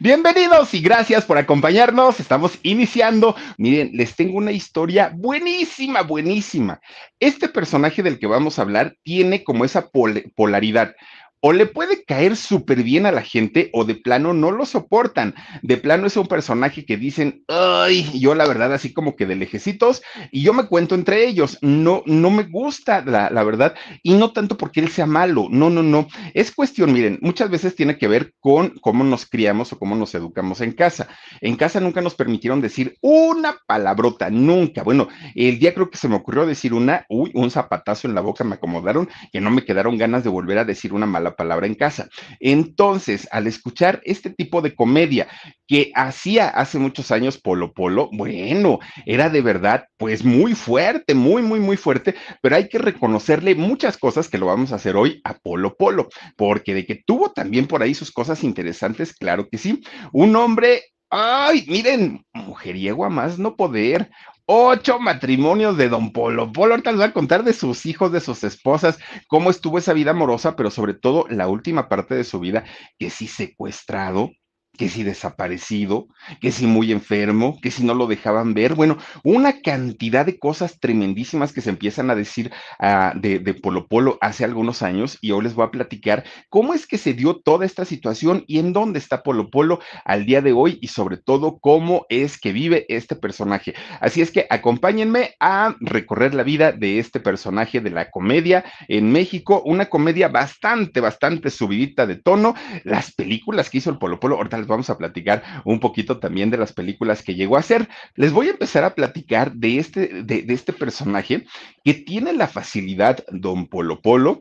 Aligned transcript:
Bienvenidos 0.00 0.74
y 0.74 0.80
gracias 0.80 1.24
por 1.24 1.38
acompañarnos. 1.38 2.20
Estamos 2.20 2.56
iniciando. 2.62 3.34
Miren, 3.56 3.90
les 3.94 4.14
tengo 4.14 4.38
una 4.38 4.52
historia 4.52 5.10
buenísima, 5.12 6.02
buenísima. 6.02 6.80
Este 7.18 7.48
personaje 7.48 8.04
del 8.04 8.20
que 8.20 8.28
vamos 8.28 8.58
a 8.58 8.62
hablar 8.62 8.94
tiene 9.02 9.42
como 9.42 9.64
esa 9.64 9.90
polaridad 10.36 10.94
o 11.40 11.52
le 11.52 11.66
puede 11.66 12.04
caer 12.04 12.36
súper 12.36 12.82
bien 12.82 13.06
a 13.06 13.12
la 13.12 13.22
gente 13.22 13.70
o 13.72 13.84
de 13.84 13.94
plano 13.94 14.32
no 14.34 14.50
lo 14.50 14.66
soportan. 14.66 15.34
De 15.62 15.76
plano 15.76 16.06
es 16.06 16.16
un 16.16 16.26
personaje 16.26 16.84
que 16.84 16.96
dicen, 16.96 17.44
ay, 17.48 18.18
yo 18.18 18.34
la 18.34 18.46
verdad 18.46 18.72
así 18.72 18.92
como 18.92 19.14
que 19.14 19.26
de 19.26 19.36
lejecitos 19.36 20.02
y 20.32 20.42
yo 20.42 20.52
me 20.52 20.66
cuento 20.66 20.94
entre 20.94 21.26
ellos. 21.26 21.58
No, 21.60 22.02
no 22.06 22.30
me 22.30 22.44
gusta 22.44 23.04
la, 23.04 23.30
la 23.30 23.44
verdad 23.44 23.74
y 24.02 24.14
no 24.14 24.32
tanto 24.32 24.56
porque 24.56 24.80
él 24.80 24.88
sea 24.88 25.06
malo. 25.06 25.46
No, 25.50 25.70
no, 25.70 25.82
no. 25.82 26.08
Es 26.34 26.50
cuestión, 26.50 26.92
miren, 26.92 27.18
muchas 27.22 27.50
veces 27.50 27.76
tiene 27.76 27.98
que 27.98 28.08
ver 28.08 28.34
con 28.40 28.74
cómo 28.80 29.04
nos 29.04 29.26
criamos 29.26 29.72
o 29.72 29.78
cómo 29.78 29.94
nos 29.94 30.14
educamos 30.14 30.60
en 30.60 30.72
casa. 30.72 31.08
En 31.40 31.56
casa 31.56 31.80
nunca 31.80 32.00
nos 32.00 32.14
permitieron 32.14 32.60
decir 32.60 32.96
una 33.00 33.56
palabrota, 33.66 34.30
nunca. 34.30 34.82
Bueno, 34.82 35.08
el 35.34 35.58
día 35.58 35.74
creo 35.74 35.90
que 35.90 35.98
se 35.98 36.08
me 36.08 36.16
ocurrió 36.16 36.46
decir 36.46 36.74
una, 36.74 37.06
uy, 37.08 37.30
un 37.34 37.50
zapatazo 37.50 38.08
en 38.08 38.14
la 38.14 38.20
boca 38.20 38.44
me 38.44 38.56
acomodaron 38.56 39.08
que 39.32 39.40
no 39.40 39.50
me 39.50 39.64
quedaron 39.64 39.98
ganas 39.98 40.24
de 40.24 40.30
volver 40.30 40.58
a 40.58 40.64
decir 40.64 40.92
una 40.92 41.06
mala 41.06 41.27
palabra 41.36 41.66
en 41.66 41.74
casa. 41.74 42.08
Entonces, 42.40 43.28
al 43.30 43.46
escuchar 43.46 44.00
este 44.04 44.30
tipo 44.30 44.62
de 44.62 44.74
comedia 44.74 45.28
que 45.66 45.92
hacía 45.94 46.48
hace 46.48 46.78
muchos 46.78 47.10
años 47.10 47.38
Polo 47.38 47.72
Polo, 47.72 48.08
bueno, 48.12 48.78
era 49.06 49.28
de 49.28 49.42
verdad 49.42 49.86
pues 49.96 50.24
muy 50.24 50.54
fuerte, 50.54 51.14
muy, 51.14 51.42
muy, 51.42 51.60
muy 51.60 51.76
fuerte, 51.76 52.14
pero 52.40 52.56
hay 52.56 52.68
que 52.68 52.78
reconocerle 52.78 53.54
muchas 53.54 53.96
cosas 53.98 54.28
que 54.28 54.38
lo 54.38 54.46
vamos 54.46 54.72
a 54.72 54.76
hacer 54.76 54.96
hoy 54.96 55.20
a 55.24 55.34
Polo 55.34 55.76
Polo, 55.76 56.08
porque 56.36 56.74
de 56.74 56.86
que 56.86 57.02
tuvo 57.06 57.32
también 57.32 57.66
por 57.66 57.82
ahí 57.82 57.94
sus 57.94 58.10
cosas 58.10 58.44
interesantes, 58.44 59.14
claro 59.14 59.48
que 59.48 59.58
sí. 59.58 59.82
Un 60.12 60.36
hombre 60.36 60.82
Ay, 61.10 61.64
miren, 61.68 62.26
mujeriego 62.34 63.06
a 63.06 63.08
más 63.08 63.38
no 63.38 63.56
poder, 63.56 64.10
ocho 64.50 64.98
matrimonios 64.98 65.76
de 65.76 65.90
Don 65.90 66.10
Polo. 66.10 66.50
Polo 66.50 66.72
ahorita 66.72 66.92
les 66.92 67.00
va 67.00 67.04
a 67.06 67.12
contar 67.12 67.44
de 67.44 67.52
sus 67.52 67.84
hijos, 67.84 68.10
de 68.10 68.20
sus 68.20 68.42
esposas, 68.44 68.98
cómo 69.28 69.50
estuvo 69.50 69.76
esa 69.76 69.92
vida 69.92 70.12
amorosa, 70.12 70.56
pero 70.56 70.70
sobre 70.70 70.94
todo 70.94 71.26
la 71.28 71.48
última 71.48 71.88
parte 71.88 72.14
de 72.14 72.24
su 72.24 72.40
vida, 72.40 72.64
que 72.98 73.10
sí 73.10 73.26
secuestrado, 73.28 74.30
que 74.78 74.88
si 74.88 75.02
desaparecido, 75.02 76.06
que 76.40 76.52
si 76.52 76.66
muy 76.66 76.92
enfermo, 76.92 77.58
que 77.60 77.70
si 77.70 77.84
no 77.84 77.94
lo 77.94 78.06
dejaban 78.06 78.54
ver, 78.54 78.74
bueno, 78.74 78.96
una 79.24 79.60
cantidad 79.60 80.24
de 80.24 80.38
cosas 80.38 80.78
tremendísimas 80.78 81.52
que 81.52 81.60
se 81.60 81.70
empiezan 81.70 82.10
a 82.10 82.14
decir 82.14 82.52
uh, 82.78 83.18
de, 83.18 83.40
de, 83.40 83.54
Polo 83.54 83.88
Polo 83.88 84.18
hace 84.20 84.44
algunos 84.44 84.82
años 84.82 85.18
y 85.20 85.32
hoy 85.32 85.42
les 85.42 85.54
voy 85.54 85.66
a 85.66 85.72
platicar 85.72 86.24
cómo 86.48 86.74
es 86.74 86.86
que 86.86 86.96
se 86.96 87.12
dio 87.12 87.36
toda 87.36 87.66
esta 87.66 87.84
situación 87.84 88.44
y 88.46 88.60
en 88.60 88.72
dónde 88.72 89.00
está 89.00 89.22
Polo 89.24 89.50
Polo 89.50 89.80
al 90.04 90.24
día 90.24 90.40
de 90.40 90.52
hoy 90.52 90.78
y 90.80 90.86
sobre 90.86 91.16
todo 91.16 91.58
cómo 91.58 92.06
es 92.08 92.38
que 92.38 92.52
vive 92.52 92.86
este 92.88 93.16
personaje. 93.16 93.74
Así 94.00 94.22
es 94.22 94.30
que 94.30 94.46
acompáñenme 94.48 95.34
a 95.40 95.74
recorrer 95.80 96.34
la 96.34 96.44
vida 96.44 96.70
de 96.70 97.00
este 97.00 97.18
personaje 97.18 97.80
de 97.80 97.90
la 97.90 98.10
comedia 98.10 98.64
en 98.86 99.10
México, 99.10 99.60
una 99.64 99.86
comedia 99.86 100.28
bastante, 100.28 101.00
bastante 101.00 101.50
subidita 101.50 102.06
de 102.06 102.14
tono, 102.14 102.54
las 102.84 103.12
películas 103.12 103.70
que 103.70 103.78
hizo 103.78 103.90
el 103.90 103.98
Polo 103.98 104.20
Polo, 104.20 104.36
ahorita 104.36 104.67
vamos 104.68 104.90
a 104.90 104.98
platicar 104.98 105.42
un 105.64 105.80
poquito 105.80 106.18
también 106.18 106.50
de 106.50 106.58
las 106.58 106.72
películas 106.72 107.22
que 107.22 107.34
llegó 107.34 107.56
a 107.56 107.60
hacer. 107.60 107.88
Les 108.14 108.32
voy 108.32 108.48
a 108.48 108.52
empezar 108.52 108.84
a 108.84 108.94
platicar 108.94 109.52
de 109.52 109.78
este, 109.78 110.22
de, 110.22 110.44
este 110.48 110.72
personaje 110.72 111.46
que 111.84 111.94
tiene 111.94 112.32
la 112.32 112.46
facilidad, 112.46 113.24
don 113.30 113.66
Polo 113.66 114.00
Polo, 114.00 114.38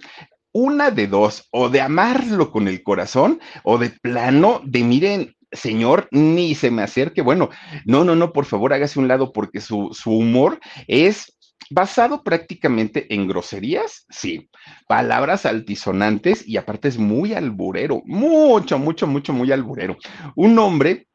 una 0.51 0.91
de 0.91 1.07
dos, 1.07 1.47
o 1.51 1.69
de 1.69 1.81
amarlo 1.81 2.51
con 2.51 2.67
el 2.67 2.83
corazón, 2.83 3.39
o 3.63 3.77
de 3.77 3.89
plano, 3.89 4.61
de 4.63 4.83
miren, 4.83 5.35
señor, 5.51 6.07
ni 6.11 6.55
se 6.55 6.71
me 6.71 6.81
acerque. 6.83 7.21
Bueno, 7.21 7.49
no, 7.85 8.03
no, 8.03 8.15
no, 8.15 8.33
por 8.33 8.45
favor, 8.45 8.73
hágase 8.73 8.99
un 8.99 9.07
lado 9.07 9.31
porque 9.31 9.61
su, 9.61 9.89
su 9.93 10.11
humor 10.11 10.59
es 10.87 11.36
basado 11.69 12.23
prácticamente 12.23 13.13
en 13.13 13.27
groserías, 13.27 14.05
sí, 14.09 14.49
palabras 14.87 15.45
altisonantes 15.45 16.47
y 16.47 16.57
aparte 16.57 16.87
es 16.87 16.97
muy 16.97 17.33
alburero, 17.33 18.01
mucho, 18.05 18.79
mucho, 18.79 19.07
mucho, 19.07 19.33
muy 19.33 19.51
alburero. 19.51 19.97
Un 20.35 20.57
hombre 20.59 21.07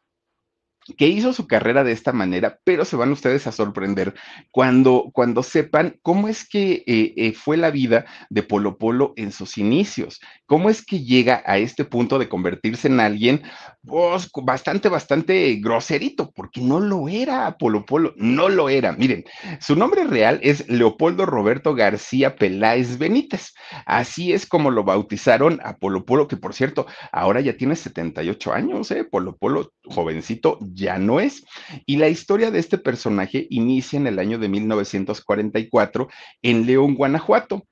que 0.97 1.07
hizo 1.07 1.33
su 1.33 1.47
carrera 1.47 1.85
de 1.85 1.93
esta 1.93 2.13
manera, 2.13 2.59
pero 2.65 2.85
se 2.85 2.97
van 2.97 3.13
ustedes 3.13 3.47
a 3.47 3.53
sorprender 3.53 4.15
cuando, 4.51 5.11
cuando 5.13 5.43
sepan 5.43 5.99
cómo 6.03 6.29
es 6.29 6.49
que 6.49 6.83
eh, 6.87 7.15
eh, 7.17 7.33
fue 7.33 7.57
la 7.57 7.71
vida 7.71 8.05
de 8.31 8.43
Polo 8.43 8.79
Polo 8.79 9.13
en 9.17 9.33
sus 9.33 9.59
inicios, 9.59 10.21
cómo 10.47 10.71
es 10.71 10.85
que 10.85 11.05
llega 11.05 11.43
a 11.47 11.59
este 11.59 11.85
punto 11.85 12.19
de 12.19 12.29
convertirse 12.29 12.89
en 12.89 13.01
alguien 13.01 13.43
pues, 13.85 14.31
bastante, 14.43 14.89
bastante 14.89 15.57
groserito, 15.57 16.31
porque 16.31 16.61
no 16.61 16.79
lo 16.79 17.09
era 17.09 17.57
Polo 17.59 17.85
Polo, 17.85 18.15
no 18.17 18.49
lo 18.49 18.69
era. 18.69 18.93
Miren, 18.93 19.25
su 19.61 19.75
nombre 19.75 20.05
real 20.05 20.39
es 20.43 20.69
Leopoldo 20.69 21.27
Roberto 21.27 21.75
García 21.75 22.37
Peláez 22.37 22.99
Benítez. 22.99 23.55
Así 23.85 24.33
es 24.33 24.47
como 24.47 24.71
lo 24.71 24.85
bautizaron 24.85 25.61
a 25.65 25.77
Polo 25.77 26.05
que 26.29 26.37
por 26.37 26.55
cierto, 26.55 26.87
ahora 27.11 27.41
ya 27.41 27.57
tiene 27.57 27.75
78 27.75 28.53
años, 28.53 28.91
¿eh? 28.91 29.05
Polo 29.05 29.37
Polo, 29.37 29.73
jovencito, 29.85 30.59
ya 30.61 30.99
no 30.99 31.21
es. 31.21 31.45
Y 31.87 31.97
la 31.97 32.09
historia 32.09 32.51
de 32.51 32.59
este 32.59 32.79
personaje 32.79 33.47
inicia 33.51 33.97
en 33.97 34.07
el 34.07 34.19
año 34.19 34.39
de 34.39 34.49
1944 34.49 36.09
en 36.43 36.67
León, 36.67 36.95
Guanajuato. 36.95 37.67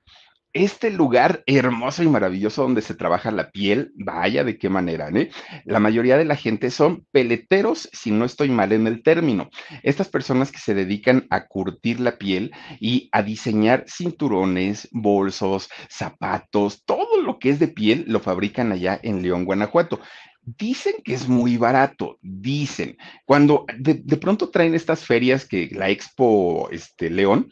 Este 0.53 0.89
lugar 0.91 1.43
hermoso 1.45 2.03
y 2.03 2.09
maravilloso 2.09 2.63
donde 2.63 2.81
se 2.81 2.93
trabaja 2.93 3.31
la 3.31 3.51
piel, 3.51 3.93
vaya 3.95 4.43
de 4.43 4.57
qué 4.57 4.67
manera, 4.67 5.09
¿eh? 5.09 5.29
La 5.63 5.79
mayoría 5.79 6.17
de 6.17 6.25
la 6.25 6.35
gente 6.35 6.71
son 6.71 7.05
peleteros, 7.11 7.89
si 7.93 8.11
no 8.11 8.25
estoy 8.25 8.49
mal 8.49 8.73
en 8.73 8.85
el 8.85 9.01
término. 9.01 9.49
Estas 9.81 10.09
personas 10.09 10.51
que 10.51 10.59
se 10.59 10.73
dedican 10.73 11.25
a 11.29 11.47
curtir 11.47 12.01
la 12.01 12.17
piel 12.17 12.51
y 12.81 13.07
a 13.13 13.23
diseñar 13.23 13.85
cinturones, 13.87 14.89
bolsos, 14.91 15.69
zapatos, 15.89 16.83
todo 16.83 17.21
lo 17.21 17.39
que 17.39 17.49
es 17.49 17.59
de 17.59 17.69
piel 17.69 18.03
lo 18.07 18.19
fabrican 18.19 18.73
allá 18.73 18.99
en 19.01 19.21
León, 19.21 19.45
Guanajuato. 19.45 20.01
Dicen 20.43 20.95
que 21.03 21.13
es 21.13 21.29
muy 21.29 21.57
barato, 21.57 22.17
dicen. 22.21 22.97
Cuando 23.25 23.65
de, 23.77 24.01
de, 24.03 24.17
pronto 24.17 24.49
traen 24.49 24.73
estas 24.73 25.05
ferias 25.05 25.45
que 25.45 25.69
la 25.71 25.89
Expo 25.89 26.67
este, 26.71 27.11
León, 27.11 27.51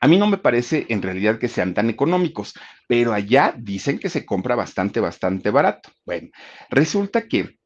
a 0.00 0.08
mí 0.08 0.16
no 0.18 0.26
me 0.26 0.38
parece 0.38 0.86
en 0.88 1.02
realidad 1.02 1.38
que 1.38 1.48
sean 1.48 1.74
tan 1.74 1.90
económicos, 1.90 2.54
pero 2.86 3.12
allá 3.12 3.54
dicen 3.56 3.98
que 3.98 4.08
se 4.10 4.24
compra 4.24 4.54
bastante, 4.54 5.00
bastante 5.00 5.50
barato. 5.50 5.90
Bueno, 6.04 6.28
resulta 6.70 7.28
que 7.28 7.57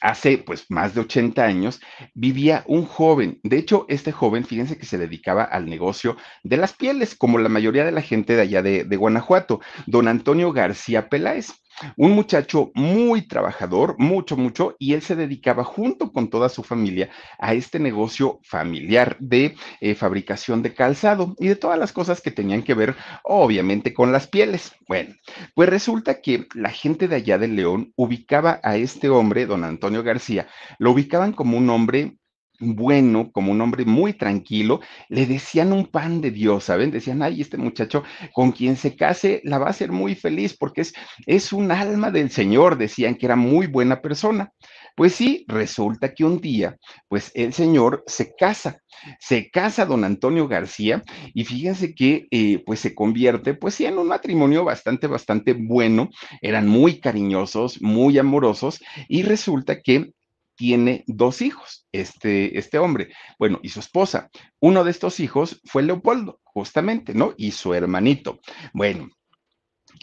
hace 0.00 0.38
pues 0.38 0.66
más 0.68 0.94
de 0.94 1.00
80 1.00 1.44
años, 1.44 1.80
vivía 2.14 2.64
un 2.66 2.84
joven. 2.84 3.40
De 3.42 3.58
hecho, 3.58 3.86
este 3.88 4.12
joven, 4.12 4.44
fíjense 4.44 4.78
que 4.78 4.86
se 4.86 4.98
dedicaba 4.98 5.44
al 5.44 5.66
negocio 5.66 6.16
de 6.42 6.56
las 6.56 6.72
pieles, 6.72 7.14
como 7.14 7.38
la 7.38 7.48
mayoría 7.48 7.84
de 7.84 7.92
la 7.92 8.02
gente 8.02 8.36
de 8.36 8.42
allá 8.42 8.62
de, 8.62 8.96
Guanajuato, 8.96 9.60
don 9.86 10.08
Antonio 10.08 10.52
García 10.52 11.08
Peláez. 11.08 11.52
Un 11.96 12.10
muchacho 12.10 12.72
muy 12.74 13.22
trabajador, 13.28 13.94
mucho, 13.98 14.36
mucho, 14.36 14.74
y 14.80 14.94
él 14.94 15.02
se 15.02 15.14
dedicaba 15.14 15.62
junto 15.62 16.12
con 16.12 16.28
toda 16.28 16.48
su 16.48 16.64
familia 16.64 17.08
a 17.38 17.54
este 17.54 17.78
negocio 17.78 18.40
familiar 18.42 19.16
de 19.20 19.54
eh, 19.80 19.94
fabricación 19.94 20.60
de 20.62 20.74
calzado 20.74 21.36
y 21.38 21.46
de 21.46 21.54
todas 21.54 21.78
las 21.78 21.92
cosas 21.92 22.20
que 22.20 22.32
tenían 22.32 22.64
que 22.64 22.74
ver, 22.74 22.96
obviamente, 23.22 23.94
con 23.94 24.10
las 24.10 24.26
pieles. 24.26 24.72
Bueno, 24.88 25.14
pues 25.54 25.68
resulta 25.68 26.20
que 26.20 26.48
la 26.54 26.70
gente 26.70 27.06
de 27.06 27.14
allá 27.14 27.38
de 27.38 27.46
León 27.46 27.92
ubicaba 27.94 28.58
a 28.64 28.76
este 28.76 29.08
hombre, 29.08 29.46
don 29.46 29.62
Antonio 29.62 29.87
García, 29.90 30.46
lo 30.78 30.92
ubicaban 30.92 31.32
como 31.32 31.56
un 31.56 31.70
hombre 31.70 32.18
bueno, 32.60 33.30
como 33.32 33.52
un 33.52 33.60
hombre 33.60 33.84
muy 33.84 34.14
tranquilo, 34.14 34.80
le 35.08 35.26
decían 35.26 35.72
un 35.72 35.86
pan 35.86 36.20
de 36.20 36.30
Dios, 36.30 36.64
¿saben? 36.64 36.90
Decían, 36.90 37.22
ay, 37.22 37.40
este 37.40 37.56
muchacho 37.56 38.02
con 38.32 38.52
quien 38.52 38.76
se 38.76 38.96
case 38.96 39.40
la 39.44 39.58
va 39.58 39.66
a 39.66 39.70
hacer 39.70 39.92
muy 39.92 40.14
feliz 40.14 40.56
porque 40.58 40.80
es, 40.80 40.92
es 41.26 41.52
un 41.52 41.70
alma 41.70 42.10
del 42.10 42.30
Señor, 42.30 42.76
decían 42.76 43.14
que 43.14 43.26
era 43.26 43.36
muy 43.36 43.66
buena 43.66 44.00
persona. 44.00 44.52
Pues 44.98 45.14
sí, 45.14 45.44
resulta 45.46 46.12
que 46.12 46.24
un 46.24 46.40
día, 46.40 46.76
pues 47.06 47.30
el 47.36 47.52
señor 47.52 48.02
se 48.08 48.34
casa, 48.34 48.82
se 49.20 49.48
casa 49.48 49.86
don 49.86 50.02
Antonio 50.02 50.48
García 50.48 51.04
y 51.32 51.44
fíjense 51.44 51.94
que 51.94 52.26
eh, 52.32 52.64
pues 52.66 52.80
se 52.80 52.96
convierte 52.96 53.54
pues 53.54 53.76
sí 53.76 53.86
en 53.86 53.96
un 53.96 54.08
matrimonio 54.08 54.64
bastante, 54.64 55.06
bastante 55.06 55.52
bueno, 55.52 56.08
eran 56.42 56.66
muy 56.66 56.98
cariñosos, 56.98 57.80
muy 57.80 58.18
amorosos 58.18 58.80
y 59.08 59.22
resulta 59.22 59.82
que 59.82 60.14
tiene 60.56 61.04
dos 61.06 61.42
hijos, 61.42 61.86
este, 61.92 62.58
este 62.58 62.78
hombre, 62.78 63.10
bueno, 63.38 63.60
y 63.62 63.68
su 63.68 63.78
esposa. 63.78 64.28
Uno 64.58 64.82
de 64.82 64.90
estos 64.90 65.20
hijos 65.20 65.60
fue 65.64 65.84
Leopoldo, 65.84 66.40
justamente, 66.42 67.14
¿no? 67.14 67.34
Y 67.36 67.52
su 67.52 67.72
hermanito. 67.72 68.40
Bueno, 68.72 69.10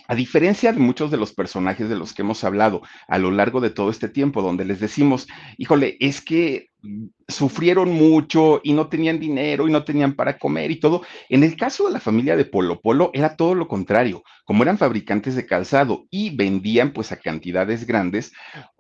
a 0.08 0.16
diferencia 0.16 0.72
de 0.72 0.80
muchos 0.80 1.12
de 1.12 1.18
los 1.18 1.34
personajes 1.34 1.90
de 1.90 1.96
los 1.96 2.14
que 2.14 2.22
hemos 2.22 2.44
hablado 2.44 2.82
a 3.08 3.18
lo 3.18 3.32
largo 3.32 3.62
de 3.62 3.70
todo 3.70 3.90
este 3.90 4.10
tiempo, 4.10 4.42
donde 4.42 4.66
les 4.66 4.80
decimos, 4.80 5.28
híjole, 5.58 5.98
es 6.00 6.22
que 6.22 6.70
sufrieron 7.28 7.92
mucho 7.92 8.62
y 8.64 8.74
no 8.74 8.88
tenían 8.88 9.20
dinero 9.20 9.68
y 9.68 9.72
no 9.72 9.84
tenían 9.84 10.14
para 10.14 10.38
comer 10.38 10.72
y 10.72 10.80
todo. 10.80 11.02
En 11.30 11.44
el 11.44 11.56
caso 11.56 11.88
de 11.88 11.94
la 11.94 12.00
familia 12.00 12.36
de 12.36 12.46
Polo 12.46 12.80
Polo 12.80 13.12
era 13.14 13.36
todo 13.36 13.56
lo 13.56 13.68
contrario. 13.68 14.24
Como 14.44 14.64
eran 14.64 14.78
fabricantes 14.78 15.36
de 15.36 15.46
calzado 15.46 16.06
y 16.12 16.36
vendían 16.36 16.92
pues 16.92 17.12
a 17.12 17.18
cantidades 17.18 17.88
grandes, 17.88 18.34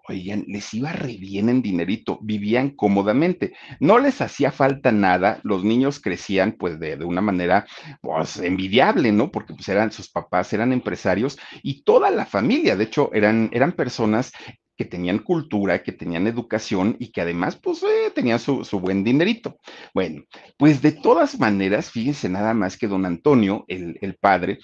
oigan, 0.07 0.46
les 0.48 0.74
iba 0.74 0.92
re 0.92 1.18
bien 1.18 1.50
en 1.50 1.62
dinerito, 1.62 2.19
vivían 2.22 2.72
cómodamente, 2.72 3.54
no 3.80 4.00
les 4.00 4.22
hacía 4.22 4.52
falta 4.52 4.92
nada, 4.92 5.40
los 5.44 5.63
niños 5.63 6.00
crecían 6.00 6.54
pues 6.54 6.80
de, 6.80 6.98
de 6.98 7.06
una 7.06 7.22
manera 7.22 7.66
pues 8.02 8.38
envidiable, 8.38 9.12
¿no? 9.12 9.31
Porque 9.31 9.54
pues 9.54 9.68
eran 9.69 9.92
sus 9.92 10.10
papás, 10.10 10.54
eran 10.54 10.74
empresarios 10.74 11.38
y 11.63 11.84
toda 11.84 12.12
la 12.12 12.25
familia, 12.25 12.75
de 12.75 12.86
hecho, 12.86 13.10
eran, 13.13 13.50
eran 13.54 13.72
personas 13.72 14.31
que 14.78 14.86
tenían 14.86 15.19
cultura, 15.19 15.84
que 15.84 15.92
tenían 15.92 16.28
educación 16.28 16.98
y 17.00 17.12
que 17.12 17.22
además, 17.22 17.56
pues, 17.56 17.81
eh, 17.84 18.12
tenían 18.13 18.40
su, 18.40 18.66
su, 18.66 18.80
buen 18.80 19.04
dinerito. 19.04 19.57
Bueno, 19.94 20.24
pues 20.57 20.81
de 20.81 20.92
todas 20.92 21.40
maneras, 21.40 21.92
fíjense 21.92 22.28
nada 22.30 22.54
más 22.54 22.78
que 22.78 22.88
don 22.88 23.06
Antonio, 23.06 23.63
el, 23.68 23.98
el 24.02 24.16
padre, 24.16 24.60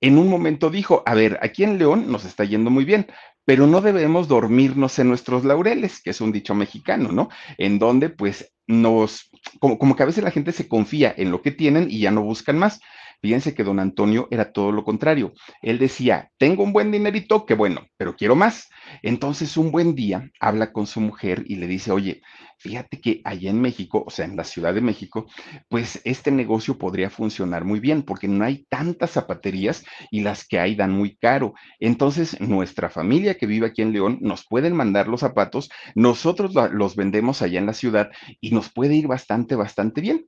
en 0.00 0.16
un 0.16 0.28
momento 0.28 0.70
dijo, 0.70 1.02
a 1.06 1.14
ver, 1.14 1.38
aquí 1.42 1.64
en 1.64 1.78
León 1.78 2.10
nos 2.10 2.24
está 2.24 2.44
yendo 2.44 2.70
muy 2.70 2.84
bien, 2.84 3.08
pero 3.48 3.66
no 3.66 3.80
debemos 3.80 4.28
dormirnos 4.28 4.98
en 4.98 5.08
nuestros 5.08 5.42
laureles, 5.42 6.02
que 6.02 6.10
es 6.10 6.20
un 6.20 6.32
dicho 6.32 6.54
mexicano, 6.54 7.12
¿no? 7.12 7.30
En 7.56 7.78
donde 7.78 8.10
pues 8.10 8.52
nos, 8.66 9.30
como, 9.58 9.78
como 9.78 9.96
que 9.96 10.02
a 10.02 10.06
veces 10.06 10.22
la 10.22 10.30
gente 10.30 10.52
se 10.52 10.68
confía 10.68 11.14
en 11.16 11.30
lo 11.30 11.40
que 11.40 11.50
tienen 11.50 11.86
y 11.90 12.00
ya 12.00 12.10
no 12.10 12.20
buscan 12.20 12.58
más. 12.58 12.78
Fíjense 13.20 13.54
que 13.54 13.64
don 13.64 13.80
Antonio 13.80 14.28
era 14.30 14.52
todo 14.52 14.70
lo 14.70 14.84
contrario. 14.84 15.32
Él 15.60 15.78
decía, 15.78 16.30
tengo 16.38 16.62
un 16.62 16.72
buen 16.72 16.92
dinerito, 16.92 17.46
qué 17.46 17.54
bueno, 17.54 17.86
pero 17.96 18.14
quiero 18.14 18.36
más. 18.36 18.68
Entonces 19.02 19.56
un 19.56 19.72
buen 19.72 19.94
día 19.94 20.30
habla 20.40 20.72
con 20.72 20.86
su 20.86 21.00
mujer 21.00 21.42
y 21.46 21.56
le 21.56 21.66
dice, 21.66 21.90
oye, 21.90 22.22
fíjate 22.58 23.00
que 23.00 23.20
allá 23.24 23.50
en 23.50 23.60
México, 23.60 24.04
o 24.06 24.10
sea, 24.10 24.24
en 24.24 24.36
la 24.36 24.44
Ciudad 24.44 24.72
de 24.72 24.80
México, 24.80 25.26
pues 25.68 26.00
este 26.04 26.30
negocio 26.30 26.78
podría 26.78 27.10
funcionar 27.10 27.64
muy 27.64 27.80
bien 27.80 28.02
porque 28.02 28.28
no 28.28 28.44
hay 28.44 28.66
tantas 28.68 29.10
zapaterías 29.10 29.84
y 30.10 30.20
las 30.20 30.46
que 30.46 30.60
hay 30.60 30.76
dan 30.76 30.92
muy 30.92 31.16
caro. 31.16 31.54
Entonces 31.80 32.40
nuestra 32.40 32.88
familia 32.88 33.36
que 33.36 33.46
vive 33.46 33.66
aquí 33.66 33.82
en 33.82 33.92
León 33.92 34.18
nos 34.20 34.46
pueden 34.46 34.74
mandar 34.74 35.08
los 35.08 35.20
zapatos, 35.20 35.70
nosotros 35.94 36.52
los 36.72 36.96
vendemos 36.96 37.42
allá 37.42 37.58
en 37.58 37.66
la 37.66 37.74
ciudad 37.74 38.10
y 38.40 38.50
nos 38.50 38.72
puede 38.72 38.94
ir 38.94 39.08
bastante, 39.08 39.56
bastante 39.56 40.00
bien. 40.00 40.26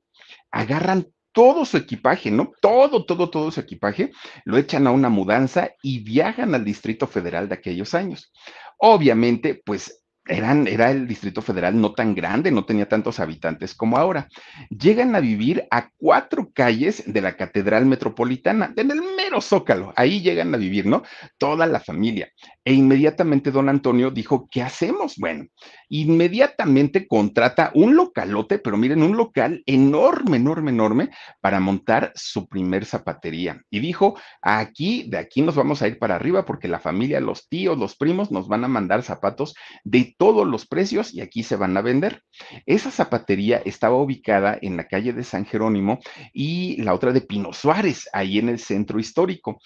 Agarran 0.51 1.07
todo 1.31 1.65
su 1.65 1.77
equipaje, 1.77 2.31
¿no? 2.31 2.51
Todo, 2.61 3.05
todo, 3.05 3.29
todo 3.29 3.51
su 3.51 3.59
equipaje, 3.59 4.11
lo 4.45 4.57
echan 4.57 4.87
a 4.87 4.91
una 4.91 5.09
mudanza 5.09 5.71
y 5.81 5.99
viajan 5.99 6.53
al 6.55 6.65
Distrito 6.65 7.07
Federal 7.07 7.49
de 7.49 7.55
aquellos 7.55 7.93
años. 7.93 8.31
Obviamente, 8.77 9.61
pues 9.65 10.01
eran, 10.27 10.67
era 10.67 10.91
el 10.91 11.07
Distrito 11.07 11.41
Federal 11.41 11.79
no 11.79 11.93
tan 11.93 12.13
grande, 12.13 12.51
no 12.51 12.65
tenía 12.65 12.87
tantos 12.87 13.19
habitantes 13.19 13.73
como 13.73 13.97
ahora. 13.97 14.27
Llegan 14.69 15.15
a 15.15 15.19
vivir 15.19 15.67
a 15.71 15.89
cuatro 15.97 16.51
calles 16.53 17.03
de 17.05 17.21
la 17.21 17.35
Catedral 17.35 17.85
Metropolitana, 17.85 18.73
en 18.75 18.91
el 18.91 19.01
mero 19.17 19.41
zócalo, 19.41 19.93
ahí 19.95 20.21
llegan 20.21 20.53
a 20.53 20.57
vivir, 20.57 20.85
¿no? 20.85 21.03
Toda 21.37 21.65
la 21.65 21.79
familia. 21.79 22.31
E 22.63 22.73
inmediatamente 22.73 23.49
don 23.49 23.69
Antonio 23.69 24.11
dijo, 24.11 24.47
¿qué 24.51 24.61
hacemos? 24.61 25.15
Bueno, 25.17 25.45
inmediatamente 25.89 27.07
contrata 27.07 27.71
un 27.73 27.95
localote, 27.95 28.59
pero 28.59 28.77
miren, 28.77 29.01
un 29.01 29.17
local 29.17 29.63
enorme, 29.65 30.37
enorme, 30.37 30.69
enorme 30.69 31.09
para 31.41 31.59
montar 31.59 32.11
su 32.13 32.47
primer 32.47 32.85
zapatería. 32.85 33.61
Y 33.71 33.79
dijo, 33.79 34.15
aquí, 34.43 35.09
de 35.09 35.17
aquí 35.17 35.41
nos 35.41 35.55
vamos 35.55 35.81
a 35.81 35.87
ir 35.87 35.97
para 35.97 36.15
arriba 36.15 36.45
porque 36.45 36.67
la 36.67 36.79
familia, 36.79 37.19
los 37.19 37.49
tíos, 37.49 37.79
los 37.79 37.95
primos 37.95 38.31
nos 38.31 38.47
van 38.47 38.63
a 38.63 38.67
mandar 38.67 39.01
zapatos 39.01 39.55
de 39.83 40.13
todos 40.15 40.47
los 40.47 40.67
precios 40.67 41.15
y 41.15 41.21
aquí 41.21 41.41
se 41.41 41.55
van 41.55 41.75
a 41.77 41.81
vender. 41.81 42.21
Esa 42.67 42.91
zapatería 42.91 43.61
estaba 43.65 43.95
ubicada 43.95 44.57
en 44.61 44.77
la 44.77 44.87
calle 44.87 45.13
de 45.13 45.23
San 45.23 45.45
Jerónimo 45.45 45.99
y 46.31 46.79
la 46.83 46.93
otra 46.93 47.11
de 47.11 47.21
Pino 47.21 47.53
Suárez, 47.53 48.07
ahí 48.13 48.37
en 48.37 48.49
el 48.49 48.59
centro 48.59 48.99
histórico. 48.99 49.59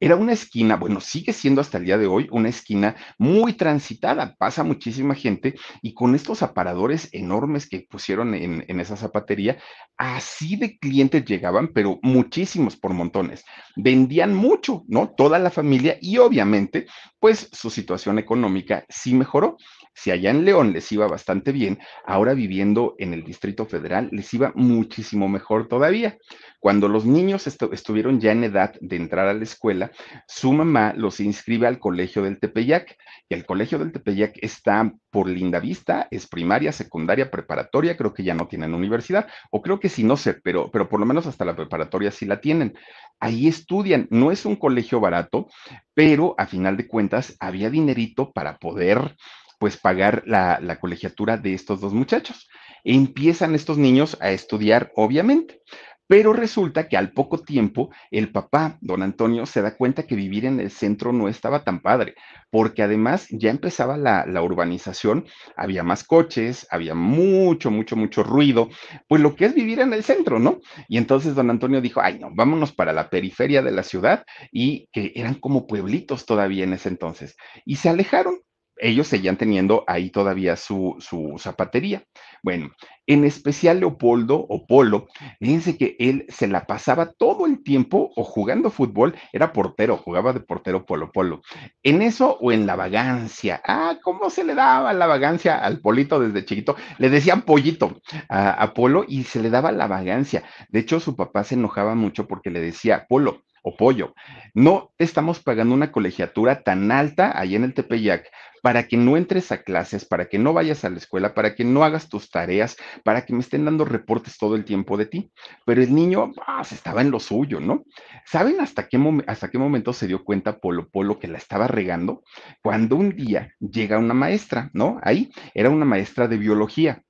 Era 0.00 0.16
una 0.16 0.32
esquina, 0.32 0.76
bueno, 0.76 1.00
sigue 1.00 1.32
siendo 1.32 1.60
hasta 1.60 1.78
el 1.78 1.84
día 1.84 1.96
de 1.96 2.06
hoy 2.06 2.28
una 2.32 2.48
esquina 2.48 2.96
muy 3.16 3.52
transitada, 3.52 4.34
pasa 4.36 4.64
muchísima 4.64 5.14
gente 5.14 5.54
y 5.82 5.94
con 5.94 6.14
estos 6.14 6.42
aparadores 6.42 7.08
enormes 7.12 7.68
que 7.68 7.86
pusieron 7.88 8.34
en, 8.34 8.64
en, 8.66 8.80
esa 8.80 8.96
zapatería, 8.96 9.58
así 9.96 10.56
de 10.56 10.78
clientes 10.78 11.24
llegaban, 11.24 11.68
pero 11.68 12.00
muchísimos 12.02 12.76
por 12.76 12.92
montones. 12.92 13.44
Vendían 13.76 14.34
mucho, 14.34 14.82
¿no? 14.88 15.14
Toda 15.16 15.38
la 15.38 15.50
familia 15.50 15.96
y 16.00 16.18
obviamente, 16.18 16.86
pues 17.20 17.48
su 17.52 17.70
situación 17.70 18.18
económica 18.18 18.84
sí 18.88 19.14
mejoró. 19.14 19.56
Si 19.94 20.10
allá 20.10 20.30
en 20.30 20.44
León 20.44 20.72
les 20.72 20.90
iba 20.92 21.06
bastante 21.06 21.52
bien, 21.52 21.78
ahora 22.04 22.34
viviendo 22.34 22.94
en 22.98 23.14
el 23.14 23.24
Distrito 23.24 23.64
Federal 23.64 24.08
les 24.12 24.32
iba 24.34 24.52
muchísimo 24.54 25.28
mejor 25.28 25.68
todavía. 25.68 26.18
Cuando 26.58 26.88
los 26.88 27.04
niños 27.04 27.46
estu 27.46 27.70
estuvieron 27.72 28.20
ya 28.20 28.32
en 28.32 28.42
edad 28.42 28.74
de 28.80 28.96
entrar 28.96 29.28
a 29.28 29.34
la 29.34 29.44
escuela, 29.44 29.92
su 30.26 30.52
mamá 30.52 30.94
los 30.96 31.20
inscribe 31.20 31.66
al 31.66 31.78
Colegio 31.78 32.22
del 32.22 32.40
Tepeyac. 32.40 32.96
Y 33.28 33.34
el 33.34 33.44
Colegio 33.44 33.78
del 33.78 33.92
Tepeyac 33.92 34.38
está 34.40 34.92
por 35.10 35.28
Linda 35.28 35.60
Vista, 35.60 36.08
es 36.10 36.26
primaria, 36.26 36.72
secundaria, 36.72 37.30
preparatoria, 37.30 37.96
creo 37.96 38.14
que 38.14 38.24
ya 38.24 38.34
no 38.34 38.48
tienen 38.48 38.74
universidad, 38.74 39.28
o 39.50 39.62
creo 39.62 39.78
que 39.78 39.88
sí, 39.88 40.04
no 40.04 40.16
sé, 40.16 40.34
pero, 40.42 40.70
pero 40.70 40.88
por 40.88 41.00
lo 41.00 41.06
menos 41.06 41.26
hasta 41.26 41.44
la 41.44 41.54
preparatoria 41.54 42.10
sí 42.10 42.26
la 42.26 42.40
tienen. 42.40 42.74
Ahí 43.20 43.46
estudian, 43.46 44.08
no 44.10 44.32
es 44.32 44.44
un 44.44 44.56
colegio 44.56 45.00
barato, 45.00 45.46
pero 45.94 46.34
a 46.38 46.46
final 46.46 46.76
de 46.76 46.88
cuentas 46.88 47.36
había 47.40 47.70
dinerito 47.70 48.32
para 48.32 48.58
poder 48.58 49.16
pues 49.64 49.78
pagar 49.78 50.24
la, 50.26 50.58
la 50.60 50.78
colegiatura 50.78 51.38
de 51.38 51.54
estos 51.54 51.80
dos 51.80 51.94
muchachos. 51.94 52.50
Empiezan 52.84 53.54
estos 53.54 53.78
niños 53.78 54.14
a 54.20 54.30
estudiar, 54.30 54.92
obviamente. 54.94 55.62
Pero 56.06 56.34
resulta 56.34 56.86
que 56.86 56.98
al 56.98 57.12
poco 57.12 57.38
tiempo 57.38 57.90
el 58.10 58.30
papá, 58.30 58.76
don 58.82 59.02
Antonio, 59.02 59.46
se 59.46 59.62
da 59.62 59.74
cuenta 59.74 60.06
que 60.06 60.16
vivir 60.16 60.44
en 60.44 60.60
el 60.60 60.70
centro 60.70 61.14
no 61.14 61.28
estaba 61.28 61.64
tan 61.64 61.80
padre, 61.80 62.14
porque 62.50 62.82
además 62.82 63.26
ya 63.30 63.48
empezaba 63.48 63.96
la, 63.96 64.26
la, 64.26 64.42
urbanización, 64.42 65.24
había 65.56 65.82
más 65.82 66.04
coches, 66.04 66.66
había 66.70 66.94
mucho, 66.94 67.70
mucho, 67.70 67.96
mucho 67.96 68.22
ruido, 68.22 68.68
pues 69.08 69.22
lo 69.22 69.34
que 69.34 69.46
es 69.46 69.54
vivir 69.54 69.80
en 69.80 69.94
el 69.94 70.04
centro, 70.04 70.38
¿no? 70.38 70.60
Y 70.88 70.98
entonces 70.98 71.34
don 71.34 71.48
Antonio 71.48 71.80
dijo, 71.80 72.02
ay, 72.02 72.18
no, 72.18 72.28
vámonos 72.34 72.74
para 72.74 72.92
la 72.92 73.08
periferia 73.08 73.62
de 73.62 73.72
la 73.72 73.82
ciudad 73.82 74.24
y 74.52 74.90
que 74.92 75.12
eran 75.14 75.36
como 75.36 75.66
pueblitos 75.66 76.26
todavía 76.26 76.64
en 76.64 76.74
ese 76.74 76.90
entonces. 76.90 77.34
Y 77.64 77.76
se 77.76 77.88
alejaron 77.88 78.43
ellos 78.76 79.08
seguían 79.08 79.36
teniendo 79.36 79.84
ahí 79.86 80.10
todavía 80.10 80.56
su, 80.56 80.96
su 80.98 81.36
zapatería. 81.38 82.04
Bueno, 82.42 82.70
en 83.06 83.24
especial 83.24 83.80
Leopoldo 83.80 84.36
o 84.36 84.66
Polo, 84.66 85.06
fíjense 85.40 85.78
que 85.78 85.96
él 85.98 86.26
se 86.28 86.46
la 86.46 86.66
pasaba 86.66 87.12
todo 87.12 87.46
el 87.46 87.62
tiempo 87.62 88.10
o 88.16 88.24
jugando 88.24 88.70
fútbol, 88.70 89.14
era 89.32 89.52
portero, 89.52 89.96
jugaba 89.96 90.32
de 90.32 90.40
portero 90.40 90.84
Polo 90.84 91.10
Polo. 91.10 91.42
En 91.82 92.02
eso 92.02 92.36
o 92.40 92.52
en 92.52 92.66
la 92.66 92.76
vagancia. 92.76 93.62
Ah, 93.66 93.96
¿cómo 94.02 94.28
se 94.30 94.44
le 94.44 94.54
daba 94.54 94.92
la 94.92 95.06
vagancia 95.06 95.56
al 95.56 95.80
Polito 95.80 96.20
desde 96.20 96.44
chiquito? 96.44 96.76
Le 96.98 97.10
decían 97.10 97.42
pollito 97.42 98.00
a, 98.28 98.50
a 98.50 98.74
Polo 98.74 99.04
y 99.06 99.24
se 99.24 99.40
le 99.40 99.50
daba 99.50 99.72
la 99.72 99.86
vagancia. 99.86 100.42
De 100.68 100.80
hecho, 100.80 101.00
su 101.00 101.16
papá 101.16 101.44
se 101.44 101.54
enojaba 101.54 101.94
mucho 101.94 102.26
porque 102.26 102.50
le 102.50 102.60
decía, 102.60 103.06
Polo, 103.08 103.42
o 103.64 103.76
pollo. 103.76 104.14
No 104.54 104.92
estamos 104.98 105.40
pagando 105.40 105.74
una 105.74 105.90
colegiatura 105.90 106.62
tan 106.62 106.92
alta 106.92 107.36
ahí 107.36 107.56
en 107.56 107.64
el 107.64 107.74
Tepeyac 107.74 108.30
para 108.62 108.88
que 108.88 108.96
no 108.96 109.18
entres 109.18 109.52
a 109.52 109.62
clases, 109.62 110.06
para 110.06 110.26
que 110.26 110.38
no 110.38 110.54
vayas 110.54 110.84
a 110.84 110.90
la 110.90 110.96
escuela, 110.96 111.34
para 111.34 111.54
que 111.54 111.64
no 111.64 111.84
hagas 111.84 112.08
tus 112.08 112.30
tareas, 112.30 112.76
para 113.02 113.26
que 113.26 113.34
me 113.34 113.40
estén 113.40 113.64
dando 113.66 113.84
reportes 113.84 114.38
todo 114.38 114.56
el 114.56 114.64
tiempo 114.64 114.96
de 114.96 115.04
ti. 115.04 115.30
Pero 115.66 115.82
el 115.82 115.94
niño 115.94 116.32
pues, 116.32 116.72
estaba 116.72 117.02
en 117.02 117.10
lo 117.10 117.20
suyo, 117.20 117.60
¿no? 117.60 117.84
¿Saben 118.24 118.60
hasta 118.60 118.88
qué, 118.88 118.98
hasta 119.26 119.50
qué 119.50 119.58
momento 119.58 119.92
se 119.92 120.06
dio 120.06 120.24
cuenta 120.24 120.60
Polo 120.60 120.88
Polo 120.88 121.18
que 121.18 121.28
la 121.28 121.36
estaba 121.36 121.66
regando? 121.66 122.22
Cuando 122.62 122.96
un 122.96 123.14
día 123.14 123.52
llega 123.60 123.98
una 123.98 124.14
maestra, 124.14 124.70
¿no? 124.72 124.98
Ahí 125.02 125.30
era 125.52 125.68
una 125.68 125.84
maestra 125.84 126.26
de 126.26 126.38
biología 126.38 127.02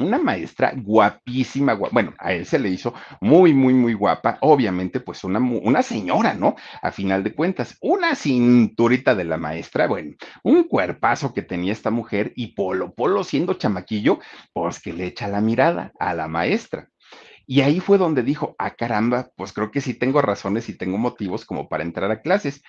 una 0.00 0.18
maestra 0.18 0.72
guapísima, 0.76 1.74
bueno, 1.74 2.14
a 2.18 2.32
él 2.32 2.46
se 2.46 2.58
le 2.58 2.68
hizo 2.68 2.94
muy, 3.20 3.54
muy, 3.54 3.74
muy 3.74 3.94
guapa, 3.94 4.38
obviamente, 4.40 5.00
pues 5.00 5.24
una, 5.24 5.38
una 5.38 5.82
señora, 5.82 6.34
¿no? 6.34 6.56
A 6.82 6.92
final 6.92 7.22
de 7.24 7.34
cuentas, 7.34 7.76
una 7.80 8.14
cinturita 8.14 9.14
de 9.14 9.24
la 9.24 9.36
maestra, 9.36 9.86
bueno, 9.86 10.14
un 10.42 10.64
cuerpazo 10.64 11.32
que 11.32 11.42
tenía 11.42 11.72
esta 11.72 11.90
mujer 11.90 12.32
y 12.36 12.48
Polo, 12.54 12.94
Polo 12.94 13.24
siendo 13.24 13.54
chamaquillo, 13.54 14.18
pues 14.52 14.80
que 14.80 14.92
le 14.92 15.06
echa 15.06 15.28
la 15.28 15.40
mirada 15.40 15.92
a 15.98 16.14
la 16.14 16.28
maestra. 16.28 16.88
Y 17.46 17.60
ahí 17.60 17.78
fue 17.80 17.96
donde 17.96 18.22
dijo, 18.22 18.56
ah, 18.58 18.74
caramba, 18.74 19.30
pues 19.36 19.52
creo 19.52 19.70
que 19.70 19.80
sí 19.80 19.94
tengo 19.94 20.20
razones 20.20 20.68
y 20.68 20.76
tengo 20.76 20.98
motivos 20.98 21.44
como 21.44 21.68
para 21.68 21.84
entrar 21.84 22.10
a 22.10 22.20
clases. 22.20 22.62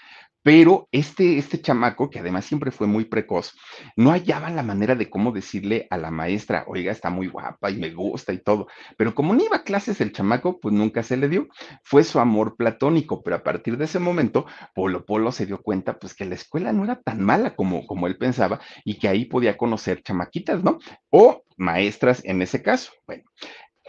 Pero 0.44 0.88
este, 0.92 1.38
este 1.38 1.60
chamaco, 1.60 2.10
que 2.10 2.20
además 2.20 2.46
siempre 2.46 2.72
fue 2.72 2.88
muy 2.88 3.06
precoz, 3.06 3.54
no 3.98 4.12
hallaba 4.12 4.50
la 4.50 4.64
manera 4.64 4.96
de 4.96 5.10
cómo 5.10 5.34
decirle 5.34 5.88
a 5.90 5.98
la 5.98 6.10
maestra, 6.10 6.64
oiga, 6.68 6.92
está 6.92 7.10
muy 7.10 7.28
guapa 7.28 7.70
y 7.70 7.76
me 7.78 7.90
gusta 7.90 8.32
y 8.32 8.38
todo. 8.38 8.68
Pero 8.98 9.14
como 9.14 9.34
no 9.34 9.44
iba 9.44 9.58
a 9.58 9.64
clases 9.64 10.00
el 10.00 10.14
chamaco, 10.14 10.60
pues 10.60 10.74
nunca 10.74 11.04
se 11.04 11.18
le 11.18 11.28
dio. 11.28 11.48
Fue 11.84 12.04
su 12.04 12.20
amor 12.20 12.56
platónico, 12.56 13.24
pero 13.24 13.36
a 13.36 13.44
partir 13.44 13.78
de 13.78 13.86
ese 13.86 14.00
momento, 14.00 14.46
Polo 14.74 15.06
Polo 15.06 15.34
se 15.34 15.48
dio 15.48 15.62
cuenta, 15.62 16.00
pues 16.00 16.14
que 16.14 16.24
la 16.24 16.36
escuela 16.36 16.72
no 16.72 16.86
era 16.86 17.02
tan 17.02 17.22
mala 17.22 17.56
como, 17.56 17.86
como 17.86 18.08
él 18.08 18.18
pensaba 18.18 18.62
y 18.86 19.00
que 19.00 19.10
ahí 19.10 19.26
podía 19.26 19.58
conocer 19.58 20.02
chamaquitas, 20.02 20.64
¿no? 20.64 20.80
O 21.10 21.44
maestras 21.58 22.24
en 22.24 22.42
ese 22.42 22.62
caso. 22.62 22.92
Bueno, 23.06 23.24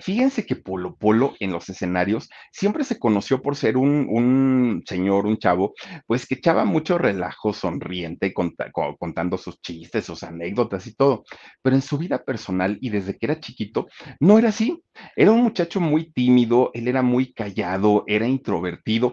Fíjense 0.00 0.46
que 0.46 0.56
Polo 0.56 0.96
Polo 0.96 1.34
en 1.40 1.52
los 1.52 1.68
escenarios 1.68 2.28
siempre 2.52 2.84
se 2.84 2.98
conoció 2.98 3.42
por 3.42 3.56
ser 3.56 3.76
un, 3.76 4.82
señor, 4.86 5.26
un 5.26 5.38
chavo, 5.38 5.74
pues 6.06 6.26
que 6.26 6.36
echaba 6.36 6.64
mucho 6.64 6.98
relajo, 6.98 7.52
sonriente, 7.52 8.32
contando 8.32 9.38
sus 9.38 9.60
chistes, 9.60 10.04
sus 10.04 10.22
anécdotas 10.22 10.86
y 10.86 10.94
todo. 10.94 11.24
Pero 11.62 11.76
en 11.76 11.82
su 11.82 11.98
vida 11.98 12.24
personal 12.24 12.78
y 12.80 12.90
desde 12.90 13.16
que 13.16 13.26
era 13.26 13.40
chiquito, 13.40 13.88
no 14.20 14.38
era 14.38 14.50
así. 14.50 14.82
Era 15.16 15.32
un 15.32 15.42
muchacho 15.42 15.80
muy 15.80 16.12
tímido, 16.12 16.70
él 16.74 16.88
era 16.88 17.02
muy 17.02 17.32
callado, 17.32 18.04
era 18.06 18.26
introvertido, 18.26 19.12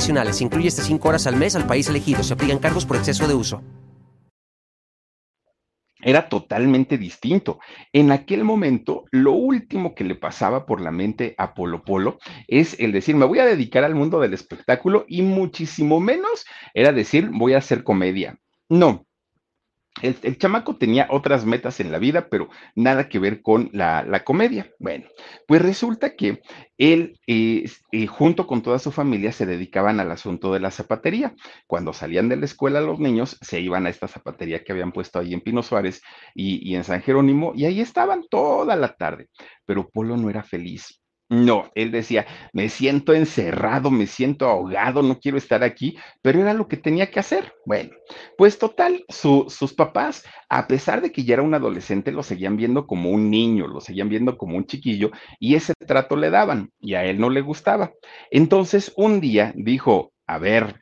Incluye 0.09 0.67
hasta 0.67 0.83
5 0.83 1.07
horas 1.07 1.27
al 1.27 1.35
mes 1.35 1.55
al 1.55 1.67
país 1.67 1.87
elegido. 1.87 2.23
Se 2.23 2.33
aplican 2.33 2.59
cargos 2.59 2.85
por 2.85 2.97
exceso 2.97 3.27
de 3.27 3.35
uso. 3.35 3.61
Era 6.03 6.27
totalmente 6.27 6.97
distinto. 6.97 7.59
En 7.93 8.11
aquel 8.11 8.43
momento, 8.43 9.05
lo 9.11 9.33
último 9.33 9.93
que 9.93 10.03
le 10.03 10.15
pasaba 10.15 10.65
por 10.65 10.81
la 10.81 10.91
mente 10.91 11.35
a 11.37 11.53
Polo 11.53 11.83
Polo 11.83 12.17
es 12.47 12.75
el 12.79 12.91
decir, 12.91 13.15
me 13.15 13.25
voy 13.25 13.37
a 13.37 13.45
dedicar 13.45 13.83
al 13.83 13.93
mundo 13.93 14.19
del 14.19 14.33
espectáculo 14.33 15.05
y 15.07 15.21
muchísimo 15.21 15.99
menos 15.99 16.45
era 16.73 16.91
decir, 16.91 17.29
voy 17.31 17.53
a 17.53 17.59
hacer 17.59 17.83
comedia. 17.83 18.39
No, 18.69 19.05
el, 20.01 20.37
chamaco 20.37 20.77
tenía 20.77 21.07
otras 21.09 21.45
metas 21.45 21.79
en 21.79 21.91
la 21.91 21.99
vida, 21.99 22.27
pero 22.29 22.49
nada 22.75 23.09
que 23.09 23.19
ver 23.19 23.41
con 23.41 23.69
la, 23.73 24.23
comedia. 24.23 24.71
Bueno, 24.79 25.07
pues 25.47 25.61
resulta 25.61 26.15
que 26.15 26.41
él, 26.77 27.19
eh, 27.27 27.65
junto 28.07 28.47
con 28.47 28.61
toda 28.61 28.79
su 28.79 28.91
familia, 28.91 29.31
se 29.31 29.45
dedicaban 29.45 29.99
al 29.99 30.11
asunto 30.11 30.53
de 30.53 30.59
la 30.59 30.71
zapatería. 30.71 31.35
Cuando 31.67 31.93
salían 31.93 32.29
de 32.29 32.37
la 32.37 32.45
escuela 32.45 32.81
los 32.81 32.99
niños, 32.99 33.37
se 33.41 33.59
iban 33.59 33.85
a 33.85 33.89
esta 33.89 34.07
zapatería 34.07 34.63
que 34.63 34.71
habían 34.71 34.91
puesto 34.91 35.19
ahí 35.19 35.33
en 35.33 35.41
Pino 35.41 35.61
Suárez 35.61 36.01
y, 36.33 36.67
y 36.67 36.75
en 36.75 36.83
San 36.83 37.01
Jerónimo, 37.01 37.53
y 37.55 37.65
ahí 37.65 37.81
estaban 37.81 38.23
toda 38.29 38.75
la 38.75 38.95
tarde. 38.95 39.27
Pero 39.65 39.89
Polo 39.89 40.17
no 40.17 40.29
era 40.29 40.43
feliz 40.43 41.00
no, 41.31 41.71
él 41.75 41.91
decía, 41.91 42.27
me 42.51 42.67
siento 42.67 43.13
encerrado, 43.13 43.89
me 43.89 44.05
siento 44.05 44.47
ahogado, 44.47 45.01
no 45.01 45.17
quiero 45.17 45.37
estar 45.37 45.63
aquí, 45.63 45.97
pero 46.21 46.41
era 46.41 46.53
lo 46.53 46.67
que 46.67 46.75
tenía 46.75 47.09
que 47.09 47.21
hacer. 47.21 47.53
Bueno, 47.65 47.91
pues 48.37 48.59
total, 48.59 49.05
sus 49.07 49.73
papás, 49.73 50.25
a 50.49 50.67
pesar 50.67 51.01
de 51.01 51.13
que 51.13 51.23
ya 51.23 51.35
era 51.35 51.43
un 51.43 51.53
adolescente, 51.53 52.11
lo 52.11 52.21
seguían 52.21 52.57
viendo 52.57 52.85
como 52.85 53.11
un 53.11 53.29
niño, 53.31 53.67
lo 53.67 53.79
seguían 53.79 54.09
viendo 54.09 54.37
como 54.37 54.57
un 54.57 54.65
chiquillo 54.65 55.11
y 55.39 55.55
ese 55.55 55.73
trato 55.87 56.17
le 56.17 56.31
daban 56.31 56.69
y 56.81 56.95
a 56.95 57.05
él 57.05 57.17
no 57.17 57.29
le 57.29 57.39
gustaba. 57.39 57.93
Entonces, 58.29 58.91
un 58.97 59.21
día 59.21 59.53
dijo, 59.55 60.11
a 60.27 60.37
ver, 60.37 60.81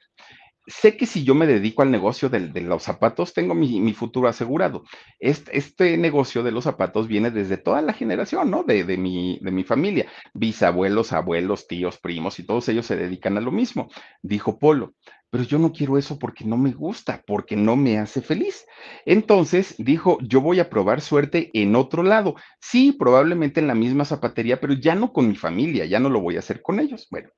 sé 0.69 0.95
que 0.95 1.05
si 1.05 1.23
yo 1.23 1.35
me 1.35 1.47
dedico 1.47 1.81
al 1.81 1.91
negocio 1.91 2.29
de, 2.29 2.61
los 2.61 2.83
zapatos, 2.83 3.33
tengo 3.33 3.55
mi, 3.55 3.93
futuro 3.93 4.27
asegurado. 4.27 4.83
Este, 5.19 5.97
negocio 5.97 6.43
de 6.43 6.51
los 6.51 6.63
zapatos 6.63 7.07
viene 7.07 7.31
desde 7.31 7.57
toda 7.57 7.81
la 7.81 7.93
generación, 7.93 8.49
¿no? 8.51 8.63
De, 8.63 8.83
de, 8.83 8.97
mi, 8.97 9.39
de 9.41 9.51
mi 9.51 9.63
familia. 9.63 10.05
Bisabuelos, 10.33 11.11
abuelos, 11.11 11.67
tíos, 11.67 11.97
primos, 11.97 12.39
y 12.39 12.45
todos 12.45 12.69
ellos 12.69 12.85
se 12.85 12.95
dedican 12.95 13.37
a 13.37 13.41
lo 13.41 13.51
mismo, 13.51 13.89
dijo 14.21 14.59
Polo 14.59 14.93
pero 15.29 15.43
yo 15.43 15.59
no 15.59 15.71
quiero 15.71 15.97
eso 15.97 16.17
porque 16.17 16.45
no 16.45 16.57
me 16.57 16.71
gusta, 16.71 17.23
porque 17.27 17.55
no 17.55 17.75
me 17.75 17.99
hace 17.99 18.21
feliz. 18.21 18.65
Entonces 19.05 19.75
dijo, 19.77 20.17
yo 20.21 20.41
voy 20.41 20.59
a 20.59 20.69
probar 20.69 21.01
suerte 21.01 21.51
en 21.53 21.75
otro 21.75 22.03
lado. 22.03 22.35
Sí, 22.59 22.91
probablemente 22.91 23.59
en 23.59 23.67
la 23.67 23.75
misma 23.75 24.05
zapatería, 24.05 24.59
pero 24.59 24.73
ya 24.73 24.95
no 24.95 25.13
con 25.13 25.27
mi 25.27 25.35
familia, 25.35 25.85
ya 25.85 25.99
no 25.99 26.09
lo 26.09 26.21
voy 26.21 26.35
a 26.35 26.39
hacer 26.39 26.61
con 26.61 26.79
ellos. 26.79 27.07
Bueno, 27.11 27.29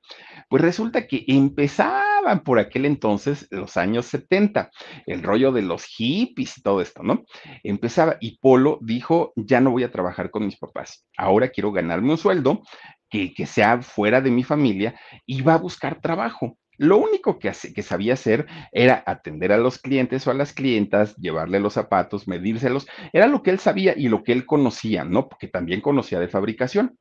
pues 0.50 0.62
resulta 0.62 1.08
que 1.08 1.26
empezaban 1.28 2.44
por 2.44 2.60
aquel 2.60 2.86
entonces, 2.86 3.48
los 3.52 3.78
años 3.78 4.06
70, 4.06 4.72
el 5.06 5.24
rollo 5.24 5.52
de 5.52 5.62
los 5.62 5.86
hippies 5.86 6.58
y 6.58 6.62
todo 6.62 6.82
esto, 6.82 7.04
¿no? 7.04 7.24
Empezaba 7.64 8.18
y 8.22 8.38
Polo 8.38 8.80
dijo, 8.82 9.34
ya 9.36 9.60
no 9.60 9.72
voy 9.72 9.84
a 9.84 9.92
trabajar 9.92 10.32
con 10.32 10.46
mis 10.46 10.58
papás, 10.58 11.06
ahora 11.18 11.50
quiero 11.50 11.72
ganarme 11.72 12.12
un 12.12 12.18
sueldo 12.18 12.62
que, 13.10 13.34
que 13.34 13.46
sea 13.46 13.82
fuera 13.82 14.22
de 14.22 14.32
mi 14.32 14.44
familia 14.44 15.00
y 15.26 15.42
va 15.42 15.56
a 15.56 15.58
buscar 15.58 16.00
trabajo. 16.00 16.58
Lo 16.82 16.98
único 16.98 17.38
que, 17.38 17.52
que, 17.76 17.84
sabía 17.84 18.16
hacer 18.16 18.48
era 18.72 19.04
atender 19.06 19.52
a 19.52 19.60
los 19.60 19.78
clientes 19.78 20.26
o 20.26 20.32
a 20.32 20.34
las 20.34 20.52
clientas, 20.52 21.16
llevarle 21.18 21.60
los 21.60 21.74
zapatos, 21.74 22.28
medírselos. 22.28 22.88
Era 23.14 23.28
lo 23.28 23.44
que 23.44 23.52
él 23.52 23.60
sabía 23.60 23.94
y 23.96 24.10
lo 24.10 24.24
que 24.24 24.32
él 24.32 24.48
conocía, 24.48 25.04
¿no? 25.04 25.30
Porque 25.30 25.48
también 25.48 25.80
conocía 25.80 26.20
de 26.20 26.28
fabricación. 26.28 26.98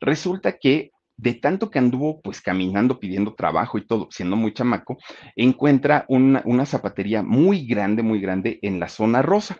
Resulta 0.00 0.56
que 0.56 0.92
de 1.16 1.34
tanto 1.34 1.68
que 1.68 1.80
anduvo 1.80 2.20
pues 2.22 2.40
caminando 2.40 3.00
pidiendo 3.00 3.34
trabajo 3.34 3.76
y 3.76 3.84
todo, 3.84 4.06
siendo 4.12 4.36
muy 4.36 4.54
chamaco, 4.54 4.98
encuentra 5.34 6.04
una, 6.08 6.40
una, 6.44 6.64
zapatería 6.64 7.24
muy 7.24 7.66
grande, 7.66 8.04
muy 8.04 8.20
grande 8.20 8.60
en 8.62 8.78
la 8.78 8.88
zona 8.88 9.20
rosa. 9.20 9.58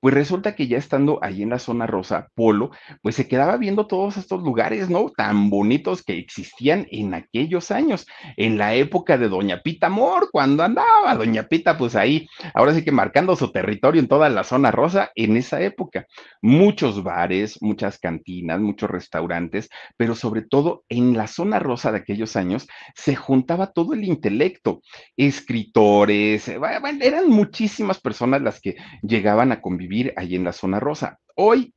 Pues 0.00 0.14
resulta 0.14 0.54
que 0.54 0.66
ya 0.66 0.78
estando 0.78 1.18
ahí 1.22 1.42
en 1.42 1.50
la 1.50 1.58
zona 1.58 1.86
rosa, 1.86 2.28
Polo, 2.34 2.70
pues 3.02 3.14
se 3.14 3.28
quedaba 3.28 3.56
viendo 3.56 3.86
todos 3.86 4.16
estos 4.16 4.42
lugares, 4.42 4.90
¿no? 4.90 5.10
Tan 5.16 5.50
bonitos 5.50 6.02
que 6.02 6.18
existían 6.18 6.86
en 6.90 7.14
aquellos 7.14 7.70
años, 7.70 8.06
en 8.36 8.58
la 8.58 8.74
época 8.74 9.18
de 9.18 9.28
Doña 9.28 9.62
Pita 9.62 9.86
Amor, 9.86 10.30
cuando 10.30 10.62
andaba 10.62 11.14
Doña 11.14 11.44
Pita, 11.44 11.78
pues 11.78 11.96
ahí, 11.96 12.28
ahora 12.54 12.74
sí 12.74 12.84
que 12.84 12.92
marcando 12.92 13.36
su 13.36 13.52
territorio 13.52 14.00
en 14.00 14.08
toda 14.08 14.28
la 14.28 14.44
zona 14.44 14.70
rosa, 14.70 15.10
en 15.14 15.36
esa 15.36 15.60
época. 15.60 16.06
Muchos 16.42 17.02
bares, 17.02 17.60
muchas 17.62 17.98
cantinas, 17.98 18.60
muchos 18.60 18.90
restaurantes, 18.90 19.68
pero 19.96 20.14
sobre 20.14 20.42
todo 20.42 20.84
en 20.88 21.16
la 21.16 21.26
zona 21.26 21.58
rosa 21.58 21.92
de 21.92 21.98
aquellos 21.98 22.36
años 22.36 22.66
se 22.94 23.16
juntaba 23.16 23.72
todo 23.72 23.94
el 23.94 24.04
intelecto, 24.04 24.82
escritores, 25.16 26.48
eh, 26.48 26.58
eran 27.00 27.28
muchísimas 27.28 28.00
personas 28.00 28.42
las 28.42 28.60
que 28.60 28.76
llegaban 29.02 29.45
a 29.52 29.60
convivir 29.60 30.12
ahí 30.16 30.34
en 30.34 30.44
la 30.44 30.52
zona 30.52 30.80
rosa. 30.80 31.18
Hoy 31.34 31.74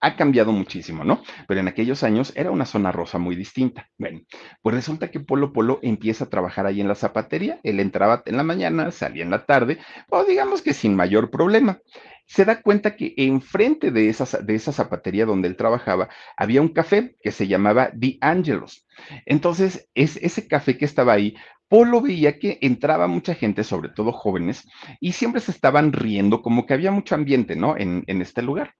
ha 0.00 0.16
cambiado 0.16 0.52
muchísimo, 0.52 1.04
¿no? 1.04 1.22
Pero 1.46 1.60
en 1.60 1.68
aquellos 1.68 2.02
años 2.02 2.32
era 2.36 2.50
una 2.50 2.66
zona 2.66 2.92
rosa 2.92 3.18
muy 3.18 3.34
distinta. 3.36 3.88
Bueno, 3.98 4.20
pues 4.62 4.74
resulta 4.74 5.10
que 5.10 5.20
Polo 5.20 5.52
Polo 5.52 5.80
empieza 5.82 6.24
a 6.24 6.30
trabajar 6.30 6.66
ahí 6.66 6.80
en 6.80 6.88
la 6.88 6.94
zapatería. 6.94 7.58
Él 7.62 7.80
entraba 7.80 8.22
en 8.26 8.36
la 8.36 8.42
mañana, 8.42 8.90
salía 8.90 9.24
en 9.24 9.30
la 9.30 9.44
tarde, 9.44 9.78
o 10.08 10.24
digamos 10.24 10.62
que 10.62 10.74
sin 10.74 10.94
mayor 10.94 11.30
problema. 11.30 11.80
Se 12.26 12.44
da 12.44 12.60
cuenta 12.60 12.94
que 12.94 13.14
enfrente 13.16 13.90
de 13.90 14.10
esa, 14.10 14.38
de 14.38 14.54
esa 14.54 14.70
zapatería 14.70 15.24
donde 15.24 15.48
él 15.48 15.56
trabajaba 15.56 16.10
había 16.36 16.60
un 16.60 16.68
café 16.68 17.16
que 17.22 17.32
se 17.32 17.48
llamaba 17.48 17.90
The 17.98 18.18
Angelos. 18.20 18.86
Entonces, 19.24 19.88
es, 19.94 20.16
ese 20.16 20.46
café 20.46 20.76
que 20.76 20.84
estaba 20.84 21.14
ahí 21.14 21.36
Polo 21.68 22.00
veía 22.00 22.38
que 22.38 22.58
entraba 22.62 23.06
mucha 23.06 23.34
gente, 23.34 23.62
sobre 23.62 23.90
todo 23.90 24.12
jóvenes, 24.12 24.66
y 25.00 25.12
siempre 25.12 25.40
se 25.40 25.50
estaban 25.50 25.92
riendo, 25.92 26.40
como 26.42 26.64
que 26.64 26.74
había 26.74 26.90
mucho 26.90 27.14
ambiente, 27.14 27.56
¿no? 27.56 27.76
En, 27.76 28.04
este 28.06 28.42
lugar. 28.42 28.74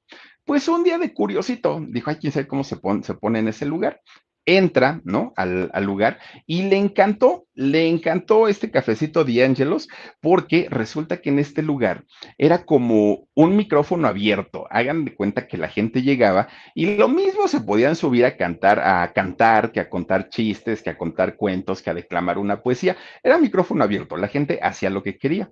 Pues 0.45 0.69
un 0.69 0.85
día 0.85 0.99
de 0.99 1.13
curiosito, 1.13 1.85
dijo, 1.89 2.11
ay, 2.11 2.17
quién 2.17 2.33
sabe 2.33 2.47
cómo 2.49 2.65
se 2.65 2.77
pone, 2.77 3.39
en 3.39 3.49
ese 3.49 3.67
lugar. 3.67 4.01
Entra, 4.47 5.03
¿no? 5.05 5.35
Al, 5.37 5.71
lugar 5.85 6.19
y 6.47 6.63
le 6.63 6.77
encantó, 6.77 7.47
le 7.59 7.89
encantó 7.89 8.47
este 8.47 8.71
cafecito 8.71 9.25
de 9.25 9.43
Ángelos 9.43 9.89
porque 10.21 10.69
resulta 10.71 11.21
que 11.21 11.31
en 11.31 11.41
este 11.41 11.61
lugar 11.61 12.05
era 12.39 12.65
como 12.65 13.27
un 13.35 13.57
micrófono 13.57 14.07
abierto. 14.07 14.69
Hagan 14.71 15.05
de 15.05 15.17
cuenta 15.17 15.49
que 15.49 15.57
la 15.57 15.69
gente 15.69 16.03
llegaba 16.03 16.47
y 16.77 16.95
lo 16.95 17.09
mismo 17.09 17.49
se 17.49 17.61
podían 17.61 17.97
subir 17.97 18.27
a 18.27 18.37
cantar, 18.37 18.79
a 18.79 19.13
cantar, 19.13 19.73
que 19.73 19.81
a 19.81 19.91
contar 19.91 20.29
chistes, 20.29 20.83
que 20.83 20.91
a 20.91 20.97
contar 20.97 21.35
cuentos, 21.35 21.83
que 21.83 21.91
a 21.91 21.95
declamar 21.95 22.39
una 22.39 22.63
poesía. 22.63 22.97
Era 23.25 23.39
micrófono 23.39 23.83
abierto, 23.83 24.17
la 24.17 24.29
gente 24.29 24.61
hacía 24.63 24.89
lo 24.89 25.03
que 25.03 25.19
quería. 25.19 25.51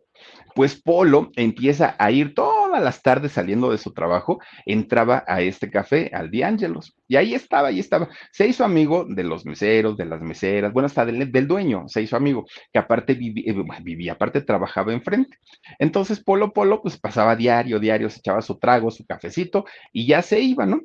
Pues 0.54 0.80
Polo 0.80 1.30
empieza 1.36 1.96
a 1.98 2.10
ir 2.10 2.34
todas 2.34 2.82
las 2.82 3.02
tardes 3.02 3.32
saliendo 3.32 3.70
de 3.70 3.78
su 3.78 3.92
trabajo, 3.92 4.38
entraba 4.64 5.24
a 5.26 5.42
este 5.42 5.70
café, 5.70 6.10
al 6.14 6.30
Ángelos, 6.42 6.94
y 7.08 7.16
ahí 7.16 7.34
estaba, 7.34 7.68
ahí 7.68 7.80
estaba. 7.80 8.08
Se 8.30 8.46
hizo 8.46 8.64
amigo 8.64 9.04
de 9.08 9.24
los 9.24 9.44
meseros, 9.44 9.96
de 9.96 10.06
las 10.06 10.20
meseras, 10.22 10.72
bueno, 10.72 10.86
hasta 10.86 11.04
del, 11.04 11.30
del 11.30 11.46
dueño, 11.46 11.84
se 11.96 12.02
hizo 12.02 12.16
amigo, 12.16 12.46
que 12.72 12.78
aparte 12.78 13.14
vivía, 13.14 13.52
eh, 13.52 13.82
vivía, 13.82 14.12
aparte 14.12 14.42
trabajaba 14.42 14.92
enfrente. 14.92 15.38
Entonces 15.78 16.22
Polo 16.22 16.52
Polo, 16.52 16.82
pues 16.82 16.98
pasaba 16.98 17.34
diario, 17.36 17.80
diario, 17.80 18.10
se 18.10 18.18
echaba 18.18 18.42
su 18.42 18.58
trago, 18.58 18.90
su 18.90 19.06
cafecito, 19.06 19.64
y 19.92 20.06
ya 20.06 20.20
se 20.20 20.40
iba, 20.40 20.66
¿no? 20.66 20.82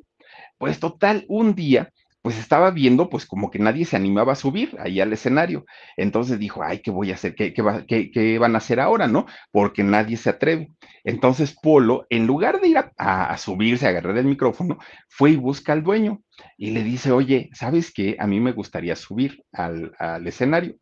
Pues 0.56 0.80
total, 0.80 1.26
un 1.28 1.54
día 1.54 1.92
pues 2.22 2.38
estaba 2.38 2.70
viendo, 2.70 3.10
pues 3.10 3.26
como 3.26 3.50
que 3.50 3.58
nadie 3.58 3.84
se 3.84 3.96
animaba 3.96 4.32
a 4.32 4.36
subir 4.36 4.76
ahí 4.78 5.00
al 5.00 5.12
escenario. 5.12 5.64
Entonces 5.96 6.38
dijo, 6.38 6.62
ay, 6.62 6.78
¿qué 6.78 6.90
voy 6.90 7.10
a 7.10 7.14
hacer? 7.14 7.34
¿Qué, 7.34 7.52
va, 7.62 7.84
qué, 7.86 8.38
van 8.38 8.54
a 8.54 8.58
hacer 8.58 8.80
ahora, 8.80 9.08
no? 9.08 9.26
Porque 9.50 9.82
nadie 9.82 10.16
se 10.16 10.30
atreve. 10.30 10.68
Entonces 11.04 11.56
Polo, 11.60 12.06
en 12.10 12.26
lugar 12.26 12.60
de 12.60 12.68
ir 12.68 12.78
a, 12.96 13.36
subirse, 13.38 13.86
a 13.86 13.90
agarrar 13.90 14.16
el 14.16 14.26
micrófono, 14.26 14.78
fue 15.08 15.32
y 15.32 15.36
busca 15.36 15.72
al 15.72 15.82
dueño 15.82 16.22
y 16.56 16.70
le 16.70 16.84
dice, 16.84 17.10
oye, 17.12 17.50
¿sabes 17.54 17.92
qué? 17.92 18.16
A 18.18 18.26
mí 18.26 18.40
me 18.40 18.52
gustaría 18.52 18.94
subir 18.96 19.42
al, 19.52 19.92
al 19.98 20.26
escenario. 20.26 20.76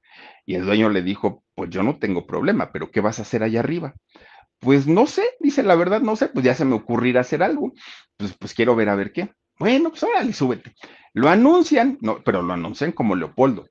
Y 0.44 0.54
el 0.56 0.66
dueño 0.66 0.90
le 0.90 1.02
dijo, 1.02 1.42
pues 1.54 1.70
yo 1.70 1.82
no 1.82 1.98
tengo 1.98 2.26
problema, 2.26 2.70
pero 2.72 2.90
¿qué 2.90 3.00
vas 3.00 3.18
a 3.18 3.22
hacer 3.22 3.42
allá 3.42 3.60
arriba? 3.60 3.94
Pues 4.58 4.86
no 4.86 5.06
sé, 5.06 5.24
dice 5.40 5.62
la 5.62 5.74
verdad, 5.74 6.02
no 6.02 6.16
sé, 6.16 6.28
pues 6.28 6.44
ya 6.44 6.54
se 6.54 6.66
me 6.66 6.74
ocurrirá 6.74 7.22
hacer 7.22 7.42
algo. 7.42 7.72
Pues, 8.16 8.34
pues 8.38 8.54
quiero 8.54 8.76
ver 8.76 8.90
a 8.90 8.94
ver 8.94 9.12
qué. 9.12 9.30
Bueno, 9.58 9.90
pues 9.90 10.02
órale, 10.02 10.32
súbete. 10.32 10.74
Lo 11.12 11.28
anuncian, 11.28 11.98
no, 12.00 12.22
pero 12.24 12.42
lo 12.42 12.52
anuncian 12.52 12.92
como 12.92 13.16
Leopoldo. 13.16 13.66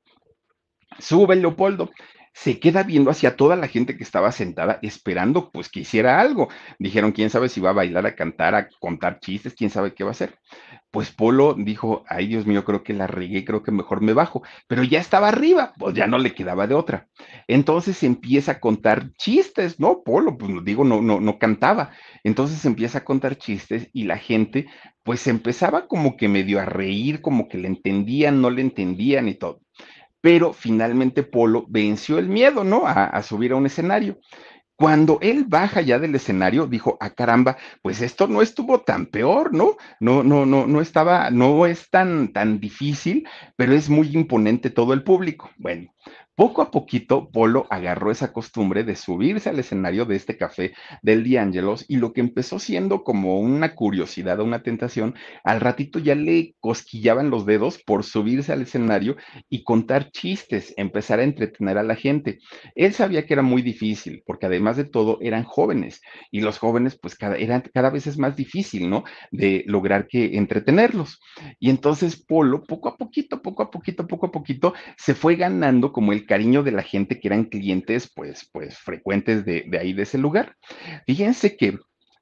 Sube 0.99 1.35
Leopoldo, 1.35 1.89
se 2.41 2.57
queda 2.57 2.83
viendo 2.83 3.11
hacia 3.11 3.35
toda 3.35 3.57
la 3.57 3.67
gente 3.67 3.97
que 3.97 4.03
estaba 4.03 4.31
sentada 4.31 4.79
esperando 4.81 5.51
pues 5.51 5.67
que 5.67 5.81
hiciera 5.81 6.21
algo. 6.21 6.47
Dijeron, 6.77 7.11
quién 7.11 7.29
sabe 7.29 7.49
si 7.49 7.59
va 7.59 7.71
a 7.71 7.73
bailar, 7.73 8.05
a 8.05 8.15
cantar, 8.15 8.55
a 8.55 8.69
contar 8.79 9.19
chistes, 9.19 9.53
quién 9.53 9.69
sabe 9.69 9.93
qué 9.93 10.05
va 10.05 10.11
a 10.11 10.13
hacer. 10.13 10.35
Pues 10.89 11.11
Polo 11.11 11.53
dijo, 11.53 12.05
ay 12.07 12.27
Dios 12.27 12.45
mío, 12.45 12.63
creo 12.63 12.81
que 12.81 12.93
la 12.93 13.07
regué, 13.07 13.43
creo 13.43 13.61
que 13.61 13.73
mejor 13.73 14.01
me 14.01 14.13
bajo, 14.13 14.41
pero 14.67 14.83
ya 14.85 15.01
estaba 15.01 15.27
arriba, 15.27 15.73
pues 15.77 15.93
ya 15.95 16.07
no 16.07 16.17
le 16.17 16.33
quedaba 16.33 16.65
de 16.65 16.75
otra. 16.75 17.09
Entonces 17.49 18.01
empieza 18.03 18.53
a 18.53 18.59
contar 18.61 19.11
chistes, 19.17 19.77
¿no? 19.77 20.01
Polo, 20.01 20.37
pues 20.37 20.63
digo, 20.63 20.85
no, 20.85 21.01
no, 21.01 21.19
no 21.19 21.39
cantaba. 21.39 21.91
Entonces 22.23 22.63
empieza 22.63 22.99
a 22.99 23.03
contar 23.03 23.35
chistes 23.35 23.89
y 23.91 24.05
la 24.05 24.17
gente 24.17 24.67
pues 25.03 25.27
empezaba 25.27 25.87
como 25.87 26.15
que 26.15 26.29
medio 26.29 26.61
a 26.61 26.65
reír, 26.65 27.19
como 27.21 27.49
que 27.49 27.57
le 27.57 27.67
entendían, 27.67 28.41
no 28.41 28.49
le 28.49 28.61
entendían 28.61 29.27
y 29.27 29.33
todo. 29.33 29.59
Pero 30.21 30.53
finalmente 30.53 31.23
Polo 31.23 31.65
venció 31.69 32.17
el 32.17 32.27
miedo, 32.27 32.63
¿no? 32.63 32.83
A, 32.85 33.21
subir 33.23 33.53
a 33.53 33.55
un 33.55 33.65
escenario. 33.65 34.19
Cuando 34.75 35.19
él 35.21 35.45
baja 35.45 35.81
ya 35.81 35.99
del 35.99 36.15
escenario, 36.15 36.65
dijo, 36.65 36.97
ah, 37.01 37.09
caramba, 37.09 37.57
pues 37.81 38.01
esto 38.01 38.27
no 38.27 38.41
estuvo 38.41 38.81
tan 38.81 39.07
peor, 39.07 39.53
¿no? 39.53 39.75
No, 39.99 40.23
no, 40.23 40.45
no, 40.45 40.67
no 40.67 40.79
estaba, 40.79 41.29
no 41.31 41.65
es 41.65 41.89
tan, 41.89 42.31
tan 42.31 42.61
difícil, 42.61 43.27
pero 43.57 43.73
es 43.73 43.89
muy 43.89 44.09
imponente 44.13 44.69
todo 44.69 44.93
el 44.93 45.03
público. 45.03 45.49
Bueno, 45.57 45.93
poco 46.39 46.61
a 46.61 46.71
poquito, 46.71 47.29
Polo 47.31 47.67
agarró 47.69 48.11
esa 48.11 48.31
costumbre 48.31 48.85
de 48.85 48.95
subirse 48.95 49.49
al 49.49 49.59
escenario 49.59 50.05
de 50.05 50.15
este 50.15 50.37
café 50.37 50.71
del 51.01 51.25
Diángelos 51.25 51.83
y 51.89 51.97
lo 51.97 52.13
que 52.13 52.21
empezó 52.21 52.59
siendo 52.59 53.03
como 53.03 53.41
una 53.41 53.75
curiosidad 53.75 54.39
o 54.39 54.45
una 54.45 54.63
tentación, 54.63 55.15
al 55.43 55.59
ratito 55.59 55.99
ya 55.99 56.15
le 56.15 56.55
cosquillaban 56.61 57.29
los 57.29 57.45
dedos 57.45 57.83
por 57.83 58.05
subirse 58.05 58.53
al 58.53 58.61
escenario 58.61 59.17
y 59.49 59.65
contar 59.65 60.11
chistes, 60.11 60.73
empezar 60.77 61.19
a 61.19 61.23
entretener 61.23 61.77
a 61.77 61.83
la 61.83 61.97
gente. 61.97 62.39
Él 62.73 62.93
sabía 62.93 63.25
que 63.25 63.33
era 63.33 63.43
muy 63.43 63.61
difícil, 63.61 64.23
porque 64.25 64.45
además 64.45 64.77
de 64.77 64.85
todo 64.85 65.17
eran 65.19 65.43
jóvenes 65.43 65.99
y 66.31 66.39
los 66.39 66.57
jóvenes 66.57 66.97
pues 66.97 67.15
cada, 67.15 67.35
cada 67.73 67.89
vez 67.89 68.07
es 68.07 68.17
más 68.17 68.37
difícil, 68.37 68.89
¿no? 68.89 69.03
De 69.29 69.65
lograr 69.67 70.07
que 70.07 70.37
entretenerlos. 70.37 71.19
Y 71.59 71.69
entonces 71.69 72.15
Polo, 72.15 72.63
poco 72.63 72.87
a 72.87 72.95
poquito, 72.95 73.41
poco 73.41 73.61
a 73.61 73.69
poquito, 73.69 74.07
poco 74.07 74.27
a 74.27 74.31
poquito, 74.31 74.73
se 74.95 75.13
fue 75.15 75.35
ganando 75.35 75.91
como 75.91 76.13
el 76.13 76.28
cariño 76.29 76.61
de 76.61 76.71
la 76.71 76.83
gente 76.83 77.19
que 77.19 77.27
eran 77.27 77.45
clientes, 77.45 78.11
pues, 78.15 78.47
pues 78.53 78.77
frecuentes 78.77 79.43
de, 79.45 79.65
de 79.67 79.79
ahí, 79.79 79.93
de 79.93 80.03
ese 80.03 80.19
lugar. 80.19 80.55
Fíjense 81.07 81.57
que 81.57 81.79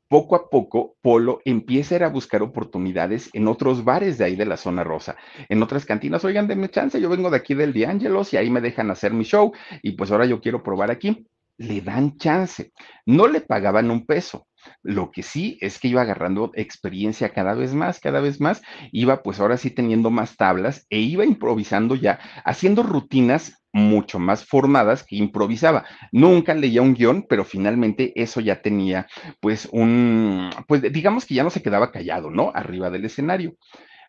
poco 0.08 0.38
a 0.38 0.50
poco, 0.50 0.96
Polo 1.02 1.42
empieza 1.44 1.96
a 1.96 1.98
ir 1.98 2.04
a 2.06 2.10
buscar 2.10 2.42
oportunidades 2.42 3.30
en 3.34 3.50
otros 3.50 3.84
bares 3.84 4.18
de 4.18 4.24
ahí 4.24 4.38
de 4.38 4.46
la 4.46 4.56
zona 4.56 4.86
rosa, 4.86 5.18
en 5.50 5.62
otras 5.62 5.86
cantinas. 5.86 6.24
Oigan, 6.24 6.48
denme 6.48 6.70
chance, 6.70 7.02
yo 7.02 7.10
vengo 7.10 7.30
de 7.30 7.36
aquí 7.36 7.54
del 7.54 7.76
Ángelos 7.86 8.32
y 8.32 8.38
ahí 8.38 8.50
me 8.50 8.62
dejan 8.62 8.90
hacer 8.90 9.12
mi 9.14 9.26
show 9.26 9.52
y 9.84 9.92
pues 9.92 10.10
ahora 10.10 10.26
yo 10.26 10.40
quiero 10.40 10.64
probar 10.64 10.92
aquí. 10.92 11.28
Le 11.60 11.82
dan 11.82 12.18
chance. 12.18 12.72
No 13.06 13.28
le 13.28 13.42
pagaban 13.42 13.92
un 13.92 14.06
peso, 14.06 14.48
lo 14.84 15.12
que 15.12 15.24
sí 15.24 15.58
es 15.62 15.80
que 15.80 15.88
iba 15.88 16.02
agarrando 16.02 16.52
experiencia 16.56 17.30
cada 17.30 17.54
vez 17.54 17.74
más, 17.74 18.00
cada 18.00 18.22
vez 18.22 18.40
más, 18.40 18.62
iba 18.92 19.24
pues 19.24 19.40
ahora 19.40 19.58
sí 19.58 19.72
teniendo 19.72 20.10
más 20.10 20.38
tablas 20.38 20.86
e 20.90 21.00
iba 21.00 21.26
improvisando 21.26 21.96
ya, 21.96 22.20
haciendo 22.46 22.84
rutinas 22.84 23.57
mucho 23.74 24.20
más 24.20 24.46
formadas 24.46 25.04
que 25.04 25.16
improvisaba. 25.18 25.86
Nunca 26.12 26.54
leía 26.56 26.82
un 26.82 26.94
guion, 26.96 27.26
pero 27.30 27.44
finalmente 27.46 28.12
eso 28.22 28.42
ya 28.42 28.62
tenía 28.62 29.08
pues 29.40 29.68
un, 29.72 30.50
pues 30.68 30.82
digamos 30.92 31.26
que 31.26 31.36
ya 31.36 31.44
no 31.44 31.50
se 31.50 31.62
quedaba 31.62 31.92
callado, 31.92 32.30
¿no? 32.32 32.52
Arriba 32.56 32.90
del 32.90 33.06
escenario. 33.06 33.56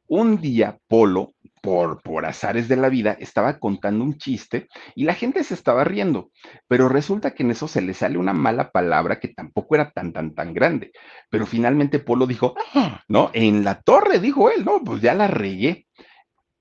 Un 0.07 0.41
día, 0.41 0.79
Polo, 0.89 1.35
por, 1.63 2.03
por 2.03 2.25
azares 2.25 2.67
de 2.69 2.77
la 2.77 2.89
vida, 2.89 3.17
estaba 3.21 3.59
contando 3.59 4.05
un 4.05 4.17
chiste 4.17 4.69
y 4.95 5.05
la 5.05 5.15
gente 5.15 5.45
se 5.45 5.53
estaba 5.55 5.85
riendo, 5.85 6.31
pero 6.67 6.89
resulta 6.89 7.33
que 7.35 7.43
en 7.43 7.51
eso 7.51 7.69
se 7.69 7.83
le 7.83 7.93
sale 7.93 8.17
una 8.17 8.33
mala 8.33 8.71
palabra 8.71 9.21
que 9.21 9.29
tampoco 9.29 9.75
era 9.75 9.91
tan, 9.91 10.13
tan, 10.15 10.35
tan 10.35 10.55
grande. 10.55 10.93
Pero 11.31 11.45
finalmente 11.47 11.99
Polo 11.99 12.27
dijo, 12.27 12.55
"Ah", 12.75 13.03
¿no? 13.09 13.31
En 13.35 13.65
la 13.65 13.83
torre, 13.83 14.19
dijo 14.19 14.51
él, 14.51 14.65
no, 14.65 14.83
pues 14.83 15.03
ya 15.03 15.13
la 15.15 15.27
regué. 15.27 15.87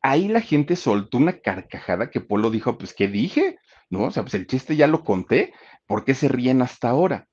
Ahí 0.08 0.30
la 0.30 0.40
gente 0.40 0.78
soltó 0.78 1.18
una 1.18 1.42
carcajada 1.42 2.10
que 2.10 2.22
Polo 2.22 2.50
dijo, 2.50 2.78
pues, 2.78 2.94
¿qué 2.94 3.10
dije? 3.10 3.58
¿No? 3.90 4.06
O 4.06 4.12
sea, 4.12 4.24
pues 4.24 4.36
el 4.36 4.48
chiste 4.48 4.78
ya 4.78 4.88
lo 4.88 5.04
conté, 5.04 5.52
¿por 5.86 6.06
qué 6.06 6.14
se 6.14 6.30
ríen 6.30 6.62
hasta 6.62 6.88
ahora? 6.88 7.28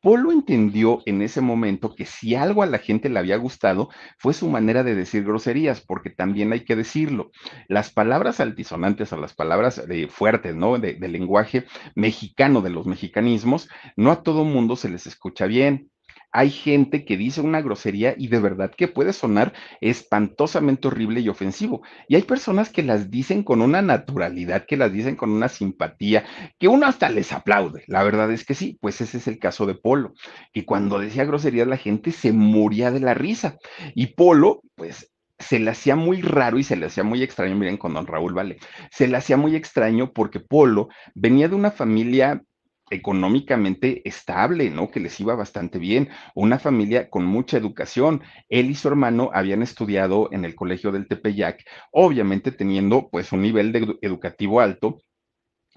Polo 0.00 0.30
entendió 0.30 1.00
en 1.06 1.22
ese 1.22 1.40
momento 1.40 1.96
que 1.96 2.06
si 2.06 2.36
algo 2.36 2.62
a 2.62 2.66
la 2.66 2.78
gente 2.78 3.08
le 3.08 3.18
había 3.18 3.36
gustado 3.36 3.88
fue 4.16 4.32
su 4.32 4.48
manera 4.48 4.84
de 4.84 4.94
decir 4.94 5.24
groserías, 5.24 5.80
porque 5.80 6.10
también 6.10 6.52
hay 6.52 6.60
que 6.60 6.76
decirlo. 6.76 7.32
Las 7.66 7.90
palabras 7.90 8.38
altisonantes 8.38 9.12
o 9.12 9.16
las 9.16 9.34
palabras 9.34 9.82
fuertes, 10.08 10.54
¿no? 10.54 10.78
De, 10.78 10.94
del 10.94 11.10
lenguaje 11.10 11.64
mexicano, 11.96 12.60
de 12.62 12.70
los 12.70 12.86
mexicanismos, 12.86 13.68
no 13.96 14.12
a 14.12 14.22
todo 14.22 14.44
mundo 14.44 14.76
se 14.76 14.88
les 14.88 15.08
escucha 15.08 15.46
bien. 15.46 15.90
Hay 16.32 16.50
gente 16.50 17.04
que 17.04 17.16
dice 17.16 17.40
una 17.40 17.60
grosería 17.60 18.14
y 18.16 18.28
de 18.28 18.38
verdad 18.38 18.72
que 18.76 18.88
puede 18.88 19.12
sonar 19.12 19.52
espantosamente 19.80 20.88
horrible 20.88 21.20
y 21.20 21.28
ofensivo. 21.28 21.82
Y 22.08 22.16
hay 22.16 22.22
personas 22.22 22.70
que 22.70 22.82
las 22.82 23.10
dicen 23.10 23.42
con 23.42 23.62
una 23.62 23.82
naturalidad, 23.82 24.66
que 24.66 24.76
las 24.76 24.92
dicen 24.92 25.16
con 25.16 25.30
una 25.30 25.48
simpatía, 25.48 26.24
que 26.58 26.68
uno 26.68 26.86
hasta 26.86 27.08
les 27.10 27.32
aplaude. 27.32 27.84
La 27.86 28.02
verdad 28.02 28.30
es 28.30 28.44
que 28.44 28.54
sí, 28.54 28.78
pues 28.80 29.00
ese 29.00 29.18
es 29.18 29.28
el 29.28 29.38
caso 29.38 29.66
de 29.66 29.74
Polo, 29.74 30.14
que 30.52 30.64
cuando 30.64 30.98
decía 30.98 31.24
groserías 31.24 31.66
la 31.66 31.76
gente 31.76 32.12
se 32.12 32.32
moría 32.32 32.90
de 32.90 33.00
la 33.00 33.14
risa. 33.14 33.58
Y 33.94 34.08
Polo, 34.08 34.62
pues 34.76 35.10
se 35.40 35.58
le 35.58 35.70
hacía 35.70 35.96
muy 35.96 36.20
raro 36.20 36.58
y 36.58 36.64
se 36.64 36.76
le 36.76 36.86
hacía 36.86 37.02
muy 37.02 37.22
extraño, 37.22 37.56
miren 37.56 37.78
con 37.78 37.94
don 37.94 38.06
Raúl, 38.06 38.34
vale, 38.34 38.58
se 38.90 39.08
le 39.08 39.16
hacía 39.16 39.36
muy 39.36 39.56
extraño 39.56 40.12
porque 40.12 40.38
Polo 40.38 40.90
venía 41.14 41.48
de 41.48 41.54
una 41.54 41.70
familia 41.70 42.42
económicamente 42.90 44.06
estable, 44.08 44.70
¿no? 44.70 44.90
Que 44.90 45.00
les 45.00 45.18
iba 45.20 45.34
bastante 45.34 45.78
bien, 45.78 46.08
una 46.34 46.58
familia 46.58 47.08
con 47.08 47.24
mucha 47.24 47.56
educación. 47.56 48.22
Él 48.48 48.70
y 48.70 48.74
su 48.74 48.88
hermano 48.88 49.30
habían 49.32 49.62
estudiado 49.62 50.28
en 50.32 50.44
el 50.44 50.54
Colegio 50.54 50.92
del 50.92 51.08
Tepeyac, 51.08 51.64
obviamente 51.92 52.52
teniendo 52.52 53.08
pues 53.10 53.32
un 53.32 53.42
nivel 53.42 53.72
de 53.72 53.96
educativo 54.02 54.60
alto 54.60 55.00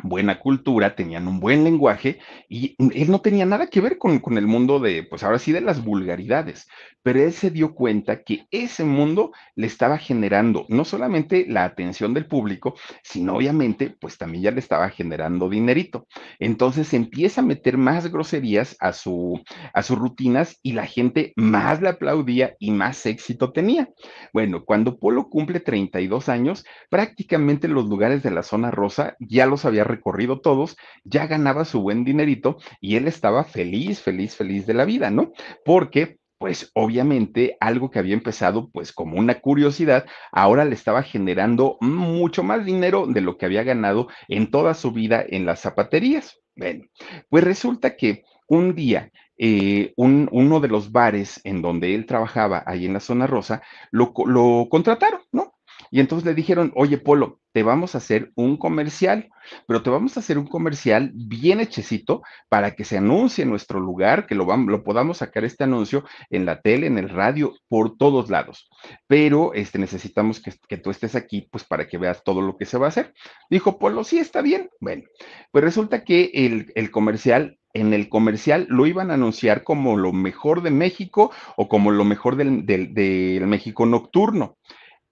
buena 0.02 0.40
cultura, 0.40 0.96
tenían 0.96 1.28
un 1.28 1.40
buen 1.40 1.64
lenguaje 1.64 2.20
y 2.50 2.76
él 2.80 3.12
no 3.12 3.22
tenía 3.22 3.46
nada 3.46 3.68
que 3.68 3.82
ver 3.82 3.98
con, 3.98 4.20
con, 4.20 4.38
el 4.38 4.48
mundo 4.48 4.80
de, 4.80 5.04
pues 5.04 5.24
ahora 5.24 5.40
sí, 5.40 5.52
de 5.52 5.62
las 5.62 5.84
vulgaridades, 5.84 6.68
pero 7.04 7.22
él 7.22 7.34
se 7.34 7.52
dio 7.52 7.76
cuenta 7.76 8.24
que 8.24 8.48
ese 8.50 8.84
mundo 8.84 9.32
le 9.56 9.68
estaba 9.68 9.98
generando 9.98 10.66
no 10.70 10.84
solamente 10.86 11.46
la 11.48 11.66
atención 11.66 12.14
del 12.14 12.26
público, 12.26 12.76
sino 13.04 13.36
obviamente, 13.36 13.96
pues 14.00 14.18
también 14.18 14.44
ya 14.44 14.52
le 14.52 14.60
estaba 14.60 14.90
generando 14.90 15.50
dinerito. 15.50 16.08
Entonces 16.40 16.94
empieza 16.94 17.42
a 17.42 17.46
meter 17.46 17.78
más 17.78 18.12
groserías 18.12 18.76
a, 18.80 18.94
su, 18.94 19.42
a 19.74 19.84
sus 19.84 19.98
rutinas 19.98 20.60
y 20.64 20.74
la 20.74 20.86
gente 20.86 21.34
más 21.36 21.82
le 21.82 21.90
aplaudía 21.90 22.56
y 22.60 22.72
más 22.72 23.06
éxito 23.06 23.52
tenía. 23.52 23.90
Bueno, 24.34 24.64
cuando 24.66 24.98
Polo 24.98 25.30
cumple 25.30 25.60
32 25.60 26.30
años, 26.30 26.66
prácticamente 26.90 27.68
los 27.68 27.86
lugares 27.86 28.24
de 28.24 28.32
la 28.32 28.44
zona 28.44 28.72
rosa 28.72 29.16
ya 29.20 29.46
los 29.46 29.66
había 29.66 29.83
recorrido 29.84 30.40
todos, 30.42 30.76
ya 31.04 31.28
ganaba 31.28 31.66
su 31.66 31.82
buen 31.82 32.04
dinerito 32.04 32.58
y 32.80 32.96
él 32.96 33.08
estaba 33.08 33.44
feliz, 33.44 34.02
feliz, 34.02 34.36
feliz 34.36 34.66
de 34.66 34.74
la 34.74 34.86
vida, 34.86 35.10
¿no? 35.10 35.32
Porque 35.66 36.18
pues 36.38 36.72
obviamente 36.74 37.56
algo 37.62 37.90
que 37.90 38.00
había 38.00 38.16
empezado 38.16 38.70
pues 38.70 38.92
como 38.92 39.18
una 39.18 39.40
curiosidad, 39.40 40.06
ahora 40.32 40.66
le 40.66 40.76
estaba 40.76 41.02
generando 41.02 41.78
mucho 41.80 42.44
más 42.44 42.66
dinero 42.66 43.08
de 43.08 43.22
lo 43.22 43.38
que 43.38 43.46
había 43.46 43.64
ganado 43.64 44.10
en 44.28 44.52
toda 44.52 44.74
su 44.74 44.92
vida 44.92 45.24
en 45.26 45.46
las 45.46 45.62
zapaterías. 45.62 46.38
Bueno, 46.56 46.84
pues 47.30 47.46
resulta 47.46 47.96
que 47.96 48.24
un 48.48 48.76
día 48.76 49.10
eh, 49.38 49.94
un, 49.96 50.30
uno 50.32 50.60
de 50.60 50.68
los 50.68 50.92
bares 50.92 51.40
en 51.44 51.62
donde 51.62 51.96
él 51.96 52.06
trabajaba, 52.06 52.64
ahí 52.68 52.86
en 52.86 52.94
la 52.94 53.00
zona 53.00 53.26
rosa, 53.26 53.62
lo, 53.92 54.14
lo 54.26 54.68
contrataron, 54.70 55.22
¿no? 55.32 55.56
Y 55.92 56.00
entonces 56.00 56.26
le 56.26 56.34
dijeron, 56.34 56.72
oye, 56.76 56.98
Polo, 56.98 57.40
te 57.54 57.62
vamos 57.62 57.94
a 57.94 58.00
hacer 58.00 58.32
un 58.36 58.58
comercial, 58.58 59.30
pero 59.68 59.84
te 59.84 59.92
vamos 59.92 60.18
a 60.18 60.20
hacer 60.20 60.38
un 60.40 60.48
comercial 60.48 61.12
bien 61.14 61.60
hechecito 61.60 62.24
para 62.50 62.76
que 62.76 62.84
se 62.84 62.98
anuncie 62.98 63.44
en 63.44 63.52
nuestro 63.52 63.80
lugar, 63.80 64.26
que 64.26 64.36
lo, 64.36 64.48
podamos 64.84 65.20
sacar 65.20 65.46
este 65.46 65.64
anuncio 65.64 66.04
en 66.32 66.46
la 66.46 66.62
tele, 66.62 66.88
en 66.88 66.98
el 66.98 67.10
radio, 67.10 67.54
por 67.70 67.96
todos 67.96 68.30
lados. 68.30 68.70
Pero 69.08 69.54
este, 69.54 69.78
necesitamos 69.78 70.42
que, 70.42 70.78
tú 70.78 70.90
estés 70.90 71.16
aquí, 71.16 71.48
pues 71.52 71.64
para 71.64 71.88
que 71.88 72.00
veas 72.00 72.24
todo 72.24 72.42
lo 72.42 72.58
que 72.58 72.66
se 72.66 72.80
va 72.80 72.88
a 72.88 72.90
hacer. 72.90 73.14
Dijo 73.50 73.78
Polo, 73.78 74.04
sí, 74.04 74.18
está 74.18 74.42
bien. 74.42 74.70
Bueno, 74.82 75.04
pues 75.52 75.64
resulta 75.64 76.04
que 76.04 76.32
el, 76.34 76.92
comercial 76.92 77.60
en 77.76 77.94
el 77.94 78.10
comercial 78.10 78.68
lo 78.70 78.86
iban 78.86 79.10
a 79.10 79.16
anunciar 79.16 79.64
como 79.64 79.96
lo 79.98 80.12
mejor 80.12 80.62
de 80.62 80.70
México 80.72 81.32
o 81.56 81.68
como 81.68 81.92
lo 81.92 82.04
mejor 82.04 82.36
del 82.36 83.48
México 83.48 83.86
nocturno 83.86 84.58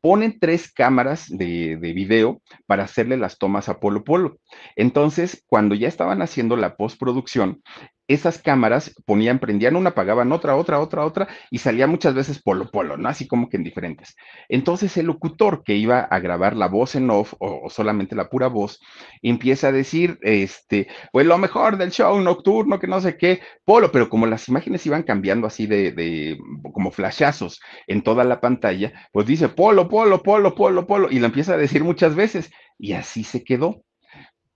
ponen 0.01 0.39
tres 0.39 0.71
cámaras 0.71 1.25
de, 1.29 1.77
de, 1.77 1.93
video 1.93 2.41
para 2.65 2.83
hacerle 2.83 3.17
las 3.17 3.37
tomas 3.37 3.69
a 3.69 3.79
Polo 3.79 4.03
Polo. 4.03 4.39
Entonces, 4.75 5.43
cuando 5.47 5.75
ya 5.75 5.87
estaban 5.87 6.21
haciendo 6.21 6.57
la 6.57 6.75
postproducción, 6.75 7.61
esas 8.13 8.39
cámaras 8.39 8.93
ponían, 9.06 9.39
prendían 9.39 9.76
una, 9.76 9.89
apagaban 9.89 10.32
otra, 10.32 10.56
otra, 10.56 10.80
otra, 10.80 11.06
otra, 11.06 11.28
y 11.50 11.60
salía 11.60 11.88
muchas 11.88 12.13
veces 12.13 12.41
polo 12.41 12.69
polo, 12.69 12.97
¿no? 12.97 13.10
Así 13.10 13.28
como 13.28 13.50
que 13.50 13.58
en 13.58 13.63
diferentes. 13.63 14.15
Entonces 14.50 14.95
el 14.97 15.08
locutor 15.08 15.63
que 15.63 15.76
iba 15.76 16.00
a 16.00 16.19
grabar 16.19 16.56
la 16.56 16.67
voz 16.67 16.95
en 16.95 17.10
off 17.10 17.34
o, 17.39 17.69
solamente 17.69 18.15
la 18.15 18.30
pura 18.30 18.47
voz, 18.47 18.80
empieza 19.21 19.67
a 19.67 19.71
decir, 19.71 20.17
este, 20.21 20.88
pues 21.12 21.26
lo 21.26 21.38
mejor 21.38 21.78
del 21.78 21.91
show 21.91 22.19
nocturno, 22.19 22.80
que 22.80 22.88
no 22.88 23.02
sé 23.02 23.17
qué, 23.17 23.41
polo, 23.65 23.91
pero 23.91 24.10
como 24.10 24.28
las 24.28 24.47
imágenes 24.50 24.86
iban 24.86 25.04
cambiando 25.04 25.47
así 25.47 25.67
de, 25.67 25.91
de 25.91 26.38
como 26.74 26.91
flashazos 26.91 27.62
en 27.88 28.02
toda 28.02 28.24
la 28.24 28.41
pantalla, 28.41 28.93
pues 29.12 29.26
dice 29.28 29.50
polo, 29.50 29.88
polo, 29.88 30.24
polo, 30.24 30.56
polo, 30.56 30.88
polo, 30.88 31.08
y 31.12 31.19
lo 31.19 31.28
empieza 31.28 31.54
a 31.54 31.58
decir 31.58 31.84
muchas 31.84 32.15
veces, 32.15 32.52
y 32.78 32.93
así 32.93 33.24
se 33.24 33.43
quedó. 33.43 33.84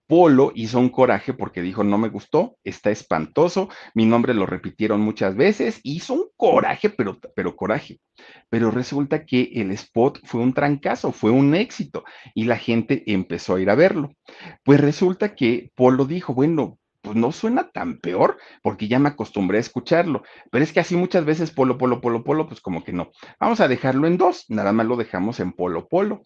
Polo 0.07 0.51
hizo 0.55 0.79
un 0.79 0.89
coraje 0.89 1.33
porque 1.33 1.61
dijo, 1.61 1.83
no 1.83 1.97
me 1.97 2.09
gustó, 2.09 2.57
está 2.63 2.91
espantoso, 2.91 3.69
mi 3.93 4.05
nombre 4.05 4.33
lo 4.33 4.45
repitieron 4.45 5.01
muchas 5.01 5.35
veces, 5.35 5.79
hizo 5.83 6.13
un 6.13 6.25
coraje, 6.37 6.89
pero, 6.89 7.19
pero 7.35 7.55
coraje. 7.55 7.99
Pero 8.49 8.71
resulta 8.71 9.25
que 9.25 9.51
el 9.55 9.71
spot 9.71 10.19
fue 10.23 10.41
un 10.41 10.53
trancazo, 10.53 11.11
fue 11.11 11.31
un 11.31 11.55
éxito 11.55 12.03
y 12.33 12.43
la 12.45 12.57
gente 12.57 13.03
empezó 13.07 13.55
a 13.55 13.61
ir 13.61 13.69
a 13.69 13.75
verlo. 13.75 14.11
Pues 14.63 14.79
resulta 14.79 15.35
que 15.35 15.71
Polo 15.75 16.05
dijo, 16.05 16.33
bueno, 16.33 16.77
pues 17.05 17.15
no 17.15 17.31
suena 17.31 17.69
tan 17.69 17.99
peor, 17.99 18.37
porque 18.63 18.87
ya 18.87 18.97
me 18.97 19.09
acostumbré 19.09 19.57
a 19.57 19.61
escucharlo. 19.61 20.23
Pero 20.51 20.63
es 20.63 20.73
que 20.73 20.79
así 20.79 20.95
muchas 20.95 21.23
veces 21.23 21.51
polo, 21.51 21.77
polo, 21.77 22.01
polo, 22.01 22.23
polo, 22.23 22.47
pues 22.47 22.61
como 22.61 22.83
que 22.83 22.93
no. 22.93 23.11
Vamos 23.39 23.59
a 23.59 23.67
dejarlo 23.67 24.07
en 24.07 24.17
dos, 24.17 24.45
nada 24.49 24.73
más 24.73 24.87
lo 24.87 24.97
dejamos 24.97 25.39
en 25.39 25.53
polo, 25.53 25.87
polo 25.87 26.25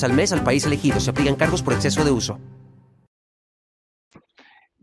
al 0.03 0.13
mes 0.13 0.31
al 0.31 0.43
país 0.43 0.65
elegido. 0.65 0.99
Se 0.99 1.09
aplican 1.09 1.35
cargos 1.35 1.61
por 1.61 1.73
exceso 1.73 2.03
de 2.03 2.11
uso. 2.11 2.39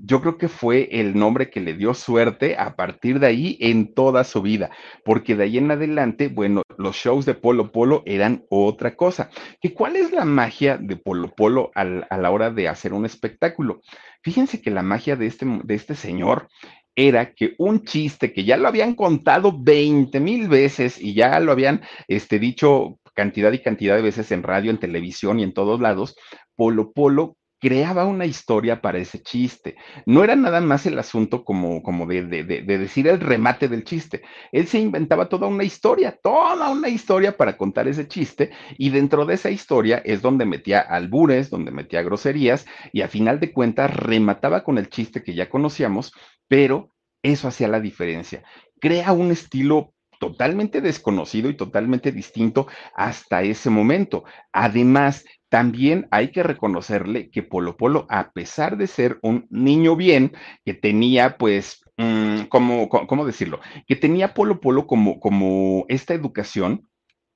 Yo 0.00 0.20
creo 0.20 0.38
que 0.38 0.48
fue 0.48 0.88
el 0.92 1.18
nombre 1.18 1.50
que 1.50 1.60
le 1.60 1.74
dio 1.74 1.92
suerte 1.92 2.56
a 2.56 2.76
partir 2.76 3.18
de 3.18 3.26
ahí 3.26 3.58
en 3.60 3.94
toda 3.94 4.22
su 4.22 4.42
vida, 4.42 4.70
porque 5.04 5.34
de 5.34 5.44
ahí 5.44 5.58
en 5.58 5.72
adelante, 5.72 6.28
bueno, 6.28 6.62
los 6.76 6.94
shows 6.94 7.26
de 7.26 7.34
Polo 7.34 7.72
Polo 7.72 8.04
eran 8.06 8.44
otra 8.48 8.94
cosa. 8.94 9.28
¿Y 9.60 9.70
cuál 9.70 9.96
es 9.96 10.12
la 10.12 10.24
magia 10.24 10.78
de 10.78 10.96
Polo 10.96 11.34
Polo 11.34 11.72
a 11.74 11.84
la 11.84 12.30
hora 12.30 12.50
de 12.50 12.68
hacer 12.68 12.92
un 12.92 13.06
espectáculo? 13.06 13.80
Fíjense 14.22 14.62
que 14.62 14.70
la 14.70 14.82
magia 14.82 15.16
de 15.16 15.26
este, 15.26 15.46
de 15.64 15.74
este 15.74 15.96
señor 15.96 16.48
era 16.94 17.32
que 17.32 17.54
un 17.58 17.84
chiste 17.84 18.32
que 18.32 18.44
ya 18.44 18.56
lo 18.56 18.66
habían 18.66 18.94
contado 18.94 19.52
20 19.56 20.18
mil 20.20 20.48
veces 20.48 21.00
y 21.00 21.14
ya 21.14 21.38
lo 21.38 21.52
habían 21.52 21.82
este, 22.08 22.38
dicho 22.38 22.98
cantidad 23.18 23.50
y 23.50 23.58
cantidad 23.58 23.96
de 23.96 24.02
veces 24.02 24.30
en 24.30 24.44
radio, 24.44 24.70
en 24.70 24.78
televisión 24.78 25.40
y 25.40 25.42
en 25.42 25.52
todos 25.52 25.80
lados, 25.80 26.14
Polo 26.54 26.92
Polo 26.92 27.36
creaba 27.58 28.04
una 28.04 28.26
historia 28.26 28.80
para 28.80 28.98
ese 28.98 29.20
chiste. 29.20 29.74
No 30.06 30.22
era 30.22 30.36
nada 30.36 30.60
más 30.60 30.86
el 30.86 30.96
asunto 31.00 31.42
como, 31.42 31.82
como 31.82 32.06
de, 32.06 32.22
de, 32.22 32.44
de, 32.44 32.62
de, 32.62 32.78
decir 32.78 33.08
el 33.08 33.18
remate 33.18 33.66
del 33.66 33.82
chiste. 33.82 34.22
Él 34.52 34.68
se 34.68 34.78
inventaba 34.78 35.28
toda 35.28 35.48
una 35.48 35.64
historia, 35.64 36.16
toda 36.22 36.70
una 36.70 36.88
historia 36.88 37.36
para 37.36 37.56
contar 37.56 37.88
ese 37.88 38.06
chiste 38.06 38.52
y 38.78 38.90
dentro 38.90 39.26
de 39.26 39.34
esa 39.34 39.50
historia 39.50 40.00
es 40.04 40.22
donde 40.22 40.44
metía 40.44 40.78
albures, 40.78 41.50
donde 41.50 41.72
metía 41.72 42.02
groserías 42.02 42.66
y 42.92 43.00
a 43.00 43.08
final 43.08 43.40
de 43.40 43.52
cuentas 43.52 43.92
remataba 43.92 44.62
con 44.62 44.78
el 44.78 44.90
chiste 44.90 45.24
que 45.24 45.34
ya 45.34 45.48
conocíamos, 45.48 46.12
pero 46.46 46.92
eso 47.24 47.48
hacía 47.48 47.66
la 47.66 47.80
diferencia. 47.80 48.44
Crea 48.80 49.10
un 49.10 49.32
estilo 49.32 49.92
totalmente 50.18 50.80
desconocido 50.80 51.50
y 51.50 51.56
totalmente 51.56 52.12
distinto 52.12 52.66
hasta 52.94 53.42
ese 53.42 53.70
momento. 53.70 54.24
Además, 54.52 55.24
también 55.48 56.08
hay 56.10 56.30
que 56.30 56.42
reconocerle 56.42 57.30
que 57.30 57.42
Polo 57.42 57.76
Polo, 57.76 58.06
a 58.10 58.32
pesar 58.32 58.76
de 58.76 58.86
ser 58.86 59.18
un 59.22 59.46
niño 59.50 59.96
bien, 59.96 60.32
que 60.64 60.74
tenía 60.74 61.38
pues, 61.38 61.80
mmm, 61.96 62.42
como, 62.48 62.88
¿cómo 62.88 63.24
decirlo? 63.24 63.60
Que 63.86 63.96
tenía 63.96 64.34
Polo 64.34 64.60
Polo 64.60 64.86
como, 64.86 65.20
como 65.20 65.84
esta 65.88 66.14
educación, 66.14 66.88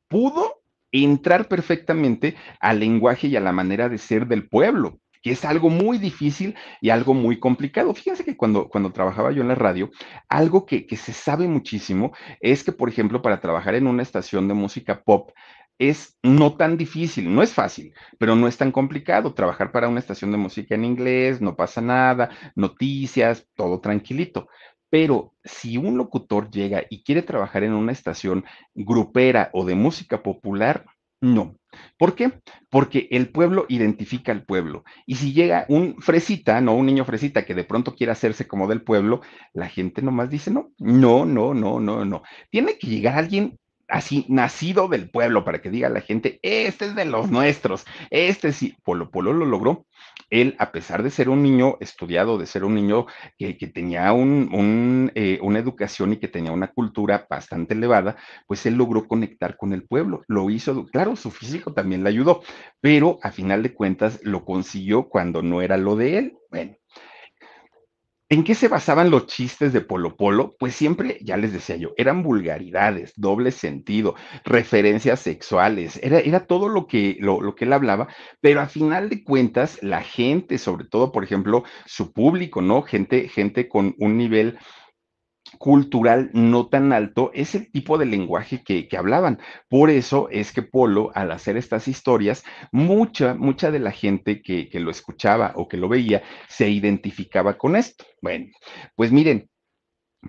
pudo 0.09 0.63
entrar 0.93 1.49
perfectamente 1.49 2.37
al 2.61 2.81
lenguaje 2.81 3.29
y 3.29 3.37
a 3.37 3.41
la 3.41 3.53
manera 3.53 3.89
de 3.89 3.99
ser 3.99 4.27
del 4.27 4.49
pueblo 4.49 5.01
que 5.23 5.31
es 5.33 5.45
algo 5.45 5.71
muy 5.71 5.99
difícil 5.99 6.55
y 6.81 6.91
algo 6.91 7.15
muy 7.15 7.39
complicado. 7.39 7.95
Fíjense 7.95 8.25
que 8.25 8.37
cuando, 8.37 8.69
cuando 8.69 8.93
trabajaba 8.93 9.33
yo 9.33 9.43
en 9.43 9.49
la 9.49 9.55
radio, 9.55 9.91
algo 10.29 10.67
que, 10.67 10.87
que 10.87 10.97
se 10.97 11.13
sabe 11.13 11.49
muchísimo 11.49 12.13
es 12.41 12.65
que, 12.65 12.73
por 12.73 12.89
ejemplo, 12.89 13.23
para 13.23 13.41
trabajar 13.41 13.75
en 13.75 13.87
una 13.87 14.03
estación 14.03 14.49
de 14.49 14.55
música 14.55 15.03
pop, 15.03 15.31
es 15.79 16.17
no 16.23 16.57
tan 16.57 16.77
difícil, 16.77 17.35
no 17.35 17.43
es 17.43 17.53
fácil, 17.53 17.93
pero 18.19 18.37
no 18.37 18.47
es 18.47 18.57
tan 18.57 18.71
complicado 18.71 19.35
trabajar 19.35 19.73
para 19.73 19.89
una 19.89 19.99
estación 19.99 20.31
de 20.31 20.39
música 20.39 20.75
en 20.75 20.85
inglés, 20.85 21.41
no 21.41 21.57
pasa 21.57 21.81
nada, 21.81 22.31
noticias, 22.55 23.49
todo 23.57 23.81
tranquilito. 23.81 24.49
Pero 24.91 25.35
si 25.43 25.79
un 25.79 25.97
locutor 25.97 26.51
llega 26.51 26.85
y 26.91 27.03
quiere 27.03 27.23
trabajar 27.23 27.65
en 27.65 27.73
una 27.73 27.93
estación 27.93 28.45
grupera 28.75 29.51
o 29.55 29.65
de 29.65 29.75
música 29.75 30.23
popular, 30.23 30.85
no. 31.21 31.57
¿Por 31.99 32.15
qué? 32.15 32.41
Porque 32.71 33.09
el 33.11 33.31
pueblo 33.31 33.67
identifica 33.69 34.33
al 34.33 34.45
pueblo. 34.45 34.85
Y 35.07 35.17
si 35.17 35.33
llega 35.33 35.67
un 35.69 35.97
fresita, 36.01 36.61
no 36.61 36.75
un 36.75 36.87
niño 36.87 37.05
fresita 37.05 37.45
que 37.45 37.55
de 37.55 37.65
pronto 37.65 37.95
quiere 37.95 38.13
hacerse 38.13 38.47
como 38.47 38.69
del 38.69 38.83
pueblo, 38.83 39.21
la 39.53 39.69
gente 39.69 40.03
nomás 40.03 40.31
dice 40.31 40.51
no, 40.51 40.71
no, 40.79 41.25
no, 41.25 41.55
no, 41.55 41.81
no, 41.81 42.05
no. 42.05 42.23
Tiene 42.51 42.79
que 42.79 42.87
llegar 42.89 43.19
alguien 43.19 43.59
así 43.93 44.25
nacido 44.29 44.89
del 44.89 45.11
pueblo 45.11 45.45
para 45.45 45.61
que 45.61 45.71
diga 45.71 45.91
la 45.91 46.01
gente, 46.01 46.41
este 46.43 46.87
es 46.87 46.95
de 46.95 47.05
los 47.05 47.31
nuestros, 47.31 47.85
este 48.11 48.53
sí, 48.53 48.75
Polo 48.83 49.11
Polo 49.11 49.35
lo 49.35 49.45
logró. 49.45 49.87
Él, 50.31 50.57
a 50.59 50.73
pesar 50.73 51.03
de 51.03 51.11
ser 51.11 51.29
un 51.29 51.43
niño 51.43 51.77
estudiado, 51.81 52.39
de 52.39 52.47
ser 52.47 52.65
un 52.65 52.75
niño 52.75 53.07
que, 53.39 53.55
tenía 53.73 54.15
un, 54.15 55.13
eh, 55.15 55.39
una 55.43 55.59
educación 55.59 56.15
y 56.15 56.17
que 56.17 56.29
tenía 56.29 56.53
una 56.53 56.69
cultura 56.69 57.27
bastante 57.29 57.75
elevada, 57.75 58.17
pues 58.47 58.65
él 58.65 58.75
logró 58.75 59.07
conectar 59.07 59.59
con 59.59 59.75
el 59.75 59.85
pueblo. 59.85 60.23
Lo 60.27 60.49
hizo, 60.49 60.87
claro, 60.87 61.15
su 61.17 61.31
físico 61.31 61.75
también 61.75 62.03
le 62.03 62.09
ayudó, 62.09 62.43
pero 62.81 63.19
a 63.23 63.31
final 63.31 63.63
de 63.63 63.75
cuentas 63.75 64.21
lo 64.23 64.47
consiguió 64.47 65.11
cuando 65.11 65.43
no 65.43 65.61
era 65.61 65.77
lo 65.77 65.97
de 65.97 66.17
él. 66.17 66.39
Bueno, 66.51 66.77
¿En 68.33 68.45
qué 68.45 68.55
se 68.55 68.69
basaban 68.69 69.11
los 69.11 69.27
chistes 69.27 69.75
de 69.75 69.83
Polo 69.83 70.17
Polo? 70.17 70.57
Pues 70.59 70.75
siempre, 70.75 71.19
ya 71.21 71.37
les 71.37 71.53
decía 71.53 71.77
yo, 71.77 71.91
eran 71.99 72.23
vulgaridades, 72.23 73.13
doble 73.15 73.51
sentido, 73.51 74.15
referencias 74.43 75.21
sexuales, 75.21 76.01
era, 76.03 76.19
era 76.19 76.47
todo 76.47 76.71
lo 76.71 76.87
que, 76.87 77.19
lo, 77.21 77.43
lo, 77.43 77.55
que 77.55 77.67
él 77.67 77.75
hablaba, 77.75 78.09
pero 78.41 78.63
a 78.63 78.69
final 78.69 79.11
de 79.11 79.23
cuentas, 79.23 79.79
la 79.83 80.01
gente, 80.01 80.57
sobre 80.57 80.87
todo, 80.87 81.13
por 81.13 81.25
ejemplo, 81.25 81.65
su 81.85 82.15
público, 82.15 82.63
¿no? 82.63 82.81
Gente, 82.81 83.29
gente 83.29 83.69
con 83.69 83.95
un 83.99 84.17
nivel 84.17 84.57
cultural 85.63 86.29
no 86.33 86.67
tan 86.67 86.93
alto 86.93 87.31
es 87.35 87.55
el 87.55 87.71
tipo 87.71 87.97
de 87.97 88.05
lenguaje 88.05 88.65
que, 88.65 88.89
hablaban. 88.99 89.39
Por 89.69 89.91
eso 89.91 90.29
es 90.29 90.51
que 90.51 90.63
Polo, 90.63 91.13
al 91.15 91.31
hacer 91.31 91.57
estas 91.57 91.87
historias, 91.87 92.43
mucha, 92.73 93.35
mucha 93.35 93.71
de 93.71 93.79
la 93.79 93.93
gente 93.93 94.43
que, 94.43 94.69
que 94.69 94.81
lo 94.81 94.91
escuchaba 94.91 95.53
o 95.55 95.69
que 95.69 95.77
lo 95.77 95.89
veía 95.89 96.25
se 96.49 96.69
identificaba 96.69 97.59
con 97.59 97.77
esto. 97.77 98.05
Bueno, 98.21 98.47
pues 98.97 99.13
miren, 99.13 99.49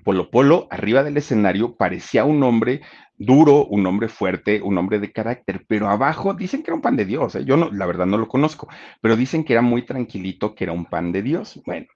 Polo 0.04 0.30
Polo, 0.30 0.67
arriba 0.69 1.04
del 1.04 1.17
escenario, 1.17 1.78
parecía 1.78 2.26
un 2.26 2.43
hombre 2.43 2.82
duro, 3.17 3.65
un 3.65 3.88
hombre 3.88 4.10
fuerte, 4.10 4.62
un 4.62 4.78
hombre 4.78 5.00
de 5.00 5.12
carácter, 5.12 5.65
pero 5.67 5.89
abajo 5.89 6.36
dicen 6.36 6.62
que 6.62 6.69
era 6.69 6.76
un 6.76 6.84
pan 6.84 6.96
de 6.96 7.06
Dios. 7.06 7.34
¿eh? 7.34 7.43
Yo 7.43 7.58
no, 7.58 7.72
la 7.72 7.88
verdad 7.88 8.06
no 8.06 8.19
lo 8.19 8.28
conozco, 8.28 8.67
pero 9.02 9.15
dicen 9.15 9.43
que 9.43 9.54
era 9.54 9.63
muy 9.63 9.82
tranquilito, 9.82 10.54
que 10.54 10.65
era 10.65 10.74
un 10.74 10.86
pan 10.86 11.12
de 11.12 11.24
Dios. 11.24 11.60
Bueno, 11.65 11.88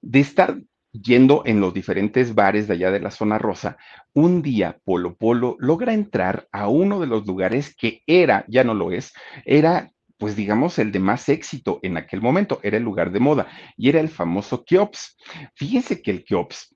de 0.00 0.20
estar 0.20 0.56
yendo 0.92 1.42
en 1.46 1.60
los 1.60 1.72
diferentes 1.72 2.34
bares 2.34 2.66
de 2.66 2.74
allá 2.74 2.90
de 2.90 3.00
la 3.00 3.10
zona 3.10 3.38
rosa, 3.38 3.76
un 4.12 4.42
día 4.42 4.78
Polo 4.84 5.14
Polo 5.16 5.56
logra 5.58 5.92
entrar 5.92 6.48
a 6.52 6.68
uno 6.68 7.00
de 7.00 7.06
los 7.06 7.26
lugares 7.26 7.74
que 7.74 8.02
era, 8.06 8.44
ya 8.48 8.64
no 8.64 8.74
lo 8.74 8.92
es, 8.92 9.12
era 9.44 9.92
pues 10.18 10.36
digamos 10.36 10.78
el 10.78 10.92
de 10.92 10.98
más 10.98 11.30
éxito 11.30 11.80
en 11.82 11.96
aquel 11.96 12.20
momento, 12.20 12.60
era 12.62 12.76
el 12.76 12.82
lugar 12.82 13.10
de 13.10 13.20
moda 13.20 13.48
y 13.76 13.88
era 13.88 14.00
el 14.00 14.10
famoso 14.10 14.64
Kiops. 14.64 15.16
Fíjense 15.54 16.02
que 16.02 16.10
el 16.10 16.24
Kiops 16.24 16.74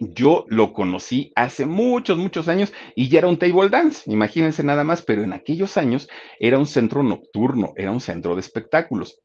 yo 0.00 0.44
lo 0.48 0.72
conocí 0.72 1.32
hace 1.36 1.64
muchos, 1.64 2.18
muchos 2.18 2.48
años 2.48 2.72
y 2.96 3.08
ya 3.08 3.20
era 3.20 3.28
un 3.28 3.38
table 3.38 3.68
dance, 3.68 4.10
imagínense 4.10 4.64
nada 4.64 4.82
más, 4.82 5.02
pero 5.02 5.22
en 5.22 5.32
aquellos 5.32 5.76
años 5.76 6.08
era 6.40 6.58
un 6.58 6.66
centro 6.66 7.04
nocturno, 7.04 7.72
era 7.76 7.92
un 7.92 8.00
centro 8.00 8.34
de 8.34 8.40
espectáculos. 8.40 9.20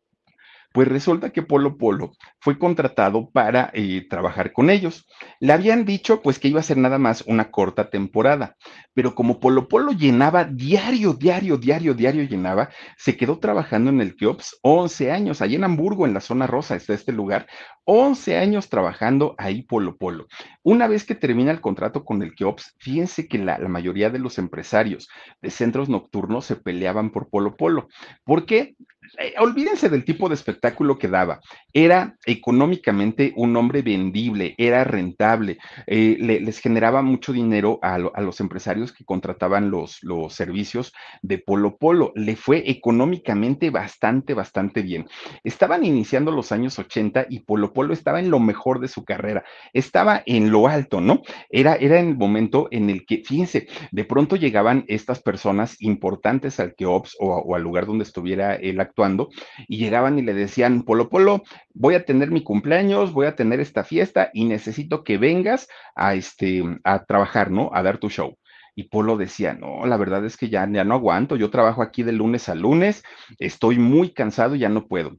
Pues 0.71 0.87
resulta 0.87 1.31
que 1.31 1.41
Polo 1.41 1.77
Polo 1.77 2.11
fue 2.39 2.59
contratado 2.59 3.31
para 3.31 3.71
eh, 3.73 4.05
trabajar 4.07 4.53
con 4.53 4.69
ellos. 4.69 5.07
Le 5.39 5.51
habían 5.51 5.83
dicho 5.83 6.21
pues 6.21 6.37
que 6.37 6.47
iba 6.47 6.59
a 6.59 6.63
ser 6.63 6.77
nada 6.77 6.99
más 6.99 7.23
una 7.25 7.49
corta 7.49 7.89
temporada, 7.89 8.55
pero 8.93 9.15
como 9.15 9.39
Polo 9.39 9.67
Polo 9.67 9.93
llenaba 9.93 10.45
diario, 10.45 11.13
diario, 11.13 11.57
diario, 11.57 11.95
diario 11.95 12.23
llenaba, 12.23 12.69
se 12.97 13.17
quedó 13.17 13.39
trabajando 13.39 13.89
en 13.89 13.99
el 13.99 14.15
Kiops 14.15 14.59
11 14.61 15.11
años, 15.11 15.41
allí 15.41 15.55
en 15.55 15.63
Hamburgo, 15.63 16.05
en 16.05 16.13
la 16.13 16.21
zona 16.21 16.45
rosa, 16.45 16.75
está 16.75 16.93
este 16.93 17.13
lugar, 17.13 17.47
11 17.85 18.37
años 18.37 18.69
trabajando 18.69 19.33
ahí 19.39 19.63
Polo 19.63 19.97
Polo. 19.97 20.27
Una 20.61 20.87
vez 20.87 21.03
que 21.03 21.15
termina 21.15 21.51
el 21.51 21.61
contrato 21.61 22.05
con 22.05 22.21
el 22.21 22.35
Kiops, 22.35 22.75
fíjense 22.77 23.27
que 23.27 23.39
la, 23.39 23.57
la 23.57 23.69
mayoría 23.69 24.11
de 24.11 24.19
los 24.19 24.37
empresarios 24.37 25.09
de 25.41 25.49
centros 25.49 25.89
nocturnos 25.89 26.45
se 26.45 26.57
peleaban 26.57 27.09
por 27.09 27.29
Polo 27.29 27.55
Polo. 27.55 27.87
¿Por 28.23 28.45
qué? 28.45 28.75
Eh, 29.17 29.33
olvídense 29.39 29.89
del 29.89 30.05
tipo 30.05 30.29
de 30.29 30.35
espectáculo 30.35 30.97
que 30.97 31.07
daba. 31.07 31.39
Era 31.73 32.17
económicamente 32.25 33.33
un 33.35 33.55
hombre 33.55 33.81
vendible, 33.81 34.55
era 34.57 34.83
rentable, 34.83 35.57
eh, 35.87 36.17
les 36.19 36.59
generaba 36.59 37.01
mucho 37.01 37.33
dinero 37.33 37.79
a, 37.81 37.97
los 37.97 38.39
empresarios 38.39 38.91
que 38.91 39.05
contrataban 39.05 39.71
los, 39.71 39.99
servicios 40.29 40.93
de 41.21 41.37
Polo 41.37 41.77
Polo. 41.77 42.11
Le 42.15 42.35
fue 42.35 42.69
económicamente 42.69 43.69
bastante, 43.69 44.33
bastante 44.33 44.81
bien. 44.81 45.07
Estaban 45.43 45.85
iniciando 45.85 46.31
los 46.31 46.51
años 46.51 46.77
80 46.77 47.27
y 47.29 47.39
Polo 47.41 47.73
Polo 47.73 47.93
estaba 47.93 48.19
en 48.19 48.29
lo 48.29 48.39
mejor 48.39 48.79
de 48.79 48.87
su 48.87 49.05
carrera, 49.05 49.43
estaba 49.73 50.21
en 50.25 50.51
lo 50.51 50.67
alto, 50.67 51.01
¿no? 51.01 51.21
Era, 51.49 51.75
era 51.75 51.99
el 51.99 52.15
momento 52.15 52.67
en 52.71 52.89
el 52.89 53.05
que, 53.05 53.23
fíjense, 53.23 53.67
de 53.91 54.05
pronto 54.05 54.35
llegaban 54.35 54.85
estas 54.87 55.21
personas 55.21 55.81
importantes 55.81 56.59
al 56.59 56.75
Keops 56.75 57.15
o, 57.19 57.35
o 57.35 57.55
al 57.55 57.63
lugar 57.63 57.85
donde 57.85 58.03
estuviera 58.03 58.55
el 58.55 58.79
actual 58.99 59.27
y 59.67 59.77
llegaban 59.77 60.19
y 60.19 60.21
le 60.21 60.33
decían, 60.33 60.83
Polo 60.83 61.09
Polo, 61.09 61.43
voy 61.73 61.95
a 61.95 62.05
tener 62.05 62.31
mi 62.31 62.43
cumpleaños, 62.43 63.13
voy 63.13 63.27
a 63.27 63.35
tener 63.35 63.59
esta 63.59 63.83
fiesta 63.83 64.29
y 64.33 64.45
necesito 64.45 65.03
que 65.03 65.17
vengas 65.17 65.67
a, 65.95 66.15
este, 66.15 66.63
a 66.83 67.05
trabajar, 67.05 67.51
¿no? 67.51 67.69
A 67.73 67.83
dar 67.83 67.97
tu 67.97 68.09
show. 68.09 68.37
Y 68.75 68.83
Polo 68.83 69.17
decía, 69.17 69.53
no, 69.53 69.85
la 69.85 69.97
verdad 69.97 70.25
es 70.25 70.37
que 70.37 70.49
ya, 70.49 70.67
ya 70.71 70.83
no 70.83 70.95
aguanto, 70.95 71.35
yo 71.35 71.49
trabajo 71.49 71.81
aquí 71.81 72.03
de 72.03 72.13
lunes 72.13 72.49
a 72.49 72.55
lunes, 72.55 73.03
estoy 73.37 73.77
muy 73.77 74.13
cansado 74.13 74.55
y 74.55 74.59
ya 74.59 74.69
no 74.69 74.87
puedo. 74.87 75.17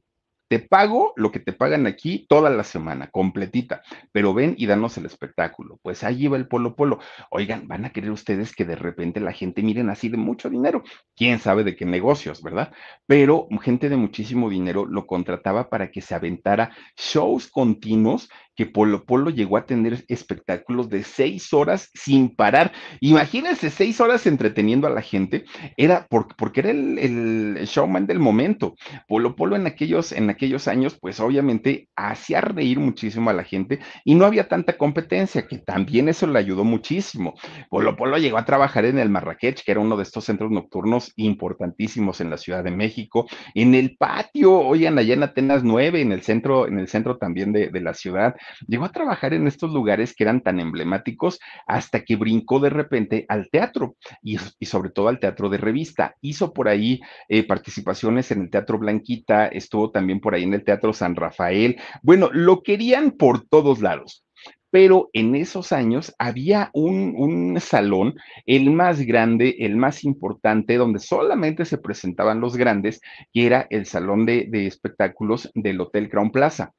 Te 0.51 0.59
pago 0.59 1.13
lo 1.15 1.31
que 1.31 1.39
te 1.39 1.53
pagan 1.53 1.87
aquí 1.87 2.25
toda 2.27 2.49
la 2.49 2.65
semana, 2.65 3.09
completita, 3.09 3.83
pero 4.11 4.33
ven 4.33 4.53
y 4.57 4.65
danos 4.65 4.97
el 4.97 5.05
espectáculo. 5.05 5.79
Pues 5.81 6.03
ahí 6.03 6.27
va 6.27 6.35
el 6.35 6.49
Polo 6.49 6.75
Polo. 6.75 6.99
Oigan, 7.29 7.69
van 7.69 7.85
a 7.85 7.91
querer 7.91 8.11
ustedes 8.11 8.53
que 8.53 8.65
de 8.65 8.75
repente 8.75 9.21
la 9.21 9.31
gente 9.31 9.63
miren 9.63 9.89
así 9.89 10.09
de 10.09 10.17
mucho 10.17 10.49
dinero. 10.49 10.83
Quién 11.15 11.39
sabe 11.39 11.63
de 11.63 11.77
qué 11.77 11.85
negocios, 11.85 12.43
¿verdad? 12.43 12.73
Pero 13.07 13.47
gente 13.61 13.87
de 13.87 13.95
muchísimo 13.95 14.49
dinero 14.49 14.85
lo 14.85 15.07
contrataba 15.07 15.69
para 15.69 15.89
que 15.89 16.01
se 16.01 16.15
aventara 16.15 16.75
shows 16.97 17.47
continuos 17.47 18.27
que 18.61 18.67
Polo 18.67 19.05
Polo 19.05 19.31
llegó 19.31 19.57
a 19.57 19.65
tener 19.65 20.05
espectáculos 20.07 20.87
de 20.87 21.01
seis 21.01 21.51
horas 21.51 21.89
sin 21.95 22.35
parar. 22.35 22.71
Imagínense 22.99 23.71
seis 23.71 23.99
horas 23.99 24.27
entreteniendo 24.27 24.85
a 24.85 24.91
la 24.91 25.01
gente. 25.01 25.45
Era 25.77 26.05
porque 26.37 26.59
era 26.59 26.69
el, 26.69 27.65
showman 27.65 28.05
del 28.05 28.19
momento. 28.19 28.75
Polo 29.07 29.35
Polo 29.35 29.55
en 29.55 29.65
aquellos, 29.65 30.11
en 30.11 30.29
aquellos 30.29 30.67
años, 30.67 30.95
pues 31.01 31.19
obviamente 31.19 31.89
hacía 31.95 32.39
reír 32.39 32.79
muchísimo 32.79 33.31
a 33.31 33.33
la 33.33 33.43
gente 33.43 33.79
y 34.05 34.13
no 34.13 34.25
había 34.25 34.47
tanta 34.47 34.77
competencia, 34.77 35.47
que 35.47 35.57
también 35.57 36.07
eso 36.07 36.27
le 36.27 36.37
ayudó 36.37 36.63
muchísimo. 36.63 37.33
Polo 37.67 37.95
Polo 37.95 38.19
llegó 38.19 38.37
a 38.37 38.45
trabajar 38.45 38.85
en 38.85 38.99
el 38.99 39.09
Marrakech, 39.09 39.63
que 39.63 39.71
era 39.71 39.81
uno 39.81 39.97
de 39.97 40.03
estos 40.03 40.25
centros 40.25 40.51
nocturnos 40.51 41.13
importantísimos 41.15 42.21
en 42.21 42.29
la 42.29 42.37
Ciudad 42.37 42.63
de 42.63 42.69
México, 42.69 43.27
en 43.55 43.73
el 43.73 43.97
patio, 43.97 44.53
oigan, 44.59 44.99
allá 44.99 45.15
en 45.15 45.23
Atenas 45.23 45.63
9, 45.63 45.99
en 46.01 46.11
el 46.11 46.21
centro, 46.21 46.67
en 46.67 46.77
el 46.77 46.87
centro 46.87 47.17
también 47.17 47.51
de, 47.51 47.69
de 47.69 47.81
la 47.81 47.95
ciudad 47.95 48.35
llegó 48.67 48.85
a 48.85 48.91
trabajar 48.91 49.33
en 49.33 49.47
estos 49.47 49.71
lugares 49.71 50.15
que 50.15 50.23
eran 50.23 50.41
tan 50.41 50.59
emblemáticos 50.59 51.39
hasta 51.67 52.03
que 52.03 52.15
brincó 52.15 52.59
de 52.59 52.69
repente 52.69 53.25
al 53.27 53.49
teatro 53.49 53.95
y, 54.21 54.37
sobre 54.65 54.89
todo 54.89 55.07
al 55.07 55.19
teatro 55.19 55.49
de 55.49 55.57
revista. 55.57 56.15
Hizo 56.21 56.53
por 56.53 56.67
ahí 56.67 57.01
eh, 57.29 57.43
participaciones 57.43 58.31
en 58.31 58.41
el 58.41 58.49
Teatro 58.49 58.77
Blanquita, 58.77 59.47
estuvo 59.47 59.91
también 59.91 60.19
por 60.19 60.35
ahí 60.35 60.43
en 60.43 60.53
el 60.53 60.63
Teatro 60.63 60.93
San 60.93 61.15
Rafael. 61.15 61.79
Bueno, 62.01 62.29
lo 62.31 62.63
querían 62.63 63.11
por 63.11 63.47
todos 63.47 63.81
lados 63.81 64.23
pero 64.71 65.09
en 65.13 65.35
esos 65.35 65.71
años 65.73 66.15
había 66.17 66.71
un, 66.73 67.57
salón, 67.59 68.15
el 68.45 68.71
más 68.71 69.01
grande, 69.01 69.57
el 69.59 69.75
más 69.75 70.03
importante, 70.03 70.77
donde 70.77 70.99
solamente 70.99 71.65
se 71.65 71.77
presentaban 71.77 72.39
los 72.39 72.57
grandes, 72.57 73.01
que 73.33 73.45
era 73.45 73.67
el 73.69 73.85
salón 73.85 74.25
de, 74.25 74.47
de 74.49 74.65
espectáculos 74.65 75.51
del 75.53 75.81
Hotel 75.81 76.09
Crown 76.09 76.31
Plaza. 76.31 76.73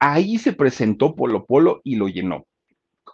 Ahí 0.00 0.38
se 0.38 0.52
presentó 0.52 1.14
Polo 1.14 1.46
Polo 1.46 1.80
y 1.84 1.96
lo 1.96 2.08
llenó. 2.08 2.44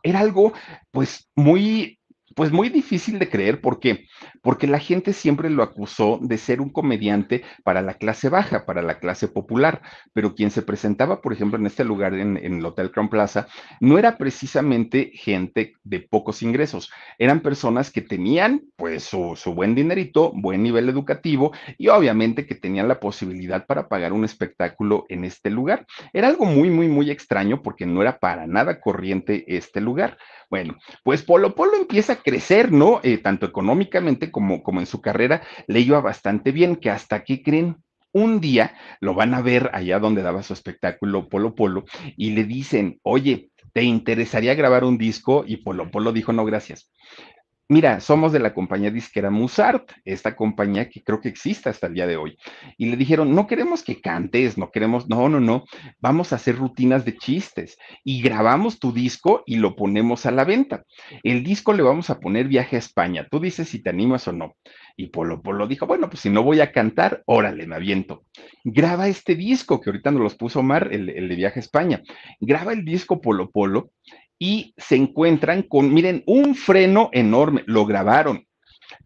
Era 0.03 0.21
algo, 0.21 0.53
pues, 0.91 1.29
muy 1.37 1.99
pues 2.35 2.53
muy 2.53 2.69
difícil 2.69 3.19
de 3.19 3.29
creer. 3.29 3.61
¿Por 3.61 3.81
qué? 3.81 4.07
Porque 4.43 4.67
la 4.67 4.79
gente 4.79 5.13
siempre 5.13 5.51
lo 5.51 5.63
acusó 5.63 6.19
de 6.23 6.39
ser 6.39 6.61
un 6.61 6.71
comediante 6.71 7.43
para 7.65 7.83
la 7.83 7.95
clase 7.95 8.29
baja, 8.29 8.65
para 8.65 8.83
la 8.83 8.99
clase 8.99 9.29
popular. 9.29 9.83
Pero 10.13 10.35
quien 10.35 10.51
se 10.51 10.63
presentaba, 10.63 11.21
por 11.21 11.33
ejemplo, 11.33 11.59
en 11.59 11.67
este 11.67 11.85
lugar, 11.85 12.15
en, 12.15 12.37
el 12.37 12.65
Hotel 12.65 12.91
Crown 12.91 13.09
Plaza, 13.09 13.47
no 13.81 13.99
era 13.99 14.19
precisamente 14.19 15.11
gente 15.15 15.75
de 15.85 16.01
pocos 16.01 16.43
ingresos. 16.43 16.91
Eran 17.19 17.41
personas 17.41 17.91
que 17.91 18.03
tenían, 18.03 18.63
pues, 18.77 19.05
su, 19.05 19.35
su 19.37 19.55
buen 19.55 19.75
dinerito, 19.75 20.33
buen 20.35 20.63
nivel 20.63 20.89
educativo 20.89 21.53
y 21.79 21.89
obviamente 21.89 22.47
que 22.47 22.55
tenían 22.55 22.89
la 22.89 23.01
posibilidad 23.01 23.67
para 23.67 23.89
pagar 23.89 24.13
un 24.13 24.25
espectáculo 24.25 25.07
en 25.09 25.25
este 25.25 25.51
lugar. 25.51 25.87
Era 26.13 26.29
algo 26.29 26.45
muy, 26.45 26.71
muy, 26.71 26.89
muy 26.89 27.11
extraño 27.11 27.63
porque 27.63 27.87
no 27.87 28.03
era 28.03 28.19
para 28.19 28.47
nada 28.47 28.81
corriente 28.81 29.45
este 29.47 29.81
lugar. 29.81 30.19
Bueno, 30.51 30.77
pues 31.03 31.23
Polo 31.23 31.55
Polo 31.55 31.77
empieza 31.77 32.22
crecer, 32.23 32.73
¿no? 32.73 33.01
Eh, 33.03 33.19
tanto 33.19 33.47
económicamente 33.47 34.31
como, 34.31 34.63
como 34.63 34.81
en 34.81 34.87
su 34.87 35.01
carrera 35.01 35.43
le 35.67 35.81
iba 35.81 36.01
bastante 36.01 36.53
bien, 36.53 36.77
que 36.77 36.91
hasta 36.91 37.17
aquí 37.17 37.43
creen. 37.43 37.77
Un 38.15 38.41
día 38.41 38.75
lo 39.01 39.15
van 39.15 39.33
a 39.33 39.41
ver 39.41 39.71
allá 39.73 39.99
donde 39.99 40.21
daba 40.21 40.43
su 40.43 40.53
espectáculo 40.53 41.31
Polo 41.31 41.55
Polo 41.55 41.85
y 42.17 42.33
le 42.33 42.45
dicen, 42.45 43.01
oye, 43.03 43.51
¿te 43.73 43.85
interesaría 43.85 44.55
grabar 44.55 44.85
un 44.85 44.99
disco? 44.99 45.45
Y 45.47 45.59
Polo 45.59 45.91
Polo 45.91 46.13
dijo, 46.13 46.33
no, 46.35 46.45
gracias. 46.45 46.91
Mira, 47.69 48.01
somos 48.01 48.33
de 48.33 48.39
la 48.39 48.53
compañía 48.53 48.91
disquera 48.91 49.31
Musart, 49.31 49.93
esta 50.05 50.37
compañía 50.37 50.91
que 50.91 51.03
creo 51.03 51.21
que 51.21 51.29
existe 51.31 51.71
hasta 51.71 51.87
el 51.87 51.95
día 51.95 52.07
de 52.07 52.17
hoy. 52.17 52.37
Y 52.77 52.91
le 52.91 52.97
dijeron, 52.97 53.35
no 53.35 53.47
queremos 53.47 53.83
que 53.83 54.01
cantes, 54.01 54.59
no 54.59 54.71
queremos, 54.71 55.09
no, 55.09 55.29
no, 55.29 55.41
no, 55.41 55.65
vamos 56.01 56.33
a 56.33 56.37
hacer 56.37 56.57
rutinas 56.57 57.05
de 57.05 57.17
chistes 57.17 57.79
y 58.05 58.21
grabamos 58.21 58.79
tu 58.79 58.93
disco 58.93 59.43
y 59.47 59.57
lo 59.57 59.75
ponemos 59.75 60.27
a 60.27 60.33
la 60.33 60.45
venta. 60.45 60.85
El 61.23 61.45
disco 61.45 61.73
le 61.73 61.83
vamos 61.83 62.11
a 62.11 62.21
poner 62.21 62.47
viaje 62.47 62.77
a 62.77 62.81
España, 62.81 63.27
tú 63.31 63.41
dices 63.41 63.69
si 63.69 63.83
te 63.83 63.91
animas 63.91 64.29
o 64.29 64.33
no. 64.33 64.57
Y 64.95 65.07
Polo 65.07 65.41
Polo 65.41 65.67
dijo, 65.67 65.87
bueno, 65.87 66.11
pues 66.11 66.21
si 66.21 66.29
no 66.29 66.43
voy 66.43 66.61
a 66.61 66.73
cantar, 66.73 67.23
órale, 67.25 67.67
me 67.67 67.77
aviento. 67.77 68.25
Graba 68.65 69.09
este 69.09 69.35
disco 69.35 69.81
que 69.81 69.89
ahorita 69.89 70.11
nos 70.11 70.21
los 70.21 70.35
puso 70.35 70.63
Mar, 70.63 70.91
el, 70.93 71.09
el 71.09 71.29
de 71.29 71.37
viaje 71.37 71.61
a 71.61 71.63
España. 71.63 72.03
Graba 72.41 72.75
el 72.75 72.85
disco 72.85 73.21
Polo 73.21 73.51
Polo 73.51 73.93
y 74.45 74.75
se 74.77 74.97
encuentran 74.97 75.63
con, 75.63 75.95
miren, 75.95 76.25
un 76.27 76.57
freno 76.57 77.11
enorme, 77.13 77.63
lo 77.67 77.87
grabaron, 77.87 78.45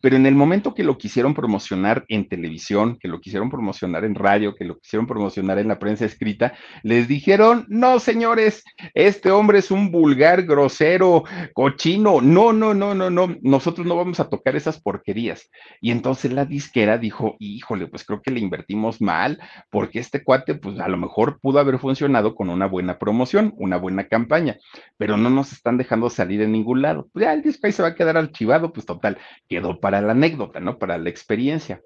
pero 0.01 0.17
en 0.17 0.27
el 0.27 0.35
momento 0.35 0.75
que 0.75 0.85
lo 0.85 0.99
quisieron 0.99 1.35
promocionar 1.35 2.05
en 2.09 2.29
televisión, 2.29 2.99
que 2.99 3.09
lo 3.09 3.21
quisieron 3.21 3.51
promocionar 3.51 4.05
en 4.05 4.15
radio, 4.15 4.55
que 4.55 4.65
lo 4.65 4.79
quisieron 4.79 5.07
promocionar 5.07 5.59
en 5.59 5.69
la 5.69 5.79
prensa 5.79 6.05
escrita, 6.05 6.55
les 6.83 7.09
dijeron, 7.09 7.67
no, 7.69 7.99
señores, 8.01 8.65
este 8.95 9.31
hombre 9.31 9.59
es 9.59 9.71
un 9.71 9.91
vulgar, 9.91 10.43
grosero, 10.45 11.25
cochino, 11.55 12.21
no, 12.21 12.53
no, 12.53 12.75
no, 12.75 12.95
no, 12.95 13.11
no, 13.11 13.37
nosotros 13.43 13.87
no 13.87 13.97
vamos 13.97 14.21
a 14.21 14.29
tocar 14.29 14.57
esas 14.57 14.81
porquerías. 14.81 15.51
Y 15.81 15.91
entonces 15.91 16.33
la 16.33 16.45
disquera 16.45 16.99
dijo, 16.99 17.37
híjole, 17.39 17.87
pues 17.87 18.05
creo 18.05 18.23
que 18.23 18.31
le 18.31 18.41
invertimos 18.41 19.01
mal, 19.01 19.39
porque 19.71 19.99
este 19.99 20.23
cuate, 20.23 20.55
pues 20.55 20.79
a 20.81 20.89
lo 20.89 20.97
mejor 20.97 21.41
pudo 21.41 21.59
haber 21.59 21.79
funcionado 21.79 22.35
con 22.35 22.51
una 22.51 22.67
buena 22.67 22.99
promoción, 22.99 23.55
una 23.57 23.77
buena 23.77 24.09
campaña, 24.09 24.57
pero 24.97 25.17
no 25.17 25.31
nos 25.31 25.53
están 25.53 25.77
dejando 25.77 26.11
salir 26.11 26.41
en 26.43 26.53
ningún 26.53 26.83
lado. 26.83 27.09
Pues 27.13 27.25
ya 27.25 27.33
el 27.33 27.43
disco 27.43 27.67
ahí 27.67 27.73
se 27.73 27.83
va 27.83 27.89
a 27.89 27.95
quedar 27.95 28.17
archivado, 28.17 28.73
pues 28.73 28.87
total, 28.87 29.19
quedó 29.49 29.76
para 29.81 30.01
la 30.01 30.13
anécdota, 30.13 30.61
¿no? 30.61 30.79
Para 30.79 30.99
la 30.99 31.11
experiencia. 31.11 31.83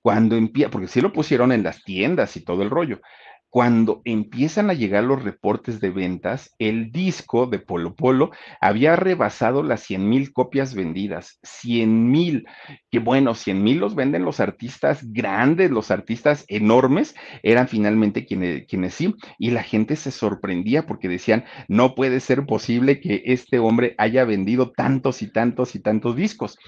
Cuando 0.00 0.36
empieza, 0.36 0.70
porque 0.70 0.88
sí 0.88 1.00
lo 1.00 1.12
pusieron 1.12 1.52
en 1.52 1.62
las 1.62 1.82
tiendas 1.82 2.36
y 2.36 2.44
todo 2.44 2.62
el 2.62 2.70
rollo, 2.70 3.00
cuando 3.50 4.02
empiezan 4.04 4.68
a 4.68 4.74
llegar 4.74 5.04
los 5.04 5.22
reportes 5.22 5.80
de 5.80 5.90
ventas, 5.90 6.54
el 6.58 6.92
disco 6.92 7.46
de 7.46 7.58
Polo 7.58 7.94
Polo 7.94 8.30
había 8.60 8.96
rebasado 8.96 9.62
las 9.62 9.82
100 9.84 10.08
mil 10.08 10.32
copias 10.32 10.74
vendidas. 10.74 11.38
100 11.42 12.10
mil, 12.10 12.46
que 12.90 12.98
bueno, 12.98 13.34
100 13.34 13.62
mil 13.62 13.78
los 13.78 13.94
venden 13.94 14.24
los 14.24 14.40
artistas 14.40 15.00
grandes, 15.12 15.70
los 15.70 15.90
artistas 15.90 16.44
enormes, 16.48 17.14
eran 17.42 17.68
finalmente 17.68 18.26
quienes, 18.26 18.66
quienes 18.66 18.94
sí, 18.94 19.14
y 19.38 19.50
la 19.50 19.62
gente 19.62 19.96
se 19.96 20.10
sorprendía 20.10 20.86
porque 20.86 21.08
decían, 21.08 21.44
no 21.68 21.94
puede 21.94 22.20
ser 22.20 22.46
posible 22.46 23.00
que 23.00 23.22
este 23.26 23.58
hombre 23.58 23.94
haya 23.98 24.24
vendido 24.24 24.72
tantos 24.72 25.22
y 25.22 25.32
tantos 25.32 25.74
y 25.74 25.80
tantos 25.80 26.16
discos. 26.16 26.58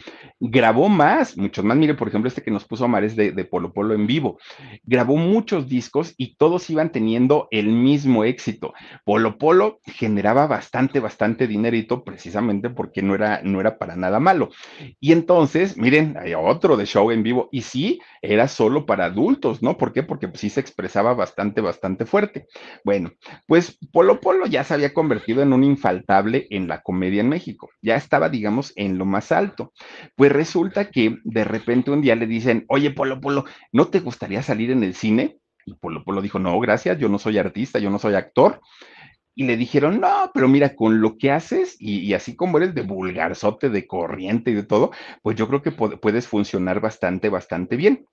Grabó 0.40 0.88
más, 0.88 1.36
muchos 1.36 1.64
más, 1.64 1.76
mire, 1.76 1.94
por 1.94 2.08
ejemplo, 2.08 2.28
este 2.28 2.42
que 2.42 2.50
nos 2.50 2.64
puso 2.64 2.88
Mares 2.88 3.16
de, 3.16 3.32
de 3.32 3.44
Polo 3.44 3.72
Polo 3.72 3.94
en 3.94 4.06
vivo, 4.06 4.38
grabó 4.84 5.16
muchos 5.16 5.68
discos 5.68 6.14
y 6.16 6.36
todos 6.36 6.67
iban 6.70 6.92
teniendo 6.92 7.48
el 7.50 7.68
mismo 7.68 8.24
éxito. 8.24 8.74
Polo 9.04 9.38
Polo 9.38 9.80
generaba 9.84 10.46
bastante, 10.46 11.00
bastante 11.00 11.46
dinerito 11.46 12.04
precisamente 12.04 12.70
porque 12.70 13.02
no 13.02 13.14
era, 13.14 13.40
no 13.42 13.60
era 13.60 13.78
para 13.78 13.96
nada 13.96 14.20
malo. 14.20 14.50
Y 15.00 15.12
entonces, 15.12 15.76
miren, 15.76 16.16
hay 16.18 16.34
otro 16.34 16.76
de 16.76 16.86
show 16.86 17.10
en 17.10 17.22
vivo 17.22 17.48
y 17.52 17.62
sí, 17.62 18.00
era 18.22 18.48
solo 18.48 18.86
para 18.86 19.06
adultos, 19.06 19.62
¿no? 19.62 19.76
¿Por 19.76 19.92
qué? 19.92 20.02
Porque 20.02 20.30
sí 20.34 20.50
se 20.50 20.60
expresaba 20.60 21.14
bastante, 21.14 21.60
bastante 21.60 22.06
fuerte. 22.06 22.46
Bueno, 22.84 23.12
pues 23.46 23.78
Polo 23.92 24.20
Polo 24.20 24.46
ya 24.46 24.64
se 24.64 24.74
había 24.74 24.94
convertido 24.94 25.42
en 25.42 25.52
un 25.52 25.64
infaltable 25.64 26.46
en 26.50 26.68
la 26.68 26.82
comedia 26.82 27.20
en 27.20 27.28
México. 27.28 27.70
Ya 27.82 27.96
estaba, 27.96 28.28
digamos, 28.28 28.72
en 28.76 28.98
lo 28.98 29.04
más 29.04 29.32
alto. 29.32 29.72
Pues 30.16 30.32
resulta 30.32 30.90
que 30.90 31.16
de 31.24 31.44
repente 31.44 31.90
un 31.90 32.02
día 32.02 32.16
le 32.16 32.26
dicen, 32.26 32.64
oye, 32.68 32.90
Polo 32.90 33.20
Polo, 33.20 33.44
¿no 33.72 33.88
te 33.88 34.00
gustaría 34.00 34.42
salir 34.42 34.70
en 34.70 34.82
el 34.84 34.94
cine? 34.94 35.38
Y 35.68 35.74
Polo 35.74 36.02
Polo 36.02 36.22
dijo, 36.22 36.38
no, 36.38 36.58
gracias, 36.60 36.98
yo 36.98 37.08
no 37.08 37.18
soy 37.18 37.38
artista, 37.38 37.78
yo 37.78 37.90
no 37.90 37.98
soy 37.98 38.14
actor. 38.14 38.60
Y 39.34 39.44
le 39.44 39.56
dijeron, 39.56 40.00
no, 40.00 40.30
pero 40.34 40.48
mira, 40.48 40.74
con 40.74 41.00
lo 41.00 41.16
que 41.16 41.30
haces 41.30 41.76
y, 41.78 42.12
así 42.14 42.34
como 42.34 42.58
eres 42.58 42.74
de 42.74 42.82
vulgarzote, 42.82 43.70
de 43.70 43.86
corriente 43.86 44.50
y 44.50 44.54
de 44.54 44.64
todo, 44.64 44.90
pues 45.22 45.36
yo 45.36 45.46
creo 45.46 45.62
que 45.62 45.70
puedes 45.70 46.26
funcionar 46.26 46.80
bastante, 46.80 47.28
bastante 47.28 47.76
bien. 47.76 48.04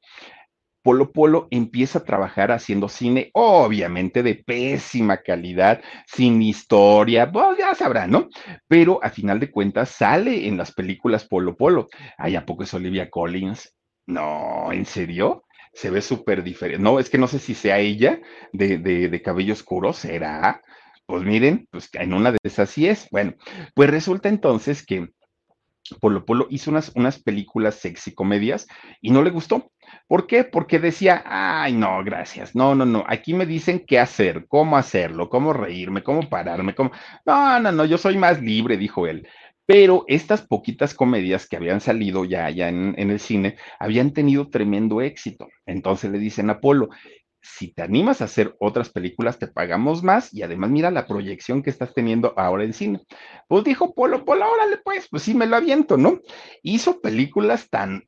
Polo 0.84 1.12
Polo 1.12 1.48
empieza 1.50 1.98
a 1.98 2.04
trabajar 2.04 2.52
haciendo 2.52 2.90
cine, 2.90 3.32
obviamente 3.34 4.22
de 4.22 4.36
pésima 4.36 5.18
calidad, 5.18 5.82
sin 6.06 6.44
historia, 6.44 7.32
pues 7.32 7.58
ya 7.58 7.74
sabrá, 7.74 8.06
¿no? 8.06 8.30
Pero 8.68 9.04
a 9.04 9.10
final 9.10 9.40
de 9.40 9.50
cuentas 9.50 9.90
sale 9.90 10.48
en 10.48 10.58
las 10.58 10.72
películas 10.72 11.26
Polo 11.26 11.58
Polo. 11.58 11.88
Ay, 12.20 12.36
¿a 12.36 12.46
poco 12.46 12.62
es 12.62 12.74
Olivia 12.76 13.10
Collins? 13.10 13.76
No, 14.06 14.72
¿en 14.72 14.86
serio? 14.86 15.45
Se 15.76 15.90
ve 15.90 16.02
súper 16.02 16.42
diferente. 16.42 16.82
No, 16.82 17.00
es 17.00 17.10
que 17.10 17.18
no 17.18 17.28
sé 17.28 17.38
si 17.38 17.54
sea 17.54 17.80
ella 17.80 18.22
de, 18.54 18.78
de, 18.78 19.22
cabello 19.22 19.54
oscuro, 19.54 19.94
será. 19.94 20.62
Pues 21.06 21.24
miren, 21.24 21.68
pues 21.70 21.90
en 21.94 22.14
una 22.14 22.32
de 22.32 22.40
esas 22.44 22.70
sí 22.70 22.88
es. 22.88 23.08
Bueno, 23.12 23.36
pues 23.76 23.90
resulta 23.90 24.30
entonces 24.30 24.86
que 24.86 25.10
Polo 26.00 26.26
Polo 26.26 26.48
hizo 26.50 26.72
unas, 26.72 26.92
unas 26.96 27.22
películas 27.22 27.76
sexy 27.76 28.16
comedias 28.16 28.68
y 29.02 29.12
no 29.12 29.22
le 29.22 29.30
gustó. 29.30 29.72
¿Por 30.08 30.26
qué? 30.28 30.46
Porque 30.46 30.80
decía, 30.80 31.24
ay, 31.26 31.74
no, 31.74 32.04
gracias, 32.04 32.56
no, 32.56 32.74
no, 32.74 32.86
no, 32.86 33.04
aquí 33.08 33.34
me 33.34 33.46
dicen 33.46 33.84
qué 33.86 34.00
hacer, 34.00 34.46
cómo 34.48 34.78
hacerlo, 34.78 35.30
cómo 35.30 35.54
reírme, 35.54 36.02
cómo 36.02 36.28
pararme, 36.28 36.74
cómo... 36.74 36.92
No, 37.26 37.60
no, 37.60 37.72
no, 37.72 37.86
yo 37.86 37.98
soy 37.98 38.18
más 38.18 38.42
libre, 38.42 38.78
dijo 38.78 39.06
él. 39.06 39.28
Pero 39.66 40.06
estas 40.08 40.42
poquitas 40.46 40.94
comedias 40.94 41.48
que 41.48 41.58
habían 41.58 41.82
salido 41.82 42.24
ya, 42.26 42.50
ya 42.50 42.70
en, 42.70 42.96
el 42.98 43.20
cine 43.20 43.58
habían 43.80 44.12
tenido 44.12 44.50
tremendo 44.50 45.02
éxito. 45.02 45.48
Entonces 45.66 46.12
le 46.12 46.20
dicen 46.20 46.50
a 46.50 46.60
Polo, 46.60 46.90
si 47.42 47.74
te 47.74 47.82
animas 47.82 48.22
a 48.22 48.26
hacer 48.26 48.56
otras 48.60 48.90
películas, 48.90 49.40
te 49.40 49.48
pagamos 49.48 50.04
más 50.04 50.34
y 50.34 50.44
además 50.44 50.70
mira 50.70 50.92
la 50.92 51.08
proyección 51.08 51.64
que 51.64 51.70
estás 51.70 51.94
teniendo 51.94 52.34
ahora 52.38 52.64
en 52.64 52.74
cine. 52.74 53.02
Pues 53.48 53.64
dijo 53.64 53.94
Polo, 53.94 54.26
Polo, 54.26 54.46
órale 54.52 54.78
pues, 54.84 55.08
pues 55.10 55.24
sí 55.24 55.34
me 55.34 55.48
lo 55.48 55.56
aviento, 55.56 55.98
¿no? 55.98 56.20
Hizo 56.62 57.02
películas 57.02 57.70
tan 57.70 58.08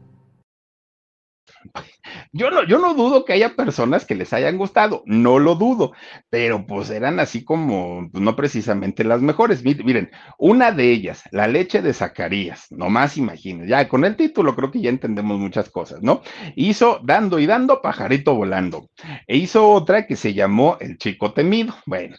Yo 2.33 2.49
no, 2.49 2.63
yo 2.63 2.79
no 2.79 2.93
dudo 2.93 3.25
que 3.25 3.33
haya 3.33 3.55
personas 3.55 4.05
que 4.05 4.15
les 4.15 4.33
hayan 4.33 4.57
gustado, 4.57 5.03
no 5.05 5.39
lo 5.39 5.55
dudo, 5.55 5.93
pero 6.29 6.65
pues 6.65 6.89
eran 6.89 7.19
así 7.19 7.43
como, 7.43 8.09
pues, 8.11 8.23
no 8.23 8.35
precisamente 8.35 9.03
las 9.03 9.21
mejores. 9.21 9.63
Miren, 9.63 10.09
una 10.37 10.71
de 10.71 10.91
ellas, 10.91 11.23
La 11.31 11.47
leche 11.47 11.81
de 11.81 11.93
Zacarías, 11.93 12.67
nomás 12.71 13.17
imaginen, 13.17 13.67
ya 13.67 13.87
con 13.87 14.05
el 14.05 14.15
título 14.15 14.55
creo 14.55 14.71
que 14.71 14.81
ya 14.81 14.89
entendemos 14.89 15.39
muchas 15.39 15.69
cosas, 15.69 16.01
¿no? 16.01 16.21
Hizo 16.55 16.99
Dando 17.03 17.39
y 17.39 17.45
Dando, 17.45 17.81
Pajarito 17.81 18.35
Volando. 18.35 18.89
E 19.27 19.37
hizo 19.37 19.69
otra 19.69 20.07
que 20.07 20.15
se 20.15 20.33
llamó 20.33 20.77
El 20.79 20.97
Chico 20.97 21.33
Temido. 21.33 21.75
Bueno, 21.85 22.15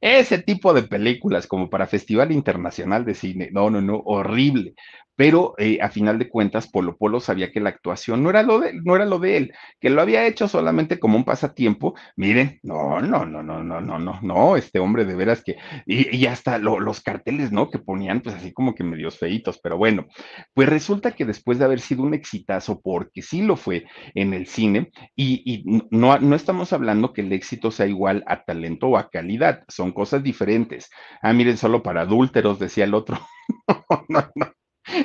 Ese 0.00 0.38
tipo 0.38 0.72
de 0.74 0.82
películas 0.82 1.46
como 1.46 1.70
para 1.70 1.86
Festival 1.86 2.32
Internacional 2.32 3.04
de 3.04 3.14
Cine, 3.14 3.48
no, 3.52 3.70
no, 3.70 3.80
no, 3.80 4.02
horrible 4.04 4.74
pero 5.20 5.52
eh, 5.58 5.78
a 5.82 5.90
final 5.90 6.18
de 6.18 6.30
cuentas 6.30 6.66
Polo 6.66 6.96
Polo 6.96 7.20
sabía 7.20 7.52
que 7.52 7.60
la 7.60 7.68
actuación 7.68 8.22
no 8.22 8.30
era 8.30 8.42
lo 8.42 8.58
de, 8.58 8.72
no 8.72 8.96
era 8.96 9.04
lo 9.04 9.18
de 9.18 9.36
él, 9.36 9.52
que 9.78 9.90
lo 9.90 10.00
había 10.00 10.26
hecho 10.26 10.48
solamente 10.48 10.98
como 10.98 11.18
un 11.18 11.24
pasatiempo. 11.24 11.94
Miren, 12.16 12.58
no, 12.62 13.02
no, 13.02 13.26
no, 13.26 13.42
no, 13.42 13.62
no, 13.62 13.82
no, 13.82 13.98
no, 13.98 14.18
no, 14.22 14.56
este 14.56 14.78
hombre 14.78 15.04
de 15.04 15.14
veras 15.14 15.42
que, 15.44 15.56
y, 15.84 16.16
y 16.16 16.24
hasta 16.24 16.56
los 16.56 17.02
carteles, 17.02 17.52
¿no? 17.52 17.68
Que 17.68 17.78
ponían 17.78 18.22
pues 18.22 18.34
así 18.34 18.54
como 18.54 18.74
que 18.74 18.82
medios 18.82 19.18
feitos, 19.18 19.60
pero 19.62 19.76
bueno, 19.76 20.06
pues 20.54 20.70
resulta 20.70 21.10
que 21.10 21.26
después 21.26 21.58
de 21.58 21.66
haber 21.66 21.80
sido 21.80 22.02
un 22.02 22.14
exitazo, 22.14 22.80
porque 22.80 23.20
sí 23.20 23.42
lo 23.42 23.56
fue 23.56 23.84
en 24.14 24.32
el 24.32 24.46
cine, 24.46 24.90
y, 25.14 25.84
no, 25.90 26.18
no 26.18 26.34
estamos 26.34 26.72
hablando 26.72 27.12
que 27.12 27.20
el 27.20 27.34
éxito 27.34 27.70
sea 27.70 27.86
igual 27.86 28.24
a 28.26 28.42
talento 28.44 28.86
o 28.86 28.96
a 28.96 29.10
calidad, 29.10 29.64
son 29.68 29.92
cosas 29.92 30.22
diferentes. 30.22 30.88
Ah, 31.20 31.34
miren, 31.34 31.58
solo 31.58 31.82
para 31.82 32.00
adúlteros, 32.00 32.58
decía 32.58 32.84
el 32.84 32.94
otro. 32.94 33.18
no, 34.08 34.08
no, 34.08 34.32
no 34.34 34.59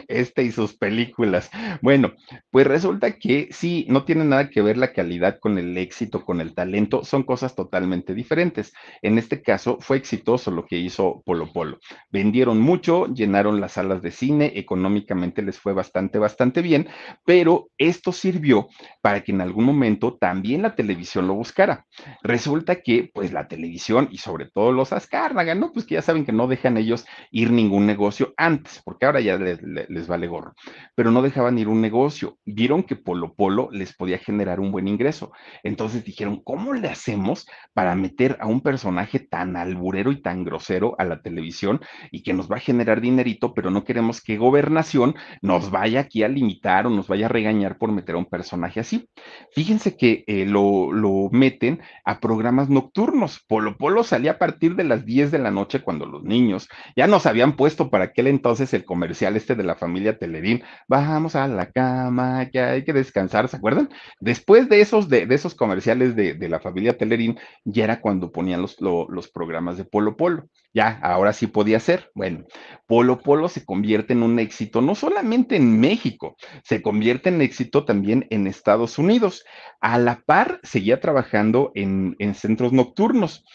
este 0.08 0.44
y 0.44 0.52
sus 0.52 0.76
películas. 0.78 1.50
Bueno, 1.82 2.14
pues 2.52 2.68
resulta 2.68 3.18
que 3.18 3.50
sí, 3.52 3.86
no 3.90 4.06
tiene 4.06 4.26
nada 4.26 4.50
que 4.50 4.62
ver 4.62 4.78
la 4.78 4.94
calidad 4.94 5.40
con 5.40 5.58
el 5.58 5.78
éxito, 5.78 6.24
con 6.24 6.42
el 6.42 6.54
talento, 6.54 7.04
son 7.04 7.24
cosas 7.24 7.56
totalmente 7.56 8.14
diferentes. 8.14 8.74
En 9.02 9.18
este 9.18 9.42
caso 9.42 9.78
fue 9.80 9.98
exitoso 9.98 10.52
lo 10.52 10.66
que 10.66 10.78
hizo 10.78 11.22
Polo 11.26 11.52
Polo. 11.52 11.80
Vendieron 12.10 12.60
mucho, 12.60 13.08
llenaron 13.14 13.62
las 13.62 13.74
salas 13.74 14.02
de 14.02 14.12
cine, 14.12 14.54
económicamente 14.56 15.42
les 15.42 15.60
fue 15.60 15.74
bastante, 15.74 16.20
bastante 16.20 16.62
bien, 16.62 16.88
pero 17.26 17.70
esto 17.78 18.12
sirvió 18.12 18.68
para 19.02 19.24
que 19.24 19.32
en 19.32 19.42
algún 19.42 19.66
momento 19.66 20.18
también 20.20 20.62
la 20.62 20.76
televisión 20.76 21.28
lo 21.28 21.36
buscara. 21.36 21.86
Resulta 22.24 22.82
que 22.82 23.10
pues 23.14 23.32
la 23.32 23.48
televisión 23.48 24.08
y 24.12 24.18
sobre 24.18 24.50
todo 24.50 24.72
los 24.72 24.94
Azcárraga, 24.94 25.56
¿no? 25.56 25.72
Pues 25.72 25.86
que 25.86 25.96
ya 25.96 26.02
saben 26.02 26.26
que 26.26 26.32
no 26.32 26.48
dejan 26.48 26.78
ellos 26.78 27.06
ir 27.32 27.52
ningún 27.52 27.86
negocio 27.86 28.34
antes, 28.38 28.82
porque 28.84 29.06
ahora 29.06 29.22
ya 29.22 29.38
les 29.38 29.62
les 29.66 30.08
vale 30.08 30.28
gorro, 30.28 30.56
pero 30.96 31.12
no 31.12 31.22
dejaban 31.22 31.58
ir 31.58 31.68
un 31.68 31.82
negocio. 31.82 32.38
Vieron 32.46 32.84
que 32.84 32.96
Polo 32.96 33.34
Polo 33.34 33.70
les 33.72 33.94
podía 33.94 34.18
generar 34.18 34.60
un 34.60 34.72
buen 34.72 34.88
ingreso. 34.88 35.32
Entonces 35.64 36.04
dijeron, 36.04 36.42
¿cómo 36.44 36.74
le 36.74 36.88
hacemos 36.88 37.48
para 37.74 37.96
meter 37.96 38.38
a 38.40 38.48
un 38.48 38.62
personaje 38.62 39.20
tan 39.20 39.56
alburero 39.58 40.12
y 40.12 40.22
tan 40.22 40.44
grosero 40.44 40.96
a 40.98 41.06
la 41.06 41.22
televisión 41.22 41.82
y 42.12 42.24
que 42.24 42.34
nos 42.34 42.50
va 42.50 42.58
a 42.58 42.60
generar 42.60 43.02
dinerito, 43.02 43.54
pero 43.54 43.72
no 43.72 43.84
queremos 43.84 44.22
que 44.22 44.38
gobernación 44.38 45.16
nos 45.42 45.72
vaya 45.72 46.02
aquí 46.02 46.24
a 46.24 46.28
limitar 46.28 46.88
o 46.88 46.90
nos 46.90 47.08
vaya 47.08 47.26
a 47.26 47.30
regañar 47.30 47.78
por 47.78 47.92
meter 47.92 48.16
a 48.16 48.20
un 48.20 48.26
personaje 48.26 48.80
así? 48.80 49.10
Fíjense 49.52 49.98
que 49.98 50.24
eh, 50.28 50.46
lo, 50.46 50.92
lo 50.92 51.30
meten 51.32 51.82
a 52.04 52.20
programas 52.20 52.70
nocturnos. 52.70 53.44
Polo 53.48 53.78
Polo 53.78 54.04
salía 54.04 54.32
a 54.32 54.38
partir 54.38 54.76
de 54.76 54.84
las 54.84 55.06
10 55.06 55.32
de 55.32 55.40
la 55.40 55.52
noche 55.52 55.82
cuando 55.82 56.06
los 56.06 56.24
niños 56.24 56.68
ya 56.96 57.08
nos 57.08 57.26
habían 57.26 57.56
puesto 57.56 57.90
para 57.90 58.06
aquel 58.06 58.28
entonces 58.28 58.74
el 58.74 58.86
comercial 58.86 59.36
este 59.36 59.55
de 59.56 59.64
la 59.64 59.76
familia 59.76 60.18
Telerín, 60.18 60.64
vamos 60.88 61.36
a 61.36 61.48
la 61.48 61.72
cama, 61.72 62.50
que 62.52 62.60
hay 62.60 62.84
que 62.84 62.94
descansar, 62.94 63.48
¿se 63.48 63.58
acuerdan? 63.58 63.90
Después 64.20 64.70
de 64.70 64.82
esos, 64.82 65.10
de, 65.10 65.28
esos 65.30 65.56
comerciales 65.56 66.16
de, 66.16 66.50
la 66.50 66.60
familia 66.60 66.98
Telerín, 66.98 67.40
ya 67.64 67.86
era 67.86 68.02
cuando 68.02 68.32
ponían 68.32 68.62
los, 68.62 68.78
los 68.80 69.30
programas 69.30 69.78
de 69.78 69.86
Polo 69.86 70.16
Polo. 70.16 70.48
Ya, 70.74 71.00
ahora 71.02 71.32
sí 71.32 71.48
podía 71.48 71.80
ser. 71.80 72.12
Bueno, 72.14 72.44
Polo 72.86 73.20
Polo 73.20 73.48
se 73.48 73.64
convierte 73.64 74.12
en 74.12 74.24
un 74.24 74.40
éxito 74.40 74.82
no 74.82 74.94
solamente 74.94 75.56
en 75.56 75.80
México, 75.80 76.36
se 76.64 76.82
convierte 76.82 77.30
en 77.30 77.42
éxito 77.42 77.86
también 77.86 78.28
en 78.30 78.46
Estados 78.46 78.98
Unidos. 79.00 79.46
A 79.80 79.98
la 79.98 80.22
par, 80.26 80.60
seguía 80.64 81.00
trabajando 81.00 81.72
en, 81.76 82.16
en 82.20 82.36
centros 82.36 82.74
nocturnos 82.74 83.46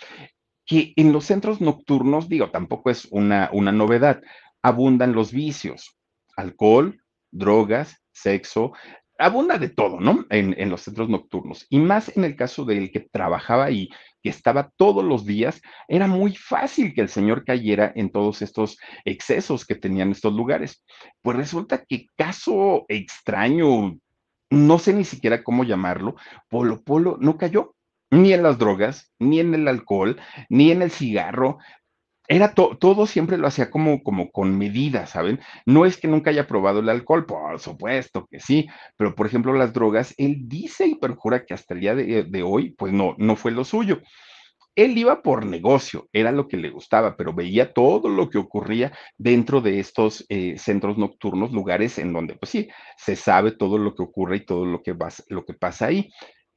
que 0.71 0.93
en 0.95 1.13
los 1.13 1.25
centros 1.25 1.61
nocturnos, 1.61 2.29
digo, 2.29 2.51
tampoco 2.53 2.91
es 2.91 3.09
una, 3.11 3.51
una 3.53 3.73
novedad, 3.73 4.23
abundan 4.63 5.13
los 5.13 5.33
vicios 5.33 5.97
alcohol, 6.37 7.03
drogas, 7.31 8.03
sexo, 8.13 8.73
abunda 9.19 9.59
de 9.59 9.69
todo, 9.69 10.01
¿no? 10.01 10.25
En, 10.31 10.71
los 10.71 10.83
centros 10.83 11.09
nocturnos. 11.09 11.67
Y 11.69 11.79
más 11.79 12.17
en 12.17 12.25
el 12.25 12.37
caso 12.37 12.65
del 12.65 12.91
que 12.91 13.01
trabajaba 13.01 13.65
ahí, 13.67 13.91
que 14.23 14.31
estaba 14.31 14.71
todos 14.77 15.05
los 15.05 15.27
días, 15.27 15.61
era 15.89 16.07
muy 16.07 16.35
fácil 16.35 16.95
que 16.95 17.03
el 17.03 17.09
señor 17.09 17.45
cayera 17.45 17.93
en 17.95 18.11
todos 18.11 18.43
estos 18.43 18.79
excesos 19.05 19.67
que 19.67 19.75
tenían 19.75 20.11
estos 20.11 20.33
lugares. 20.33 20.83
Pues 21.23 21.37
resulta 21.37 21.85
que 21.85 22.07
caso 22.17 22.87
extraño, 22.89 23.99
no 24.51 24.79
sé 24.79 24.95
ni 24.95 25.05
siquiera 25.05 25.45
cómo 25.45 25.65
llamarlo, 25.65 26.17
Polo 26.49 26.83
Polo 26.83 27.19
no 27.21 27.37
cayó. 27.37 27.75
Ni 28.13 28.33
en 28.33 28.43
las 28.43 28.59
drogas, 28.59 29.13
ni 29.21 29.39
en 29.39 29.55
el 29.55 29.69
alcohol, 29.69 30.21
ni 30.49 30.73
en 30.73 30.83
el 30.83 30.91
cigarro, 30.91 31.59
era 32.31 32.55
todo 32.55 33.07
siempre 33.07 33.39
lo 33.39 33.49
hacía 33.49 33.73
como, 33.73 34.05
como 34.05 34.31
con 34.31 34.57
medidas, 34.57 35.11
¿saben? 35.11 35.41
No 35.67 35.85
es 35.85 35.97
que 35.97 36.07
nunca 36.07 36.31
haya 36.31 36.47
probado 36.47 36.79
el 36.79 36.89
alcohol, 36.89 37.27
por 37.27 37.59
supuesto 37.59 38.29
que 38.31 38.39
sí, 38.39 38.69
pero 38.97 39.17
por 39.17 39.27
ejemplo 39.27 39.53
las 39.53 39.73
drogas, 39.73 40.15
él 40.17 40.49
dice 40.49 40.87
y 40.87 40.95
perjura 40.95 41.45
que 41.45 41.55
hasta 41.55 41.75
el 41.75 41.81
día 41.81 41.97
de, 41.97 42.43
hoy, 42.45 42.71
pues 42.71 42.93
no, 42.93 43.17
no 43.19 43.35
fue 43.35 43.51
lo 43.51 43.65
suyo. 43.65 44.01
Él 44.77 44.97
iba 44.97 45.23
por 45.23 45.45
negocio, 45.45 46.09
era 46.13 46.31
lo 46.31 46.47
que 46.47 46.57
le 46.57 46.71
gustaba, 46.71 47.17
pero 47.17 47.35
veía 47.35 47.73
todo 47.73 48.09
lo 48.09 48.31
que 48.31 48.39
ocurría 48.39 48.93
dentro 49.19 49.61
de 49.61 49.81
estos 49.81 50.25
eh, 50.29 50.57
centros 50.57 50.99
nocturnos, 50.99 51.51
lugares 51.51 51.99
en 51.99 52.13
donde, 52.13 52.37
pues 52.37 52.51
sí, 52.51 52.69
se 52.97 53.17
sabe 53.17 53.51
todo 53.51 53.77
lo 53.77 53.97
que 53.97 54.05
ocurre 54.05 54.37
y 54.37 54.45
todo 54.45 54.65
lo 54.67 54.83
que, 54.83 54.97
lo 55.27 55.45
que 55.45 55.55
pasa 55.55 55.87
ahí 55.87 56.09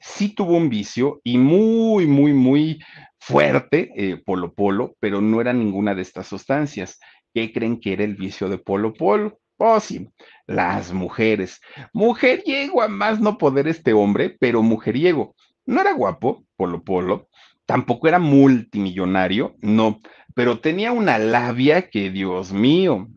sí 0.03 0.35
tuvo 0.35 0.57
un 0.57 0.69
vicio 0.69 1.21
y 1.23 1.37
muy, 1.37 2.05
muy, 2.05 2.33
muy 2.33 2.83
fuerte, 3.19 3.91
eh, 3.95 4.17
Polo 4.17 4.53
Polo, 4.53 4.95
pero 4.99 5.21
no 5.21 5.39
era 5.39 5.53
ninguna 5.53 5.95
de 5.95 6.01
estas 6.01 6.27
sustancias. 6.27 6.99
¿Qué 7.33 7.53
creen 7.53 7.79
que 7.79 7.93
era 7.93 8.03
el 8.03 8.15
vicio 8.15 8.49
de 8.49 8.57
Polo 8.57 8.93
Polo? 8.93 9.39
Oh, 9.57 9.79
sí, 9.79 10.09
las 10.45 10.91
mujeres. 10.91 11.61
Mujeriego 11.93 12.81
a 12.81 12.89
más 12.89 13.21
no 13.21 13.37
poder 13.37 13.67
este 13.67 13.93
hombre, 13.93 14.35
pero 14.39 14.61
mujeriego. 14.61 15.35
No 15.65 15.79
era 15.79 15.93
guapo, 15.93 16.43
Polo 16.57 16.83
Polo, 16.83 17.29
tampoco 17.65 18.09
era 18.09 18.19
multimillonario, 18.19 19.55
no, 19.61 20.01
pero 20.35 20.59
tenía 20.59 20.91
una 20.91 21.17
labia 21.17 21.89
que, 21.89 22.09
Dios 22.09 22.51
mío, 22.51 23.07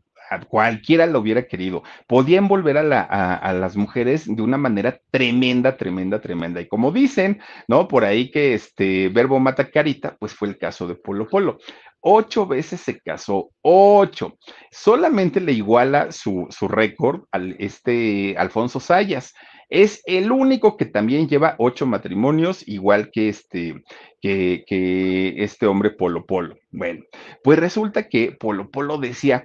cualquiera 0.49 1.07
lo 1.07 1.21
hubiera 1.21 1.47
querido. 1.47 1.83
Podía 2.07 2.39
envolver 2.39 2.79
a, 2.79 3.03
a, 3.35 3.53
las 3.53 3.77
mujeres 3.77 4.25
de 4.27 4.43
una 4.43 4.59
manera 4.59 5.01
tremenda, 5.11 5.77
tremenda, 5.77 6.21
tremenda. 6.21 6.61
Y 6.61 6.69
como 6.69 6.93
dicen, 6.93 7.41
¿no? 7.69 7.89
Por 7.89 8.05
ahí 8.05 8.31
que 8.31 8.55
este 8.55 9.09
verbo 9.09 9.39
mata 9.41 9.71
carita, 9.71 10.17
pues 10.19 10.35
fue 10.35 10.49
el 10.49 10.59
caso 10.59 10.87
de 10.87 10.95
Polo 10.95 11.29
Polo. 11.29 11.59
Ocho 12.01 12.47
veces 12.47 12.81
se 12.81 13.01
casó, 13.01 13.51
ocho. 13.63 14.39
Solamente 14.71 15.41
le 15.41 15.53
iguala 15.53 16.13
su, 16.13 16.49
récord 16.69 17.23
al 17.33 17.57
este 17.59 18.37
Alfonso 18.39 18.79
Sayas. 18.79 19.35
Es 19.69 20.03
el 20.07 20.31
único 20.31 20.77
que 20.77 20.85
también 20.85 21.29
lleva 21.29 21.57
ocho 21.59 21.87
matrimonios, 21.87 22.63
igual 22.69 23.11
que 23.11 23.29
este, 23.29 23.83
que 24.21 25.35
este 25.39 25.67
hombre 25.67 25.91
Polo 25.91 26.25
Polo. 26.25 26.57
Bueno, 26.71 27.03
pues 27.43 27.59
resulta 27.59 28.09
que 28.09 28.31
Polo 28.31 28.71
Polo 28.71 28.99
decía, 28.99 29.45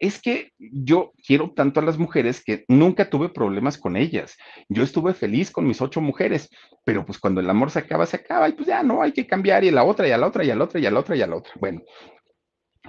es 0.00 0.20
que 0.20 0.52
yo 0.58 1.12
quiero 1.24 1.52
tanto 1.52 1.78
a 1.78 1.84
las 1.84 1.98
mujeres 1.98 2.42
que 2.42 2.64
nunca 2.68 3.10
tuve 3.10 3.28
problemas 3.28 3.78
con 3.78 3.96
ellas. 3.96 4.36
Yo 4.68 4.82
estuve 4.82 5.14
feliz 5.14 5.50
con 5.50 5.66
mis 5.66 5.80
ocho 5.80 6.00
mujeres, 6.00 6.48
pero 6.84 7.04
pues 7.04 7.18
cuando 7.18 7.40
el 7.40 7.50
amor 7.50 7.70
se 7.70 7.80
acaba, 7.80 8.06
se 8.06 8.16
acaba 8.16 8.48
y 8.48 8.52
pues 8.52 8.66
ya 8.66 8.82
no, 8.82 9.02
hay 9.02 9.12
que 9.12 9.26
cambiar 9.26 9.62
y 9.62 9.68
a 9.68 9.72
la 9.72 9.84
otra 9.84 10.08
y 10.08 10.10
a 10.10 10.18
la 10.18 10.26
otra 10.26 10.42
y 10.42 10.50
a 10.50 10.56
la 10.56 10.64
otra 10.64 10.80
y 10.80 10.86
a 10.86 10.90
la 10.90 11.00
otra 11.00 11.16
y 11.16 11.22
a 11.22 11.26
la 11.26 11.36
otra. 11.36 11.52
Bueno, 11.60 11.82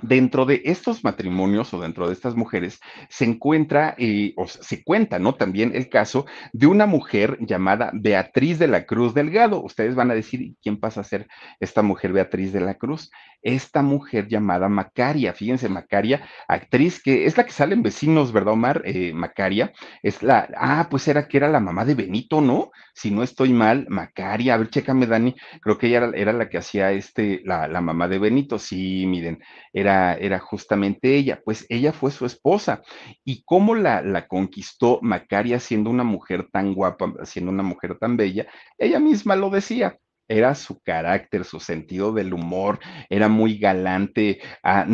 Dentro 0.01 0.45
de 0.45 0.61
estos 0.65 1.03
matrimonios 1.03 1.73
o 1.73 1.81
dentro 1.81 2.07
de 2.07 2.13
estas 2.13 2.35
mujeres 2.35 2.79
se 3.09 3.25
encuentra 3.25 3.93
eh, 3.99 4.33
o 4.35 4.47
se 4.47 4.83
cuenta, 4.83 5.19
¿no? 5.19 5.35
También 5.35 5.73
el 5.75 5.89
caso 5.89 6.25
de 6.53 6.65
una 6.65 6.87
mujer 6.87 7.37
llamada 7.41 7.91
Beatriz 7.93 8.57
de 8.57 8.67
la 8.67 8.85
Cruz 8.85 9.13
Delgado. 9.13 9.61
Ustedes 9.61 9.93
van 9.93 10.09
a 10.09 10.15
decir, 10.15 10.55
¿quién 10.63 10.79
pasa 10.79 11.01
a 11.01 11.03
ser 11.03 11.27
esta 11.59 11.83
mujer 11.83 12.13
Beatriz 12.13 12.51
de 12.51 12.61
la 12.61 12.75
Cruz? 12.75 13.11
Esta 13.41 13.81
mujer 13.81 14.27
llamada 14.27 14.69
Macaria, 14.69 15.33
fíjense, 15.33 15.69
Macaria, 15.69 16.27
actriz 16.47 17.01
que 17.01 17.25
es 17.25 17.37
la 17.37 17.45
que 17.45 17.51
sale 17.51 17.73
en 17.73 17.83
Vecinos, 17.83 18.31
¿verdad, 18.31 18.53
Omar? 18.53 18.81
Eh, 18.85 19.13
Macaria, 19.13 19.73
es 20.03 20.23
la, 20.23 20.47
ah, 20.57 20.87
pues 20.89 21.07
era 21.07 21.27
que 21.27 21.37
era 21.37 21.49
la 21.49 21.59
mamá 21.59 21.85
de 21.85 21.95
Benito, 21.95 22.41
¿no? 22.41 22.71
Si 22.93 23.11
no 23.11 23.23
estoy 23.23 23.53
mal, 23.53 23.85
Macaria, 23.89 24.53
a 24.53 24.57
ver, 24.57 24.69
chécame, 24.69 25.07
Dani, 25.07 25.35
creo 25.61 25.77
que 25.77 25.87
ella 25.87 26.11
era, 26.13 26.33
la 26.33 26.49
que 26.49 26.57
hacía 26.57 26.91
este, 26.91 27.41
la, 27.45 27.67
la 27.67 27.81
mamá 27.81 28.07
de 28.07 28.19
Benito, 28.19 28.59
sí, 28.59 29.05
miren 29.07 29.39
era, 29.73 30.15
era 30.15 30.39
justamente 30.39 31.15
ella, 31.15 31.41
pues 31.43 31.65
ella 31.69 31.93
fue 31.93 32.11
su 32.11 32.25
esposa. 32.25 32.81
¿Y 33.23 33.43
cómo 33.43 33.75
la, 33.75 34.01
la 34.01 34.27
conquistó 34.27 34.99
Macaria 35.01 35.59
siendo 35.59 35.89
una 35.89 36.03
mujer 36.03 36.47
tan 36.51 36.73
guapa, 36.73 37.13
siendo 37.23 37.51
una 37.51 37.63
mujer 37.63 37.97
tan 37.97 38.17
bella? 38.17 38.47
Ella 38.77 38.99
misma 38.99 39.35
lo 39.35 39.49
decía, 39.49 39.97
era 40.31 40.55
su 40.55 40.79
carácter, 40.79 41.43
su 41.43 41.59
sentido 41.59 42.13
del 42.13 42.33
humor, 42.33 42.79
era 43.09 43.27
muy 43.27 43.57
galante, 43.57 44.39
ah, 44.63 44.85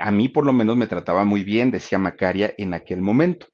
a 0.00 0.10
mí 0.10 0.28
por 0.28 0.46
lo 0.46 0.52
menos 0.52 0.76
me 0.76 0.86
trataba 0.86 1.24
muy 1.24 1.42
bien, 1.42 1.70
decía 1.70 1.98
Macaria 1.98 2.54
en 2.56 2.74
aquel 2.74 3.00
momento. 3.00 3.48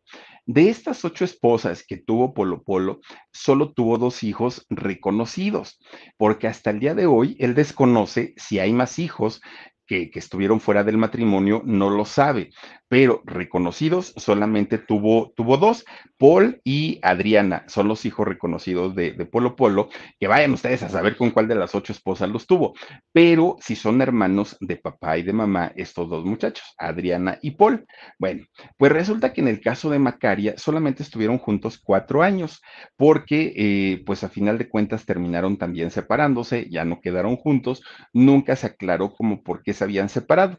De 0.46 0.68
estas 0.68 1.04
ocho 1.04 1.24
esposas 1.24 1.84
que 1.86 1.96
tuvo 1.96 2.34
Polo 2.34 2.62
Polo, 2.62 3.00
solo 3.32 3.72
tuvo 3.72 3.98
dos 3.98 4.22
hijos 4.22 4.66
reconocidos, 4.68 5.78
porque 6.16 6.48
hasta 6.48 6.70
el 6.70 6.80
día 6.80 6.94
de 6.94 7.06
hoy 7.06 7.36
él 7.38 7.54
desconoce 7.54 8.34
si 8.36 8.58
hay 8.58 8.72
más 8.72 8.98
hijos 8.98 9.40
que, 9.86 10.10
estuvieron 10.14 10.60
fuera 10.60 10.84
del 10.84 10.98
matrimonio 10.98 11.62
no 11.64 11.90
lo 11.90 12.04
sabe, 12.04 12.50
pero 12.90 13.22
reconocidos 13.24 14.12
solamente 14.16 14.76
tuvo, 14.76 15.32
tuvo 15.36 15.58
dos, 15.58 15.84
Paul 16.18 16.60
y 16.64 16.98
Adriana, 17.02 17.62
son 17.68 17.86
los 17.86 18.04
hijos 18.04 18.26
reconocidos 18.26 18.96
de, 18.96 19.12
Polo 19.30 19.54
Polo, 19.54 19.90
que 20.18 20.26
vayan 20.26 20.52
ustedes 20.54 20.82
a 20.82 20.88
saber 20.88 21.16
con 21.16 21.30
cuál 21.30 21.46
de 21.46 21.54
las 21.54 21.76
ocho 21.76 21.92
esposas 21.92 22.28
los 22.28 22.48
tuvo, 22.48 22.74
pero 23.12 23.54
si 23.60 23.76
son 23.76 24.02
hermanos 24.02 24.56
de 24.58 24.76
papá 24.76 25.16
y 25.18 25.22
de 25.22 25.32
mamá, 25.32 25.72
estos 25.76 26.10
dos 26.10 26.24
muchachos, 26.24 26.74
Adriana 26.78 27.38
y 27.42 27.52
Paul. 27.52 27.86
Bueno, 28.18 28.44
pues 28.76 28.90
resulta 28.90 29.32
que 29.32 29.40
en 29.40 29.46
el 29.46 29.60
caso 29.60 29.88
de 29.88 30.00
Macaria 30.00 30.54
solamente 30.58 31.04
estuvieron 31.04 31.38
juntos 31.38 31.78
cuatro 31.80 32.24
años, 32.24 32.60
porque 32.96 33.52
eh, 33.54 34.02
pues 34.04 34.24
a 34.24 34.28
final 34.28 34.58
de 34.58 34.68
cuentas 34.68 35.06
terminaron 35.06 35.58
también 35.58 35.92
separándose, 35.92 36.68
ya 36.68 36.84
no 36.84 37.00
quedaron 37.00 37.36
juntos, 37.36 37.84
nunca 38.12 38.56
se 38.56 38.66
aclaró 38.66 39.12
como 39.12 39.44
por 39.44 39.62
qué 39.62 39.76
habían 39.80 40.08
separado. 40.08 40.58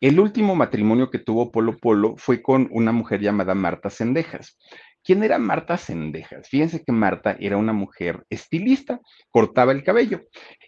El 0.00 0.18
último 0.18 0.56
matrimonio 0.56 1.10
que 1.10 1.18
tuvo 1.18 1.52
Polo 1.52 1.76
Polo 1.76 2.14
fue 2.16 2.40
con 2.40 2.68
una 2.72 2.90
mujer 2.90 3.20
llamada 3.20 3.54
Marta 3.54 3.90
Sendejas. 3.90 4.56
¿Quién 5.04 5.22
era 5.22 5.38
Marta 5.38 5.76
Sendejas? 5.76 6.48
Fíjense 6.48 6.82
que 6.82 6.92
Marta 6.92 7.36
era 7.38 7.58
una 7.58 7.74
mujer 7.74 8.24
estilista, 8.30 9.00
cortaba 9.30 9.72
el 9.72 9.84
cabello. 9.84 10.22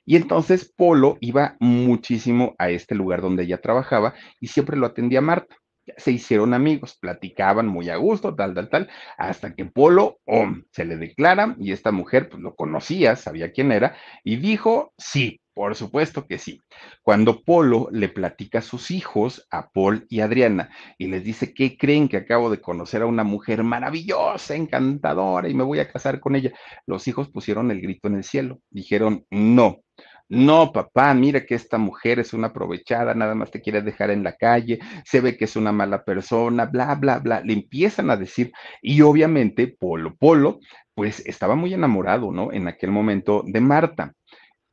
Y 0.05 0.17
entonces 0.17 0.71
Polo 0.77 1.17
iba 1.21 1.57
muchísimo 1.61 2.55
a 2.59 2.69
este 2.69 2.95
lugar 2.95 3.23
donde 3.23 3.45
ella 3.45 3.63
trabajaba 3.63 4.13
y 4.39 4.49
siempre 4.49 4.77
lo 4.77 4.85
atendía 4.85 5.23
Marta. 5.23 5.57
Se 5.97 6.13
hicieron 6.13 6.53
amigos, 6.53 6.99
platicaban 7.01 7.67
muy 7.67 7.89
a 7.89 7.97
gusto, 7.97 8.35
tal, 8.35 8.53
tal, 8.55 8.69
tal, 8.69 8.91
hasta 9.17 9.55
que 9.55 9.65
Polo 9.65 10.19
oh, 10.27 10.47
se 10.71 10.85
le 10.85 10.99
declara 10.99 11.57
y 11.59 11.73
esta 11.73 11.91
mujer 11.91 12.29
pues 12.29 12.43
lo 12.43 12.55
conocía, 12.55 13.17
sabía 13.17 13.51
quién 13.51 13.73
era 13.73 13.97
y 14.25 14.37
dijo, 14.37 14.93
sí, 14.99 15.42
por 15.55 15.75
supuesto 15.75 16.27
que 16.27 16.39
sí. 16.39 16.61
Cuando 17.03 17.43
Polo 17.43 17.89
le 17.93 18.09
platica 18.09 18.59
a 18.59 18.63
sus 18.63 18.91
hijos, 18.91 19.47
a 19.51 19.71
Paul 19.71 20.07
y 20.09 20.21
Adriana, 20.21 20.71
y 20.99 21.09
les 21.09 21.25
dice 21.25 21.53
que 21.55 21.77
creen 21.77 22.09
que 22.09 22.17
acabo 22.17 22.51
de 22.51 22.61
conocer 22.61 23.03
a 23.03 23.07
una 23.07 23.25
mujer 23.25 23.63
maravillosa, 23.63 24.55
encantadora, 24.55 25.49
y 25.49 25.55
me 25.55 25.65
voy 25.65 25.81
a 25.81 25.91
casar 25.91 26.21
con 26.21 26.37
ella, 26.37 26.53
los 26.87 27.07
hijos 27.09 27.29
pusieron 27.29 27.71
el 27.71 27.81
grito 27.81 28.09
en 28.09 28.17
el 28.17 28.25
cielo. 28.25 28.61
Dijeron, 28.71 29.27
no, 29.31 29.83
no, 30.29 30.73
papá, 30.73 31.13
mira 31.13 31.45
que 31.45 31.55
esta 31.55 31.77
mujer 31.77 32.19
es 32.19 32.33
una 32.33 32.49
aprovechada, 32.49 33.15
nada 33.15 33.35
más 33.35 33.51
te 33.51 33.61
quiere 33.61 33.83
dejar 33.83 34.11
en 34.11 34.23
la 34.23 34.35
calle, 34.35 34.79
se 35.05 35.21
ve 35.21 35.37
que 35.37 35.45
es 35.45 35.57
una 35.57 35.73
mala 35.73 36.05
persona, 36.05 36.65
bla, 36.65 36.95
bla, 36.95 37.19
bla. 37.19 37.43
Le 37.43 37.53
empiezan 37.53 38.09
a 38.09 38.17
decir, 38.17 38.51
y 38.81 39.03
obviamente 39.03 39.69
Polo 39.69 40.17
Polo, 40.17 40.61
pues 40.95 41.21
estaba 41.27 41.55
muy 41.55 41.75
enamorado, 41.75 42.33
¿no? 42.33 42.51
En 42.51 42.67
aquel 42.67 42.91
momento 42.91 43.43
de 43.47 43.61
Marta. 43.61 44.15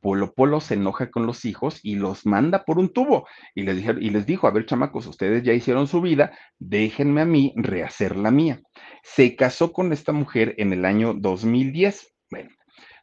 Polo 0.00 0.32
Polo 0.32 0.60
se 0.60 0.74
enoja 0.74 1.10
con 1.10 1.26
los 1.26 1.44
hijos 1.44 1.80
y 1.82 1.96
los 1.96 2.26
manda 2.26 2.64
por 2.64 2.78
un 2.78 2.92
tubo. 2.92 3.26
Y 3.54 3.62
les, 3.62 3.76
dijeron, 3.76 4.02
y 4.02 4.10
les 4.10 4.26
dijo, 4.26 4.46
a 4.46 4.50
ver, 4.50 4.66
chamacos, 4.66 5.06
ustedes 5.06 5.42
ya 5.42 5.52
hicieron 5.52 5.86
su 5.86 6.00
vida, 6.00 6.32
déjenme 6.58 7.20
a 7.20 7.26
mí 7.26 7.52
rehacer 7.56 8.16
la 8.16 8.30
mía. 8.30 8.60
Se 9.02 9.36
casó 9.36 9.72
con 9.72 9.92
esta 9.92 10.12
mujer 10.12 10.54
en 10.58 10.72
el 10.72 10.84
año 10.84 11.14
2010. 11.14 12.14
Bueno, 12.30 12.50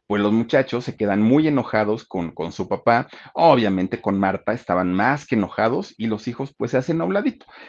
pues 0.08 0.22
los 0.22 0.32
muchachos 0.32 0.84
se 0.84 0.96
quedan 0.96 1.20
muy 1.22 1.46
enojados 1.46 2.04
con, 2.04 2.32
con 2.32 2.50
su 2.50 2.66
papá. 2.66 3.08
Obviamente 3.34 4.00
con 4.00 4.18
Marta 4.18 4.52
estaban 4.52 4.92
más 4.92 5.26
que 5.26 5.34
enojados 5.34 5.94
y 5.98 6.06
los 6.06 6.26
hijos 6.28 6.54
pues 6.56 6.70
se 6.70 6.78
hacen 6.78 7.00
a 7.02 7.04
un. 7.04 7.14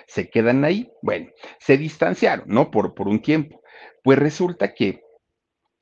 Se 0.07 0.29
quedan 0.29 0.63
ahí. 0.63 0.89
Bueno, 1.01 1.29
se 1.59 1.77
distanciaron, 1.77 2.45
¿no? 2.47 2.71
Por, 2.71 2.93
por 2.93 3.09
un 3.09 3.21
tiempo. 3.21 3.61
Pues 4.03 4.17
resulta 4.17 4.73
que 4.73 5.01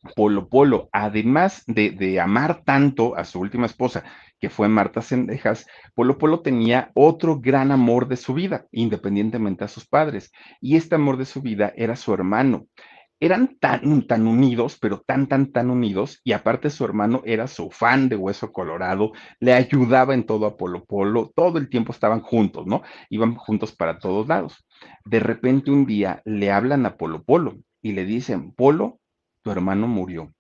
Polo 0.08 0.50
Polo, 0.50 0.90
además 0.92 1.64
de, 1.68 2.20
amar 2.20 2.64
tanto 2.64 3.16
a 3.16 3.24
su 3.24 3.40
última 3.40 3.66
esposa, 3.66 4.04
que 4.40 4.50
fue 4.50 4.68
Marta 4.68 5.02
Sendejas, 5.02 5.68
Polo 5.94 6.18
Polo 6.18 6.42
tenía 6.42 6.92
otro 6.94 7.40
gran 7.40 7.72
amor 7.72 8.08
de 8.08 8.18
su 8.18 8.34
vida, 8.34 8.66
independientemente 8.72 9.64
a 9.64 9.68
sus 9.68 9.88
padres, 9.88 10.32
y 10.62 10.76
este 10.76 10.96
amor 10.96 11.18
de 11.18 11.26
su 11.26 11.42
vida 11.42 11.74
era 11.76 11.96
su 11.96 12.14
hermano. 12.14 12.68
Eran 13.20 13.58
tan, 13.60 14.06
tan 14.06 14.28
unidos, 14.28 14.78
pero 14.80 15.02
tan, 15.02 15.28
tan, 15.28 15.52
tan 15.52 15.72
unidos, 15.72 16.22
y 16.24 16.34
aparte 16.34 16.70
su 16.70 16.86
hermano 16.86 17.24
era 17.26 17.48
su 17.48 17.72
fan 17.72 18.10
de 18.10 18.16
Hueso 18.16 18.52
Colorado, 18.52 19.12
le 19.40 19.54
ayudaba 19.54 20.14
en 20.14 20.26
todo 20.26 20.46
a 20.46 20.56
Polo 20.56 20.86
Polo, 20.86 21.32
todo 21.36 21.58
el 21.58 21.68
tiempo 21.68 21.92
estaban 21.92 22.22
juntos, 22.22 22.68
¿no? 22.68 22.84
Iban 23.10 23.34
juntos 23.34 23.76
para 23.76 23.98
todos 23.98 24.28
lados. 24.28 24.68
De 25.04 25.20
repente 25.20 25.72
un 25.72 25.88
día 25.88 26.22
le 26.26 26.52
hablan 26.52 26.86
a 26.86 26.96
Polo 26.96 27.24
Polo 27.24 27.56
y 27.82 27.94
le 27.94 28.06
dicen, 28.06 28.52
Polo, 28.52 29.00
hermano 29.52 29.88
murió. 29.88 30.34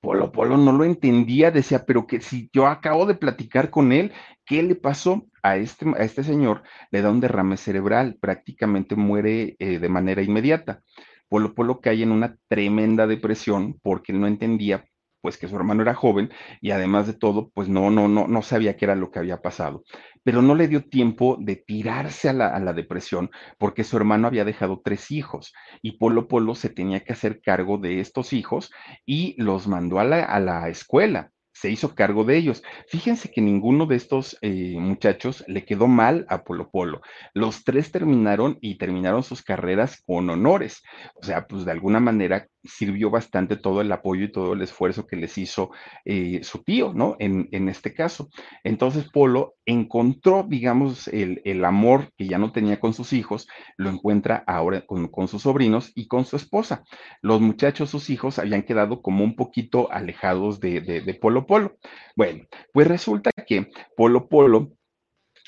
Polo 0.00 0.30
Polo 0.30 0.56
no 0.56 0.72
lo 0.72 0.84
entendía, 0.84 1.50
decía, 1.50 1.84
pero 1.84 2.06
que 2.06 2.20
si 2.20 2.48
yo 2.52 2.66
acabo 2.66 3.06
de 3.06 3.14
platicar 3.14 3.70
con 3.70 3.92
él, 3.92 4.12
¿qué 4.44 4.62
le 4.62 4.76
pasó 4.76 5.26
a 5.42 5.56
este, 5.56 5.86
a 5.96 6.04
este 6.04 6.22
señor? 6.22 6.62
Le 6.90 7.02
da 7.02 7.10
un 7.10 7.20
derrame 7.20 7.56
cerebral, 7.56 8.16
prácticamente 8.20 8.94
muere 8.94 9.56
eh, 9.58 9.78
de 9.78 9.88
manera 9.88 10.22
inmediata. 10.22 10.82
Polo 11.28 11.54
Polo 11.54 11.80
cae 11.80 12.02
en 12.02 12.12
una 12.12 12.36
tremenda 12.48 13.06
depresión 13.06 13.80
porque 13.82 14.12
no 14.12 14.26
entendía 14.26 14.84
pues 15.26 15.38
que 15.38 15.48
su 15.48 15.56
hermano 15.56 15.82
era 15.82 15.92
joven 15.92 16.30
y 16.60 16.70
además 16.70 17.08
de 17.08 17.12
todo, 17.12 17.50
pues 17.52 17.68
no, 17.68 17.90
no, 17.90 18.06
no, 18.06 18.28
no 18.28 18.42
sabía 18.42 18.76
qué 18.76 18.84
era 18.84 18.94
lo 18.94 19.10
que 19.10 19.18
había 19.18 19.42
pasado. 19.42 19.82
Pero 20.22 20.40
no 20.40 20.54
le 20.54 20.68
dio 20.68 20.84
tiempo 20.84 21.36
de 21.40 21.56
tirarse 21.56 22.28
a 22.28 22.32
la, 22.32 22.46
a 22.46 22.60
la 22.60 22.72
depresión 22.72 23.32
porque 23.58 23.82
su 23.82 23.96
hermano 23.96 24.28
había 24.28 24.44
dejado 24.44 24.80
tres 24.84 25.10
hijos 25.10 25.52
y 25.82 25.98
Polo 25.98 26.28
Polo 26.28 26.54
se 26.54 26.68
tenía 26.68 27.00
que 27.00 27.12
hacer 27.12 27.40
cargo 27.40 27.76
de 27.76 27.98
estos 27.98 28.32
hijos 28.32 28.70
y 29.04 29.34
los 29.42 29.66
mandó 29.66 29.98
a 29.98 30.04
la, 30.04 30.22
a 30.22 30.38
la 30.38 30.68
escuela 30.68 31.32
se 31.56 31.70
hizo 31.70 31.94
cargo 31.94 32.24
de 32.24 32.36
ellos. 32.36 32.62
Fíjense 32.86 33.30
que 33.30 33.40
ninguno 33.40 33.86
de 33.86 33.96
estos 33.96 34.36
eh, 34.42 34.76
muchachos 34.78 35.42
le 35.48 35.64
quedó 35.64 35.86
mal 35.86 36.26
a 36.28 36.44
Polo 36.44 36.70
Polo. 36.70 37.00
Los 37.32 37.64
tres 37.64 37.90
terminaron 37.90 38.58
y 38.60 38.76
terminaron 38.76 39.22
sus 39.22 39.42
carreras 39.42 40.02
con 40.04 40.28
honores. 40.28 40.82
O 41.14 41.24
sea, 41.24 41.46
pues 41.46 41.64
de 41.64 41.72
alguna 41.72 41.98
manera 41.98 42.46
sirvió 42.66 43.10
bastante 43.10 43.56
todo 43.56 43.80
el 43.80 43.90
apoyo 43.92 44.24
y 44.24 44.32
todo 44.32 44.52
el 44.52 44.62
esfuerzo 44.62 45.06
que 45.06 45.16
les 45.16 45.36
hizo 45.38 45.70
eh, 46.04 46.40
su 46.42 46.62
tío, 46.62 46.92
¿no? 46.94 47.16
En, 47.18 47.48
en, 47.52 47.68
este 47.68 47.94
caso. 47.94 48.28
Entonces 48.64 49.08
Polo 49.10 49.54
encontró, 49.64 50.44
digamos, 50.48 51.08
el, 51.08 51.42
el, 51.44 51.64
amor 51.64 52.10
que 52.16 52.26
ya 52.26 52.38
no 52.38 52.52
tenía 52.52 52.80
con 52.80 52.94
sus 52.94 53.12
hijos, 53.12 53.48
lo 53.76 53.90
encuentra 53.90 54.44
ahora 54.46 54.84
con, 54.86 55.08
con, 55.08 55.28
sus 55.28 55.42
sobrinos 55.42 55.92
y 55.94 56.06
con 56.06 56.24
su 56.24 56.36
esposa. 56.36 56.84
Los 57.22 57.40
muchachos, 57.40 57.90
sus 57.90 58.10
hijos, 58.10 58.38
habían 58.38 58.62
quedado 58.62 59.02
como 59.02 59.24
un 59.24 59.36
poquito 59.36 59.90
alejados 59.90 60.60
de, 60.60 60.80
de, 60.80 61.00
de 61.00 61.14
Polo 61.14 61.46
Polo. 61.46 61.76
Bueno, 62.14 62.44
pues 62.72 62.86
resulta 62.86 63.30
que 63.46 63.68
Polo 63.96 64.28
Polo 64.28 64.72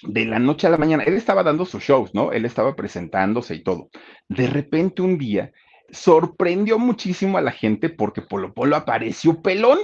de 0.02 0.24
la 0.24 0.38
noche 0.38 0.66
a 0.66 0.70
la 0.70 0.78
mañana, 0.78 1.02
él 1.04 1.14
estaba 1.14 1.42
dando 1.42 1.64
sus 1.64 1.82
shows, 1.82 2.14
¿no? 2.14 2.32
Él 2.32 2.44
estaba 2.44 2.76
presentándose 2.76 3.54
y 3.54 3.62
todo. 3.62 3.90
De 4.28 4.46
repente 4.46 5.02
un 5.02 5.18
día 5.18 5.52
sorprendió 5.90 6.78
muchísimo 6.78 7.38
a 7.38 7.42
la 7.42 7.52
gente 7.52 7.88
porque 7.88 8.22
Polo 8.22 8.54
Polo 8.54 8.76
apareció 8.76 9.42
pelón. 9.42 9.78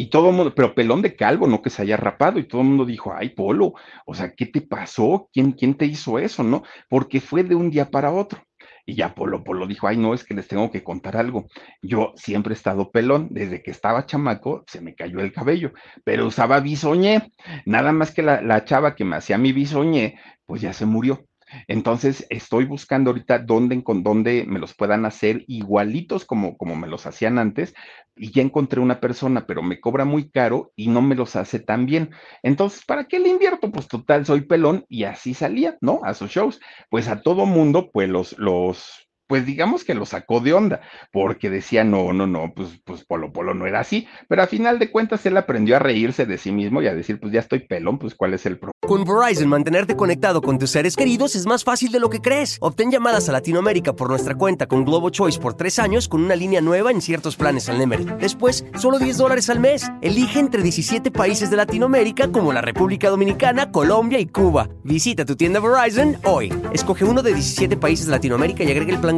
Y 0.00 0.10
todo 0.10 0.30
mundo, 0.30 0.54
pero 0.54 0.76
pelón 0.76 1.02
de 1.02 1.16
calvo, 1.16 1.48
no 1.48 1.60
que 1.60 1.70
se 1.70 1.82
haya 1.82 1.96
rapado, 1.96 2.38
y 2.38 2.44
todo 2.44 2.60
el 2.60 2.68
mundo 2.68 2.84
dijo, 2.84 3.12
ay, 3.12 3.30
Polo, 3.30 3.74
o 4.06 4.14
sea, 4.14 4.32
¿qué 4.32 4.46
te 4.46 4.60
pasó? 4.60 5.28
¿Quién, 5.32 5.50
quién 5.50 5.74
te 5.74 5.86
hizo 5.86 6.20
eso? 6.20 6.44
¿No? 6.44 6.62
Porque 6.88 7.20
fue 7.20 7.42
de 7.42 7.56
un 7.56 7.68
día 7.68 7.90
para 7.90 8.12
otro. 8.12 8.40
Y 8.86 8.94
ya 8.94 9.14
Polo 9.14 9.44
Polo 9.44 9.66
dijo, 9.66 9.86
ay, 9.86 9.96
no, 9.96 10.14
es 10.14 10.24
que 10.24 10.34
les 10.34 10.48
tengo 10.48 10.70
que 10.70 10.82
contar 10.82 11.16
algo. 11.16 11.46
Yo 11.82 12.12
siempre 12.16 12.54
he 12.54 12.56
estado 12.56 12.90
pelón, 12.90 13.28
desde 13.30 13.62
que 13.62 13.70
estaba 13.70 14.06
chamaco 14.06 14.64
se 14.66 14.80
me 14.80 14.94
cayó 14.94 15.20
el 15.20 15.32
cabello, 15.32 15.72
pero 16.04 16.26
usaba 16.26 16.60
bisoñé. 16.60 17.32
Nada 17.66 17.92
más 17.92 18.12
que 18.12 18.22
la, 18.22 18.40
la 18.40 18.64
chava 18.64 18.94
que 18.94 19.04
me 19.04 19.16
hacía 19.16 19.36
mi 19.36 19.52
bisoñé, 19.52 20.18
pues 20.46 20.62
ya 20.62 20.72
se 20.72 20.86
murió. 20.86 21.27
Entonces, 21.66 22.26
estoy 22.30 22.64
buscando 22.64 23.10
ahorita 23.10 23.38
dónde, 23.38 23.82
con 23.82 24.02
dónde 24.02 24.44
me 24.46 24.58
los 24.58 24.74
puedan 24.74 25.04
hacer 25.06 25.44
igualitos 25.46 26.24
como, 26.24 26.56
como 26.56 26.76
me 26.76 26.86
los 26.86 27.06
hacían 27.06 27.38
antes. 27.38 27.74
Y 28.16 28.32
ya 28.32 28.42
encontré 28.42 28.80
una 28.80 29.00
persona, 29.00 29.46
pero 29.46 29.62
me 29.62 29.80
cobra 29.80 30.04
muy 30.04 30.30
caro 30.30 30.72
y 30.76 30.88
no 30.88 31.02
me 31.02 31.14
los 31.14 31.36
hace 31.36 31.60
tan 31.60 31.86
bien. 31.86 32.10
Entonces, 32.42 32.84
¿para 32.84 33.04
qué 33.04 33.18
le 33.18 33.28
invierto? 33.28 33.70
Pues 33.70 33.88
total, 33.88 34.26
soy 34.26 34.42
pelón 34.42 34.84
y 34.88 35.04
así 35.04 35.34
salía, 35.34 35.76
¿no? 35.80 36.00
A 36.04 36.14
sus 36.14 36.30
shows. 36.30 36.60
Pues 36.90 37.08
a 37.08 37.22
todo 37.22 37.46
mundo, 37.46 37.90
pues 37.92 38.08
los, 38.08 38.36
los 38.38 39.07
pues 39.28 39.46
digamos 39.46 39.84
que 39.84 39.94
lo 39.94 40.06
sacó 40.06 40.40
de 40.40 40.54
onda, 40.54 40.80
porque 41.12 41.50
decía, 41.50 41.84
no, 41.84 42.12
no, 42.12 42.26
no, 42.26 42.52
pues, 42.56 42.80
pues 42.84 43.04
Polo 43.04 43.32
Polo 43.32 43.54
no 43.54 43.66
era 43.66 43.80
así, 43.80 44.08
pero 44.28 44.42
a 44.42 44.46
final 44.46 44.78
de 44.78 44.90
cuentas 44.90 45.24
él 45.26 45.36
aprendió 45.36 45.76
a 45.76 45.78
reírse 45.78 46.26
de 46.26 46.38
sí 46.38 46.50
mismo 46.50 46.82
y 46.82 46.88
a 46.88 46.94
decir, 46.94 47.20
pues 47.20 47.32
ya 47.32 47.40
estoy 47.40 47.60
pelón, 47.60 47.98
pues 47.98 48.14
cuál 48.14 48.34
es 48.34 48.46
el 48.46 48.58
problema. 48.58 48.72
Con 48.88 49.04
Verizon, 49.04 49.48
mantenerte 49.50 49.96
conectado 49.96 50.40
con 50.40 50.58
tus 50.58 50.70
seres 50.70 50.96
queridos 50.96 51.36
es 51.36 51.44
más 51.44 51.62
fácil 51.62 51.92
de 51.92 52.00
lo 52.00 52.08
que 52.08 52.20
crees. 52.20 52.56
Obtén 52.60 52.90
llamadas 52.90 53.28
a 53.28 53.32
Latinoamérica 53.32 53.92
por 53.92 54.08
nuestra 54.08 54.34
cuenta 54.34 54.66
con 54.66 54.86
Globo 54.86 55.10
Choice 55.10 55.38
por 55.38 55.52
tres 55.52 55.78
años 55.78 56.08
con 56.08 56.24
una 56.24 56.34
línea 56.34 56.62
nueva 56.62 56.90
en 56.90 57.02
ciertos 57.02 57.36
planes 57.36 57.68
al 57.68 57.78
Nemery. 57.78 58.06
Después, 58.18 58.64
solo 58.78 58.98
10 58.98 59.18
dólares 59.18 59.50
al 59.50 59.60
mes. 59.60 59.90
Elige 60.00 60.40
entre 60.40 60.62
17 60.62 61.10
países 61.10 61.50
de 61.50 61.56
Latinoamérica 61.56 62.32
como 62.32 62.50
la 62.50 62.62
República 62.62 63.10
Dominicana, 63.10 63.70
Colombia 63.70 64.20
y 64.20 64.26
Cuba. 64.26 64.70
Visita 64.84 65.26
tu 65.26 65.36
tienda 65.36 65.60
Verizon 65.60 66.16
hoy. 66.24 66.50
Escoge 66.72 67.04
uno 67.04 67.22
de 67.22 67.34
17 67.34 67.76
países 67.76 68.06
de 68.06 68.12
Latinoamérica 68.12 68.64
y 68.64 68.70
agrega 68.70 68.94
el 68.94 69.00
plan 69.00 69.17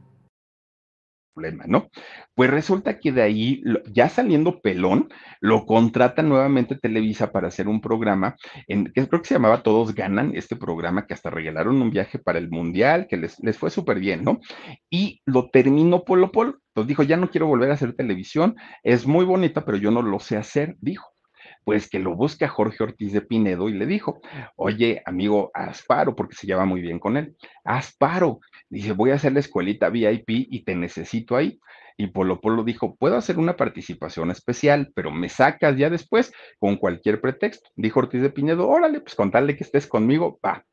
problema, 1.33 1.65
¿no? 1.67 1.89
Pues 2.35 2.49
resulta 2.49 2.99
que 2.99 3.11
de 3.11 3.21
ahí, 3.21 3.63
ya 3.91 4.09
saliendo 4.09 4.61
pelón, 4.61 5.09
lo 5.39 5.65
contrata 5.65 6.21
nuevamente 6.21 6.75
Televisa 6.75 7.31
para 7.31 7.47
hacer 7.47 7.67
un 7.67 7.81
programa, 7.81 8.35
en, 8.67 8.85
que 8.85 9.07
creo 9.07 9.21
que 9.21 9.27
se 9.27 9.35
llamaba 9.35 9.63
Todos 9.63 9.95
Ganan, 9.95 10.33
este 10.35 10.55
programa 10.55 11.05
que 11.05 11.13
hasta 11.13 11.29
regalaron 11.29 11.81
un 11.81 11.91
viaje 11.91 12.19
para 12.19 12.39
el 12.39 12.49
Mundial, 12.49 13.07
que 13.09 13.17
les, 13.17 13.39
les 13.39 13.57
fue 13.57 13.69
súper 13.69 13.99
bien, 13.99 14.23
¿no? 14.23 14.39
Y 14.89 15.21
lo 15.25 15.49
terminó 15.49 16.03
Polo 16.03 16.31
Polo. 16.31 16.59
Entonces 16.69 16.87
dijo, 16.87 17.03
ya 17.03 17.17
no 17.17 17.29
quiero 17.29 17.47
volver 17.47 17.71
a 17.71 17.73
hacer 17.73 17.93
televisión, 17.93 18.55
es 18.83 19.05
muy 19.05 19.25
bonita, 19.25 19.65
pero 19.65 19.77
yo 19.77 19.91
no 19.91 20.01
lo 20.01 20.19
sé 20.19 20.37
hacer, 20.37 20.77
dijo 20.79 21.10
pues 21.63 21.89
que 21.89 21.99
lo 21.99 22.15
busque 22.15 22.45
a 22.45 22.49
Jorge 22.49 22.83
Ortiz 22.83 23.13
de 23.13 23.21
Pinedo 23.21 23.69
y 23.69 23.73
le 23.73 23.85
dijo, 23.85 24.21
oye, 24.55 25.01
amigo, 25.05 25.51
Asparo, 25.53 26.15
porque 26.15 26.35
se 26.35 26.47
lleva 26.47 26.65
muy 26.65 26.81
bien 26.81 26.99
con 26.99 27.17
él, 27.17 27.35
Asparo, 27.63 28.39
dice, 28.69 28.93
voy 28.93 29.11
a 29.11 29.15
hacer 29.15 29.33
la 29.33 29.39
escuelita 29.39 29.89
VIP 29.89 30.29
y 30.29 30.63
te 30.63 30.75
necesito 30.75 31.35
ahí. 31.35 31.59
Y 31.97 32.07
Polo 32.07 32.41
Polo 32.41 32.63
dijo, 32.63 32.95
puedo 32.95 33.15
hacer 33.15 33.37
una 33.37 33.55
participación 33.55 34.31
especial, 34.31 34.91
pero 34.95 35.11
me 35.11 35.29
sacas 35.29 35.77
ya 35.77 35.89
después 35.89 36.33
con 36.57 36.77
cualquier 36.77 37.21
pretexto. 37.21 37.69
Dijo 37.75 37.99
Ortiz 37.99 38.21
de 38.21 38.29
Pinedo, 38.29 38.67
órale, 38.67 39.01
pues 39.01 39.13
contarle 39.13 39.55
que 39.55 39.63
estés 39.63 39.85
conmigo, 39.85 40.39
va, 40.43 40.65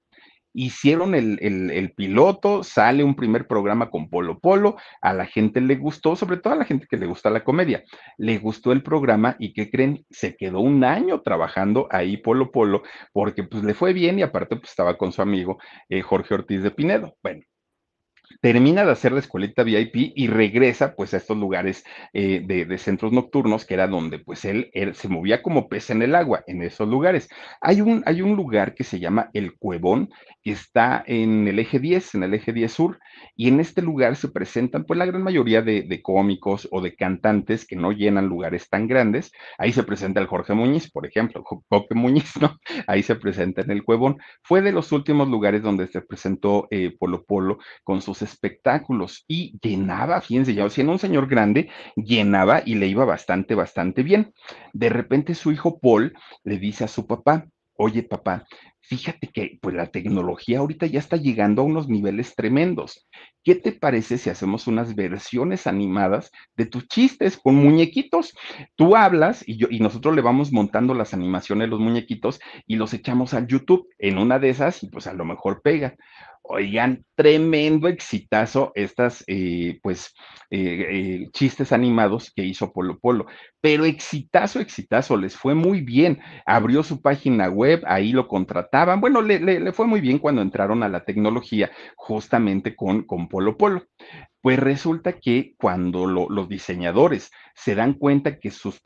hicieron 0.52 1.14
el, 1.14 1.92
piloto, 1.96 2.62
sale 2.62 3.04
un 3.04 3.14
primer 3.14 3.46
programa 3.46 3.90
con 3.90 4.08
Polo 4.08 4.38
Polo, 4.38 4.76
a 5.00 5.12
la 5.12 5.26
gente 5.26 5.60
le 5.60 5.76
gustó, 5.76 6.16
sobre 6.16 6.38
todo 6.38 6.52
a 6.52 6.56
la 6.56 6.64
gente 6.64 6.86
que 6.88 6.96
le 6.96 7.06
gusta 7.06 7.30
la 7.30 7.44
comedia, 7.44 7.84
le 8.16 8.38
gustó 8.38 8.72
el 8.72 8.82
programa 8.82 9.36
y 9.38 9.52
¿qué 9.52 9.70
creen? 9.70 10.04
Se 10.10 10.36
quedó 10.36 10.60
un 10.60 10.84
año 10.84 11.22
trabajando 11.22 11.88
ahí 11.90 12.16
Polo 12.16 12.50
Polo 12.50 12.82
porque 13.12 13.44
pues 13.44 13.64
le 13.64 13.74
fue 13.74 13.92
bien 13.92 14.18
y 14.18 14.22
aparte 14.22 14.56
pues 14.56 14.70
estaba 14.70 14.96
con 14.96 15.12
su 15.12 15.22
amigo 15.22 15.58
eh, 15.88 16.02
Jorge 16.02 16.34
Ortiz 16.34 16.62
de 16.62 16.70
Pinedo. 16.70 17.16
Bueno, 17.22 17.42
termina 18.40 18.84
de 18.84 18.92
hacer 18.92 19.12
la 19.12 19.20
escuelita 19.20 19.62
VIP 19.62 20.12
y 20.14 20.26
regresa 20.28 20.94
pues 20.94 21.14
a 21.14 21.16
estos 21.16 21.36
lugares 21.36 21.84
eh, 22.12 22.42
de, 22.44 22.78
centros 22.78 23.12
nocturnos 23.12 23.64
que 23.64 23.74
era 23.74 23.88
donde 23.88 24.18
pues 24.18 24.44
él, 24.44 24.70
se 24.94 25.08
movía 25.08 25.42
como 25.42 25.68
pez 25.68 25.90
en 25.90 26.02
el 26.02 26.14
agua 26.14 26.44
en 26.46 26.62
esos 26.62 26.88
lugares. 26.88 27.28
Hay 27.60 27.80
un, 27.80 28.02
hay 28.06 28.22
un 28.22 28.36
lugar 28.36 28.74
que 28.74 28.84
se 28.84 29.00
llama 29.00 29.30
El 29.32 29.56
Cuevón 29.56 30.10
que 30.42 30.52
está 30.52 31.02
en 31.06 31.48
el 31.48 31.58
eje 31.58 31.78
10, 31.78 32.14
en 32.14 32.22
el 32.22 32.34
eje 32.34 32.52
10 32.52 32.72
sur 32.72 32.98
y 33.36 33.48
en 33.48 33.60
este 33.60 33.82
lugar 33.82 34.16
se 34.16 34.28
presentan 34.28 34.84
pues 34.84 34.98
la 34.98 35.06
gran 35.06 35.22
mayoría 35.22 35.62
de, 35.62 36.00
cómicos 36.02 36.68
o 36.70 36.80
de 36.80 36.94
cantantes 36.94 37.66
que 37.66 37.76
no 37.76 37.92
llenan 37.92 38.26
lugares 38.26 38.68
tan 38.68 38.86
grandes. 38.86 39.32
Ahí 39.58 39.72
se 39.72 39.82
presenta 39.82 40.20
el 40.20 40.26
Jorge 40.26 40.54
Muñiz, 40.54 40.90
por 40.90 41.06
ejemplo, 41.06 41.42
Coque 41.42 41.94
Muñiz, 41.94 42.32
¿no? 42.40 42.56
Ahí 42.86 43.02
se 43.02 43.16
presenta 43.16 43.62
en 43.62 43.70
El 43.70 43.84
Cuevón. 43.84 44.18
Fue 44.42 44.62
de 44.62 44.72
los 44.72 44.92
últimos 44.92 45.28
lugares 45.28 45.62
donde 45.62 45.86
se 45.88 46.00
presentó 46.00 46.68
eh, 46.70 46.94
Polo 46.98 47.24
Polo 47.24 47.58
con 47.84 48.00
sus 48.00 48.17
espectáculos 48.22 49.24
y 49.28 49.58
llenaba, 49.60 50.20
fíjense, 50.20 50.54
ya 50.54 50.68
siendo 50.70 50.92
un 50.92 50.98
señor 50.98 51.28
grande, 51.28 51.70
llenaba 51.96 52.62
y 52.64 52.74
le 52.74 52.86
iba 52.86 53.04
bastante, 53.04 53.54
bastante 53.54 54.02
bien. 54.02 54.32
De 54.72 54.88
repente 54.88 55.34
su 55.34 55.52
hijo 55.52 55.78
Paul 55.78 56.14
le 56.44 56.58
dice 56.58 56.84
a 56.84 56.88
su 56.88 57.06
papá, 57.06 57.46
oye 57.78 58.02
papá, 58.02 58.44
fíjate 58.80 59.28
que 59.28 59.58
pues 59.60 59.74
la 59.74 59.86
tecnología 59.86 60.58
ahorita 60.58 60.86
ya 60.86 60.98
está 60.98 61.16
llegando 61.16 61.62
a 61.62 61.64
unos 61.64 61.88
niveles 61.88 62.34
tremendos. 62.34 63.06
¿Qué 63.44 63.54
te 63.54 63.72
parece 63.72 64.18
si 64.18 64.30
hacemos 64.30 64.66
unas 64.66 64.94
versiones 64.94 65.66
animadas 65.66 66.30
de 66.56 66.66
tus 66.66 66.88
chistes 66.88 67.36
con 67.36 67.54
muñequitos? 67.54 68.34
Tú 68.76 68.96
hablas 68.96 69.44
y 69.46 69.58
yo 69.58 69.68
y 69.70 69.78
nosotros 69.80 70.16
le 70.16 70.22
vamos 70.22 70.52
montando 70.52 70.92
las 70.92 71.14
animaciones 71.14 71.68
los 71.68 71.80
muñequitos 71.80 72.40
y 72.66 72.76
los 72.76 72.92
echamos 72.94 73.32
al 73.32 73.46
YouTube 73.46 73.86
en 73.98 74.18
una 74.18 74.38
de 74.38 74.50
esas 74.50 74.82
y 74.82 74.88
pues 74.88 75.06
a 75.06 75.12
lo 75.12 75.24
mejor 75.24 75.62
pega. 75.62 75.94
Oigan, 76.50 77.04
tremendo 77.14 77.88
exitazo 77.88 78.72
estas, 78.74 79.22
eh, 79.26 79.78
pues, 79.82 80.14
eh, 80.50 80.86
eh, 80.90 81.26
chistes 81.30 81.72
animados 81.72 82.32
que 82.34 82.42
hizo 82.42 82.72
Polo 82.72 82.98
Polo. 82.98 83.26
Pero 83.60 83.84
exitazo, 83.84 84.58
exitazo, 84.58 85.18
les 85.18 85.36
fue 85.36 85.54
muy 85.54 85.82
bien. 85.82 86.20
Abrió 86.46 86.82
su 86.82 87.02
página 87.02 87.50
web, 87.50 87.82
ahí 87.86 88.12
lo 88.12 88.28
contrataban. 88.28 88.98
Bueno, 88.98 89.20
le, 89.20 89.40
le, 89.40 89.72
fue 89.72 89.86
muy 89.86 90.00
bien 90.00 90.18
cuando 90.18 90.40
entraron 90.40 90.82
a 90.82 90.88
la 90.88 91.04
tecnología, 91.04 91.70
justamente 91.96 92.74
con, 92.74 93.02
con 93.02 93.28
Polo 93.28 93.58
Polo. 93.58 93.84
Pues 94.40 94.58
resulta 94.58 95.14
que 95.14 95.54
cuando 95.58 96.06
los 96.06 96.48
diseñadores 96.48 97.30
se 97.54 97.74
dan 97.74 97.94
cuenta 97.94 98.38
que 98.38 98.50
sus 98.50 98.80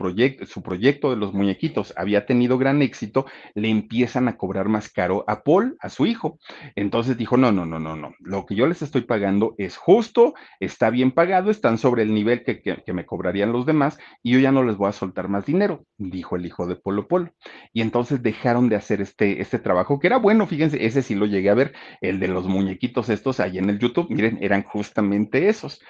su 0.46 0.62
proyecto 0.62 1.10
de 1.10 1.16
los 1.16 1.34
muñequitos 1.34 1.92
había 1.96 2.24
tenido 2.24 2.56
gran 2.56 2.80
éxito, 2.80 3.26
le 3.54 3.68
empiezan 3.68 4.28
a 4.28 4.36
cobrar 4.36 4.68
más 4.68 4.90
caro 4.90 5.24
a 5.26 5.42
Paul, 5.42 5.76
a 5.80 5.90
su 5.90 6.06
hijo. 6.06 6.38
Entonces 6.74 7.18
dijo, 7.18 7.36
no, 7.36 7.52
no, 7.52 7.66
no, 7.66 7.78
no, 7.78 7.96
no, 7.96 8.14
lo 8.20 8.46
que 8.46 8.54
yo 8.54 8.66
les 8.66 8.80
estoy 8.80 9.02
pagando 9.02 9.54
es 9.58 9.76
justo, 9.76 10.34
está 10.58 10.88
bien 10.88 11.12
pagado, 11.12 11.50
están 11.50 11.76
sobre 11.76 12.02
el 12.02 12.14
nivel 12.14 12.44
que, 12.44 12.62
que 12.62 12.92
me 12.92 13.04
cobrarían 13.04 13.52
los 13.52 13.66
demás 13.66 13.98
y 14.22 14.32
yo 14.32 14.38
ya 14.38 14.52
no 14.52 14.62
les 14.64 14.76
voy 14.76 14.88
a 14.88 14.92
soltar 14.92 15.28
más 15.28 15.44
dinero, 15.44 15.84
dijo 15.98 16.36
el 16.36 16.46
hijo 16.46 16.66
de 16.66 16.76
Polo 16.76 17.08
Polo. 17.08 17.30
Y 17.74 17.82
entonces 17.82 18.22
dejaron 18.22 18.68
de 18.70 18.76
hacer 18.76 19.00
este, 19.02 19.42
este 19.42 19.58
trabajo, 19.58 20.00
que 20.00 20.06
era 20.06 20.16
bueno, 20.16 20.46
fíjense, 20.46 20.84
ese 20.84 21.02
sí 21.02 21.14
lo 21.14 21.26
llegué 21.26 21.50
a 21.50 21.54
ver, 21.54 21.72
el 22.00 22.18
de 22.20 22.28
los 22.28 22.46
muñequitos 22.46 23.10
estos 23.10 23.38
ahí 23.40 23.58
en 23.58 23.68
el 23.68 23.78
YouTube, 23.78 24.08
miren, 24.10 24.38
eran 24.40 24.62
justamente 24.62 25.41
esos. 25.48 25.80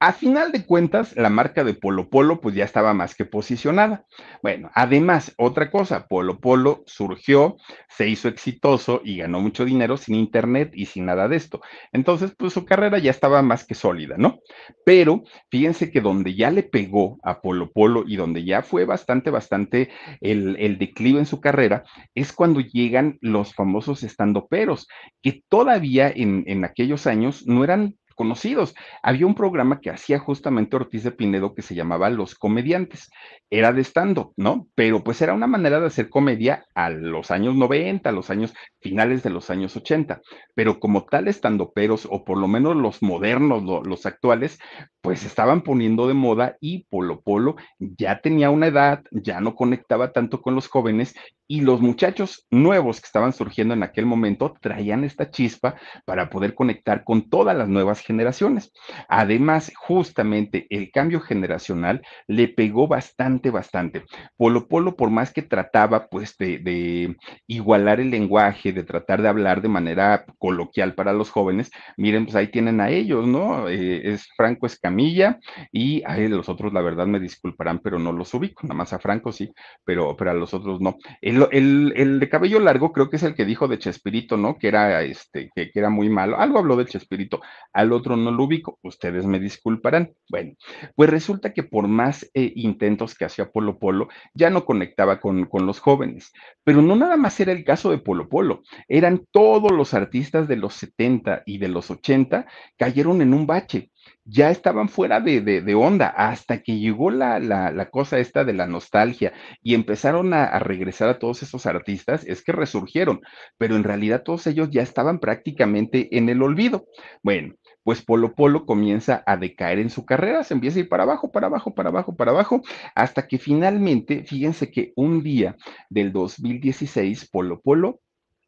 A 0.00 0.12
final 0.12 0.52
de 0.52 0.66
cuentas, 0.66 1.16
la 1.16 1.30
marca 1.30 1.64
de 1.64 1.72
Polo 1.72 2.10
Polo 2.10 2.40
pues 2.42 2.54
ya 2.54 2.64
estaba 2.64 2.92
más 2.92 3.14
que 3.14 3.24
posicionada. 3.24 4.04
Bueno, 4.42 4.70
además, 4.74 5.32
otra 5.38 5.70
cosa, 5.70 6.08
Polo 6.08 6.40
Polo 6.40 6.82
surgió, 6.86 7.56
se 7.88 8.06
hizo 8.08 8.28
exitoso 8.28 9.00
y 9.02 9.16
ganó 9.16 9.40
mucho 9.40 9.64
dinero 9.64 9.96
sin 9.96 10.16
internet 10.16 10.72
y 10.74 10.84
sin 10.84 11.06
nada 11.06 11.26
de 11.26 11.36
esto. 11.36 11.62
Entonces, 11.90 12.34
pues 12.36 12.52
su 12.52 12.66
carrera 12.66 12.98
ya 12.98 13.10
estaba 13.10 13.40
más 13.40 13.64
que 13.64 13.74
sólida, 13.74 14.16
¿no? 14.18 14.40
Pero 14.84 15.22
fíjense 15.50 15.90
que 15.90 16.02
donde 16.02 16.34
ya 16.34 16.50
le 16.50 16.64
pegó 16.64 17.18
a 17.22 17.40
Polo 17.40 17.70
Polo 17.72 18.04
y 18.06 18.16
donde 18.16 18.44
ya 18.44 18.60
fue 18.60 18.84
bastante, 18.84 19.30
bastante 19.30 19.88
el, 20.20 20.56
el 20.58 20.76
declive 20.76 21.20
en 21.20 21.26
su 21.26 21.40
carrera, 21.40 21.84
es 22.14 22.34
cuando 22.34 22.60
llegan 22.60 23.16
los 23.22 23.54
famosos 23.54 24.02
estandoperos, 24.02 24.86
que 25.22 25.42
todavía 25.48 26.12
en, 26.14 26.44
en 26.46 26.66
aquellos 26.66 27.06
años 27.06 27.46
no 27.46 27.64
eran 27.64 27.96
conocidos. 28.14 28.74
Había 29.02 29.26
un 29.26 29.34
programa 29.34 29.80
que 29.80 29.90
hacía 29.90 30.18
justamente 30.18 30.76
Ortiz 30.76 31.04
de 31.04 31.10
Pinedo 31.10 31.54
que 31.54 31.62
se 31.62 31.74
llamaba 31.74 32.10
Los 32.10 32.34
Comediantes. 32.34 33.10
Era 33.50 33.72
de 33.72 33.82
stand 33.82 34.14
¿no? 34.36 34.68
Pero 34.74 35.02
pues 35.02 35.20
era 35.22 35.34
una 35.34 35.46
manera 35.46 35.80
de 35.80 35.86
hacer 35.86 36.08
comedia 36.08 36.64
a 36.74 36.90
los 36.90 37.30
años 37.30 37.54
90, 37.54 38.08
a 38.08 38.12
los 38.12 38.30
años 38.30 38.54
finales 38.80 39.22
de 39.22 39.30
los 39.30 39.50
años 39.50 39.76
80. 39.76 40.20
Pero 40.54 40.80
como 40.80 41.04
tal 41.04 41.28
estandoperos, 41.28 42.06
o 42.10 42.24
por 42.24 42.38
lo 42.38 42.48
menos 42.48 42.76
los 42.76 43.02
modernos, 43.02 43.62
los 43.86 44.06
actuales, 44.06 44.58
pues 45.00 45.24
estaban 45.24 45.62
poniendo 45.62 46.08
de 46.08 46.14
moda 46.14 46.56
y 46.60 46.84
Polo 46.84 47.20
Polo 47.20 47.56
ya 47.78 48.20
tenía 48.20 48.50
una 48.50 48.68
edad, 48.68 49.02
ya 49.10 49.40
no 49.40 49.54
conectaba 49.54 50.12
tanto 50.12 50.40
con 50.40 50.54
los 50.54 50.68
jóvenes 50.68 51.14
y 51.46 51.60
los 51.60 51.80
muchachos 51.80 52.46
nuevos 52.50 53.00
que 53.00 53.06
estaban 53.06 53.32
surgiendo 53.32 53.74
en 53.74 53.82
aquel 53.82 54.06
momento 54.06 54.54
traían 54.60 55.04
esta 55.04 55.30
chispa 55.30 55.76
para 56.06 56.30
poder 56.30 56.54
conectar 56.54 57.04
con 57.04 57.28
todas 57.28 57.56
las 57.56 57.68
nuevas 57.68 58.00
generaciones. 58.04 58.72
Además, 59.08 59.72
justamente 59.76 60.66
el 60.70 60.90
cambio 60.90 61.20
generacional 61.20 62.02
le 62.26 62.48
pegó 62.48 62.86
bastante, 62.88 63.50
bastante. 63.50 64.04
Polo 64.36 64.68
Polo, 64.68 64.96
por 64.96 65.10
más 65.10 65.32
que 65.32 65.42
trataba 65.42 66.08
pues 66.08 66.36
de, 66.38 67.16
igualar 67.46 68.00
el 68.00 68.10
lenguaje, 68.10 68.72
de 68.72 68.84
tratar 68.84 69.22
de 69.22 69.28
hablar 69.28 69.62
de 69.62 69.68
manera 69.68 70.24
coloquial 70.38 70.94
para 70.94 71.12
los 71.12 71.30
jóvenes, 71.30 71.70
miren, 71.96 72.24
pues 72.24 72.36
ahí 72.36 72.48
tienen 72.48 72.80
a 72.80 72.90
ellos, 72.90 73.26
¿no? 73.26 73.68
Eh, 73.68 74.12
es 74.12 74.28
Franco 74.36 74.66
Escamilla 74.66 75.38
y 75.72 76.02
a 76.04 76.16
los 76.28 76.48
otros, 76.48 76.72
la 76.72 76.80
verdad, 76.80 77.06
me 77.06 77.20
disculparán, 77.20 77.80
pero 77.80 77.98
no 77.98 78.12
los 78.12 78.32
ubico, 78.34 78.62
nada 78.64 78.74
más 78.74 78.92
a 78.92 78.98
Franco 78.98 79.32
sí, 79.32 79.52
pero, 79.84 80.16
pero 80.16 80.30
a 80.30 80.34
los 80.34 80.54
otros 80.54 80.80
no. 80.80 80.96
El, 81.20 82.20
de 82.20 82.28
cabello 82.28 82.60
largo 82.60 82.92
creo 82.92 83.10
que 83.10 83.16
es 83.16 83.22
el 83.22 83.34
que 83.34 83.44
dijo 83.44 83.68
de 83.68 83.78
Chespirito, 83.78 84.36
¿no? 84.36 84.58
Que 84.58 84.68
era 84.68 85.02
este, 85.02 85.50
que, 85.54 85.70
era 85.74 85.90
muy 85.90 86.08
malo. 86.08 86.38
Algo 86.38 86.58
habló 86.58 86.76
de 86.76 86.86
Chespirito, 86.86 87.40
al 87.72 87.92
otro 87.94 88.16
no 88.16 88.30
lo 88.30 88.44
ubico. 88.44 88.78
Ustedes 88.82 89.26
me 89.26 89.38
disculparán. 89.38 90.14
Bueno, 90.28 90.54
pues 90.94 91.10
resulta 91.10 91.52
que 91.52 91.62
por 91.62 91.88
más 91.88 92.30
eh, 92.34 92.52
intentos 92.56 93.14
que 93.14 93.24
hacía 93.24 93.50
Polo 93.50 93.78
Polo, 93.78 94.08
ya 94.34 94.50
no 94.50 94.64
conectaba 94.64 95.20
con, 95.20 95.46
con 95.46 95.66
los 95.66 95.80
jóvenes. 95.80 96.32
Pero 96.64 96.82
no 96.82 96.96
nada 96.96 97.16
más 97.16 97.38
era 97.40 97.52
el 97.52 97.64
caso 97.64 97.90
de 97.90 97.98
Polo 97.98 98.28
Polo, 98.28 98.62
eran 98.88 99.26
todos 99.30 99.72
los 99.72 99.94
artistas 99.94 100.48
de 100.48 100.56
los 100.56 100.74
70 100.74 101.42
y 101.46 101.58
de 101.58 101.68
los 101.68 101.90
80 101.90 102.46
cayeron 102.76 103.22
en 103.22 103.34
un 103.34 103.46
bache 103.46 103.90
ya 104.24 104.50
estaban 104.50 104.88
fuera 104.88 105.20
de, 105.20 105.74
onda 105.74 106.08
hasta 106.08 106.62
que 106.62 106.78
llegó 106.78 107.10
la, 107.10 107.38
la, 107.38 107.90
cosa 107.90 108.18
esta 108.18 108.44
de 108.44 108.54
la 108.54 108.66
nostalgia 108.66 109.32
y 109.62 109.74
empezaron 109.74 110.32
a, 110.32 110.58
regresar 110.58 111.08
a 111.08 111.18
todos 111.18 111.42
esos 111.42 111.66
artistas, 111.66 112.24
es 112.26 112.42
que 112.42 112.52
resurgieron, 112.52 113.20
pero 113.58 113.76
en 113.76 113.84
realidad 113.84 114.22
todos 114.22 114.46
ellos 114.46 114.70
ya 114.70 114.82
estaban 114.82 115.18
prácticamente 115.18 116.16
en 116.16 116.28
el 116.28 116.42
olvido. 116.42 116.86
Bueno, 117.22 117.54
pues 117.84 118.02
Polo 118.02 118.34
Polo 118.34 118.66
comienza 118.66 119.22
a 119.26 119.36
decaer 119.36 119.78
en 119.78 119.90
su 119.90 120.04
carrera, 120.04 120.42
se 120.42 120.54
empieza 120.54 120.78
a 120.78 120.80
ir 120.80 120.88
para 120.88 121.04
abajo, 121.04 121.30
para 121.30 121.46
abajo, 121.46 121.74
para 121.74 121.90
abajo, 121.90 122.16
para 122.16 122.32
abajo, 122.32 122.62
hasta 122.94 123.28
que 123.28 123.38
finalmente, 123.38 124.24
fíjense 124.24 124.70
que 124.70 124.92
un 124.96 125.22
día 125.22 125.56
del 125.90 126.12
2016, 126.12 127.28
Polo 127.30 127.60
Polo 127.60 128.00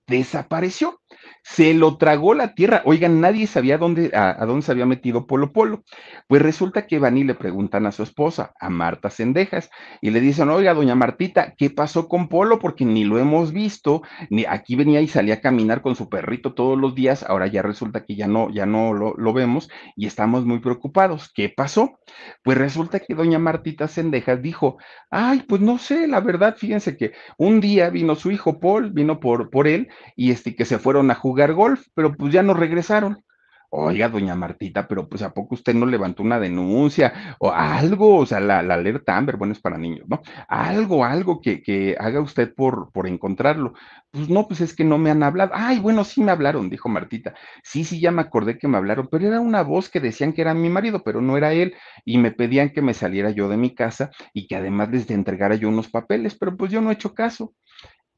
desapareció. 0.07 1.01
Se 1.43 1.75
lo 1.75 1.97
tragó 1.97 2.35
la 2.35 2.55
tierra. 2.55 2.83
Oigan, 2.85 3.21
nadie 3.21 3.47
sabía 3.47 3.79
dónde, 3.79 4.11
a, 4.15 4.45
dónde 4.47 4.67
se 4.67 4.73
había 4.73 4.87
metido 4.87 5.27
Polo 5.27 5.53
Polo. 5.53 5.85
Pues 6.27 6.43
resulta 6.43 6.87
que 6.87 6.99
van 6.99 7.17
y 7.17 7.25
le 7.25 7.35
preguntan 7.35 7.87
a 7.87 7.93
su 7.93 8.03
esposa, 8.03 8.53
a 8.61 8.69
Marta 8.69 9.11
Cendejas, 9.11 9.71
y 10.01 10.11
le 10.11 10.21
dicen, 10.21 10.49
oiga, 10.49 10.75
doña 10.75 10.97
Martita, 10.97 11.55
¿qué 11.57 11.71
pasó 11.71 12.09
con 12.09 12.29
Polo? 12.29 12.59
Porque 12.59 12.85
ni 12.85 13.05
lo 13.05 13.19
hemos 13.19 13.53
visto, 13.53 14.03
ni 14.29 14.45
aquí 14.45 14.75
venía 14.75 15.01
y 15.01 15.09
salía 15.09 15.35
a 15.35 15.41
caminar 15.41 15.83
con 15.83 15.95
su 15.95 16.09
perrito 16.09 16.55
todos 16.55 16.77
los 16.77 16.97
días, 16.97 17.23
ahora 17.23 17.47
ya 17.47 17.63
resulta 17.63 18.05
que 18.05 18.17
ya 18.17 18.27
no, 18.27 18.51
ya 18.51 18.67
no 18.67 18.93
lo, 18.93 19.15
lo 19.17 19.33
vemos 19.33 19.69
y 19.95 20.07
estamos 20.07 20.45
muy 20.45 20.59
preocupados. 20.59 21.31
¿Qué 21.33 21.49
pasó? 21.49 22.01
Pues 22.43 22.59
resulta 22.59 22.99
que 22.99 23.15
doña 23.15 23.39
Martita 23.39 23.87
Cendejas 23.87 24.43
dijo, 24.43 24.79
ay, 25.11 25.45
pues 25.47 25.61
no 25.61 25.79
sé, 25.79 26.09
la 26.09 26.21
verdad, 26.21 26.57
fíjense 26.57 26.97
que 26.97 27.13
un 27.39 27.61
día 27.61 27.91
vino 27.91 28.17
su 28.17 28.33
hijo 28.33 28.59
Paul, 28.59 28.91
vino 28.91 29.21
por, 29.21 29.51
por 29.51 29.69
él, 29.69 29.89
y 30.17 30.31
este, 30.31 30.55
que 30.55 30.65
se 30.65 30.79
fueron 30.79 31.11
a 31.11 31.15
jugar 31.15 31.53
golf, 31.53 31.87
pero 31.95 32.15
pues 32.15 32.33
ya 32.33 32.43
no 32.43 32.55
regresaron. 32.55 33.25
Oiga, 33.69 34.09
doña 34.09 34.37
Martita, 34.37 34.87
pero 34.87 35.09
pues 35.09 35.23
a 35.23 35.35
poco 35.35 35.57
usted 35.57 35.75
no 35.75 35.87
levantó 35.87 36.23
una 36.23 36.39
denuncia 36.39 37.37
o 37.41 37.51
algo, 37.51 38.17
o 38.19 38.25
sea, 38.27 38.39
la, 38.39 38.61
alerta 38.61 39.17
Amber, 39.17 39.37
bueno, 39.37 39.53
es 39.53 39.61
para 39.61 39.77
niños, 39.77 40.07
¿no? 40.09 40.23
Algo, 40.49 41.05
algo 41.05 41.41
que, 41.41 41.63
que, 41.63 41.97
haga 41.99 42.21
usted 42.21 42.55
por, 42.55 42.93
por 42.93 43.09
encontrarlo. 43.09 43.75
Pues 44.13 44.29
no, 44.31 44.47
pues 44.47 44.61
es 44.61 44.75
que 44.75 44.85
no 44.85 44.99
me 44.99 45.11
han 45.11 45.23
hablado. 45.23 45.51
Ay, 45.53 45.81
bueno, 45.81 46.05
sí 46.05 46.23
me 46.23 46.31
hablaron, 46.31 46.71
dijo 46.71 46.89
Martita. 46.89 47.35
Sí, 47.65 47.85
sí, 47.85 48.01
ya 48.01 48.13
me 48.13 48.23
acordé 48.23 48.57
que 48.57 48.69
me 48.69 48.77
hablaron, 48.79 49.09
pero 49.11 49.27
era 49.27 49.41
una 49.41 49.63
voz 49.63 49.91
que 49.91 50.01
decían 50.01 50.33
que 50.33 50.43
era 50.43 50.55
mi 50.55 50.69
marido, 50.71 51.03
pero 51.03 51.21
no 51.21 51.37
era 51.37 51.53
él, 51.53 51.75
y 52.05 52.19
me 52.19 52.31
pedían 52.31 52.71
que 52.71 52.83
me 52.83 52.95
saliera 52.95 53.31
yo 53.31 53.49
de 53.49 53.57
mi 53.57 53.75
casa 53.75 54.11
y 54.33 54.47
que 54.47 54.57
además 54.57 54.91
les 54.91 55.11
entregara 55.11 55.57
yo 55.57 55.69
unos 55.69 55.89
papeles, 55.89 56.37
pero 56.39 56.57
pues 56.57 56.71
yo 56.71 56.81
no 56.81 56.91
he 56.91 56.95
hecho 56.95 57.15
caso 57.15 57.53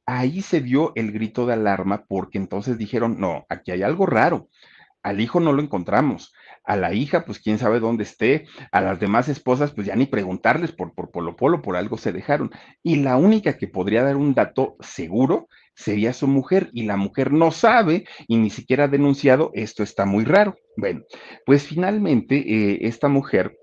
ahí 0.09 0.41
se 0.41 0.63
dio 0.63 0.93
el 0.95 1.13
grito 1.13 1.45
de 1.45 1.53
alarma 1.53 2.07
porque 2.09 2.39
entonces 2.39 2.79
dijeron, 2.79 3.21
no, 3.21 3.45
aquí 3.51 3.73
hay 3.73 3.83
algo 3.83 4.07
raro. 4.07 4.49
Al 5.03 5.21
hijo 5.21 5.39
no 5.39 5.53
lo 5.53 5.63
encontramos, 5.63 6.33
a 6.65 6.77
la 6.77 6.95
hija, 6.95 7.27
pues 7.27 7.39
quién 7.39 7.59
sabe 7.59 7.79
dónde 7.79 8.05
esté, 8.05 8.47
a 8.73 8.81
las 8.81 8.99
demás 8.99 9.29
esposas, 9.29 9.73
pues 9.73 9.87
ya 9.87 9.95
ni 9.97 10.07
preguntarles 10.07 10.73
por, 10.73 10.95
por 10.95 11.11
Polo 11.11 11.37
Polo, 11.37 11.61
por 11.61 11.77
algo 11.77 11.99
se 11.99 12.13
dejaron. 12.13 12.51
Y 12.83 12.97
la 12.97 13.19
única 13.19 13.59
que 13.59 13.69
podría 13.69 14.03
dar 14.03 14.17
un 14.17 14.33
dato 14.33 14.77
seguro 14.81 15.49
sería 15.75 16.15
su 16.15 16.27
mujer, 16.27 16.71
y 16.73 16.85
la 16.85 16.97
mujer 16.97 17.31
no 17.31 17.51
sabe 17.51 18.07
y 18.27 18.39
ni 18.39 18.49
siquiera 18.49 18.85
ha 18.85 18.89
denunciado, 18.89 19.51
esto 19.53 19.83
está 19.83 20.07
muy 20.07 20.25
raro. 20.25 20.57
Bueno, 20.79 21.03
pues 21.45 21.65
finalmente 21.65 22.37
eh, 22.37 22.79
esta 22.83 23.09
mujer 23.09 23.59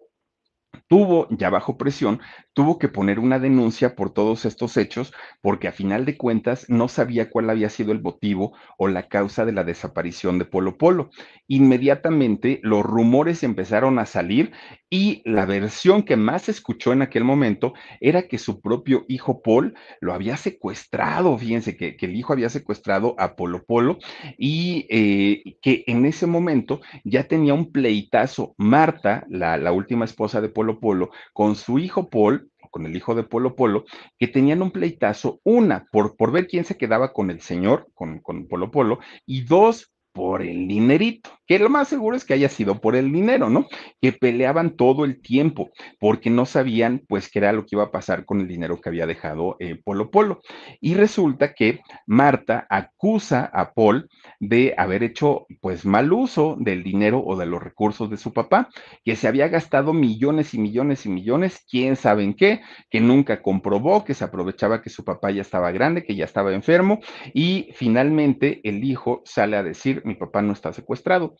tuvo, 0.88 1.28
ya 1.30 1.50
bajo 1.50 1.78
presión, 1.78 2.20
tuvo 2.54 2.80
que 2.80 2.88
poner 2.88 3.20
una 3.20 3.38
denuncia 3.38 3.96
por 3.96 4.12
todos 4.12 4.46
estos 4.46 4.78
hechos 4.78 5.14
porque 5.42 5.68
a 5.68 5.74
final 5.74 6.06
de 6.06 6.18
cuentas 6.18 6.66
no 6.70 6.88
sabía 6.88 7.30
cuál 7.30 7.50
había 7.50 7.70
sido 7.70 7.92
el 7.92 8.02
motivo 8.02 8.54
o 8.78 8.88
la 8.88 9.08
causa 9.08 9.46
de 9.46 9.52
la 9.52 9.64
desaparición 9.64 10.40
de 10.40 10.46
Polo 10.46 10.78
Polo. 10.78 11.10
Inmediatamente 11.48 12.60
los 12.64 12.84
rumores 12.84 13.44
empezaron 13.44 14.00
a 14.00 14.06
salir 14.06 14.54
y 14.90 15.22
la 15.26 15.46
versión 15.46 16.04
que 16.04 16.16
más 16.16 16.44
se 16.44 16.52
escuchó 16.52 16.94
en 16.94 17.02
aquel 17.02 17.24
momento 17.24 17.74
era 18.00 18.24
que 18.24 18.38
su 18.38 18.62
propio 18.62 19.04
hijo 19.10 19.42
Paul 19.42 19.76
lo 20.00 20.14
había 20.14 20.38
secuestrado, 20.38 21.38
fíjense 21.38 21.76
que, 21.76 21.98
el 22.00 22.16
hijo 22.16 22.34
había 22.34 22.50
secuestrado 22.50 23.16
a 23.18 23.36
Polo 23.36 23.66
Polo 23.66 23.98
y 24.38 24.86
eh, 24.90 25.58
que 25.62 25.84
en 25.88 26.06
ese 26.06 26.28
momento 26.28 26.82
ya 27.04 27.28
tenía 27.28 27.54
un 27.54 27.72
pleitazo 27.72 28.54
Marta, 28.58 29.26
la, 29.28 29.58
la 29.58 29.72
última 29.72 30.06
esposa 30.06 30.40
de 30.40 30.50
Polo 30.50 30.65
Polo, 30.80 31.12
con 31.34 31.56
su 31.56 31.80
hijo 31.80 32.10
Paul 32.10 32.50
con 32.76 32.86
el 32.86 32.96
hijo 32.98 33.16
de 33.16 33.24
Polo 33.24 33.56
Polo, 33.56 33.86
que 34.20 34.28
tenían 34.28 34.62
un 34.62 34.70
pleitazo, 34.70 35.40
una, 35.46 35.88
por, 35.94 36.18
por 36.18 36.34
ver 36.34 36.46
quién 36.46 36.66
se 36.66 36.76
quedaba 36.76 37.14
con 37.14 37.30
el 37.30 37.40
señor, 37.40 37.88
con, 37.94 38.20
con 38.20 38.48
Polo 38.50 38.70
Polo, 38.70 39.00
y 39.26 39.46
dos, 39.46 39.94
por 40.12 40.42
el 40.42 40.68
dinerito, 40.68 41.30
que 41.48 41.60
lo 41.60 41.70
más 41.70 41.88
seguro 41.88 42.16
es 42.16 42.26
que 42.26 42.34
haya 42.34 42.50
sido 42.50 42.82
por 42.82 42.96
el 42.96 43.12
dinero, 43.12 43.50
¿no? 43.50 43.68
Que 44.02 44.12
peleaban 44.12 44.76
todo 44.76 45.06
el 45.06 45.22
tiempo 45.22 45.72
porque 46.00 46.30
no 46.30 46.46
sabían 46.46 47.04
pues 47.08 47.30
qué 47.30 47.40
era 47.40 47.54
lo 47.54 47.66
que 47.66 47.76
iba 47.76 47.84
a 47.84 47.92
pasar 47.92 48.26
con 48.26 48.42
el 48.42 48.48
dinero 48.48 48.80
que 48.80 48.90
había 48.90 49.06
dejado 49.06 49.58
eh, 49.60 49.80
Polo 49.84 50.12
Polo. 50.12 50.42
Y 50.82 50.94
resulta 50.96 51.54
que 51.54 51.82
Marta 52.08 52.66
acusa 52.70 53.50
a 53.54 53.74
Paul 53.74 54.10
de 54.40 54.74
haber 54.78 55.04
hecho 55.04 55.46
pues 55.62 55.86
mal 55.86 56.12
uso 56.14 56.56
del 56.60 56.84
dinero 56.84 57.24
o 57.26 57.36
de 57.36 57.46
los 57.46 57.62
recursos 57.62 58.10
de 58.10 58.18
su 58.18 58.34
papá, 58.34 58.70
que 59.04 59.16
se 59.16 59.28
había 59.28 59.48
gastado 59.48 59.94
millones 59.94 60.54
y 60.54 60.60
millones 60.60 61.06
y 61.06 61.10
millones, 61.10 61.64
quién 61.70 61.96
sabe 61.96 62.24
en 62.24 62.34
qué, 62.34 62.62
que 62.90 63.02
nunca 63.02 63.42
comprobó, 63.42 64.04
que 64.04 64.14
se 64.14 64.24
aprovechaba 64.24 64.82
que 64.82 64.90
su 64.90 65.04
papá 65.04 65.32
ya 65.32 65.42
estaba 65.42 65.72
grande, 65.72 66.04
que 66.04 66.16
ya 66.16 66.26
estaba 66.26 66.54
enfermo 66.54 67.00
y 67.34 67.70
finalmente 67.74 68.62
el 68.64 68.84
hijo 68.84 69.22
sale 69.26 69.58
a 69.58 69.64
decir 69.64 70.02
mi 70.06 70.16
papá 70.16 70.42
no 70.42 70.54
está 70.54 70.74
secuestrado. 70.74 71.35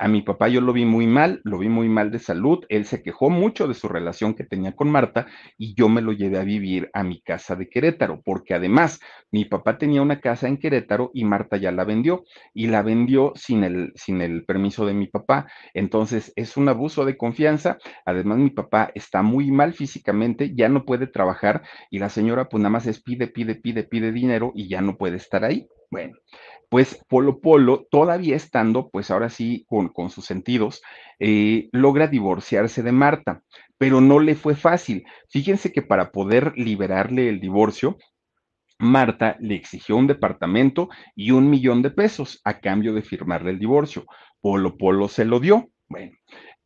A 0.00 0.06
mi 0.06 0.22
papá 0.22 0.46
yo 0.46 0.60
lo 0.60 0.72
vi 0.72 0.84
muy 0.84 1.08
mal, 1.08 1.40
lo 1.42 1.58
vi 1.58 1.68
muy 1.68 1.88
mal 1.88 2.12
de 2.12 2.20
salud, 2.20 2.64
él 2.68 2.84
se 2.84 3.02
quejó 3.02 3.30
mucho 3.30 3.66
de 3.66 3.74
su 3.74 3.88
relación 3.88 4.34
que 4.34 4.44
tenía 4.44 4.76
con 4.76 4.90
Marta 4.92 5.26
y 5.56 5.74
yo 5.74 5.88
me 5.88 6.02
lo 6.02 6.12
llevé 6.12 6.38
a 6.38 6.44
vivir 6.44 6.88
a 6.92 7.02
mi 7.02 7.20
casa 7.20 7.56
de 7.56 7.68
Querétaro, 7.68 8.22
porque 8.24 8.54
además 8.54 9.00
mi 9.32 9.44
papá 9.44 9.76
tenía 9.76 10.00
una 10.00 10.20
casa 10.20 10.46
en 10.46 10.56
Querétaro 10.58 11.10
y 11.14 11.24
Marta 11.24 11.56
ya 11.56 11.72
la 11.72 11.82
vendió 11.82 12.22
y 12.54 12.68
la 12.68 12.82
vendió 12.82 13.32
sin 13.34 13.64
el, 13.64 13.92
sin 13.96 14.22
el 14.22 14.44
permiso 14.44 14.86
de 14.86 14.94
mi 14.94 15.08
papá. 15.08 15.48
Entonces 15.74 16.32
es 16.36 16.56
un 16.56 16.68
abuso 16.68 17.04
de 17.04 17.16
confianza. 17.16 17.78
Además 18.04 18.38
mi 18.38 18.50
papá 18.50 18.92
está 18.94 19.22
muy 19.22 19.50
mal 19.50 19.74
físicamente, 19.74 20.54
ya 20.54 20.68
no 20.68 20.84
puede 20.84 21.08
trabajar 21.08 21.62
y 21.90 21.98
la 21.98 22.08
señora 22.08 22.48
pues 22.48 22.60
nada 22.62 22.70
más 22.70 22.86
es 22.86 23.02
pide, 23.02 23.26
pide, 23.26 23.56
pide, 23.56 23.82
pide 23.82 24.12
dinero 24.12 24.52
y 24.54 24.68
ya 24.68 24.80
no 24.80 24.96
puede 24.96 25.16
estar 25.16 25.44
ahí. 25.44 25.66
Bueno, 25.90 26.16
pues 26.68 27.02
Polo 27.08 27.40
Polo, 27.40 27.86
todavía 27.90 28.36
estando, 28.36 28.90
pues 28.90 29.10
ahora 29.10 29.30
sí, 29.30 29.64
con, 29.68 29.88
con 29.88 30.10
sus 30.10 30.26
sentidos, 30.26 30.82
eh, 31.18 31.68
logra 31.72 32.08
divorciarse 32.08 32.82
de 32.82 32.92
Marta, 32.92 33.42
pero 33.78 34.00
no 34.00 34.20
le 34.20 34.34
fue 34.34 34.54
fácil. 34.54 35.04
Fíjense 35.30 35.72
que 35.72 35.82
para 35.82 36.10
poder 36.10 36.52
liberarle 36.56 37.30
el 37.30 37.40
divorcio, 37.40 37.96
Marta 38.78 39.36
le 39.40 39.54
exigió 39.54 39.96
un 39.96 40.06
departamento 40.06 40.88
y 41.16 41.30
un 41.32 41.50
millón 41.50 41.82
de 41.82 41.90
pesos 41.90 42.40
a 42.44 42.60
cambio 42.60 42.92
de 42.92 43.02
firmarle 43.02 43.50
el 43.50 43.58
divorcio. 43.58 44.04
Polo 44.40 44.76
Polo 44.76 45.08
se 45.08 45.24
lo 45.24 45.40
dio. 45.40 45.70
Bueno, 45.88 46.12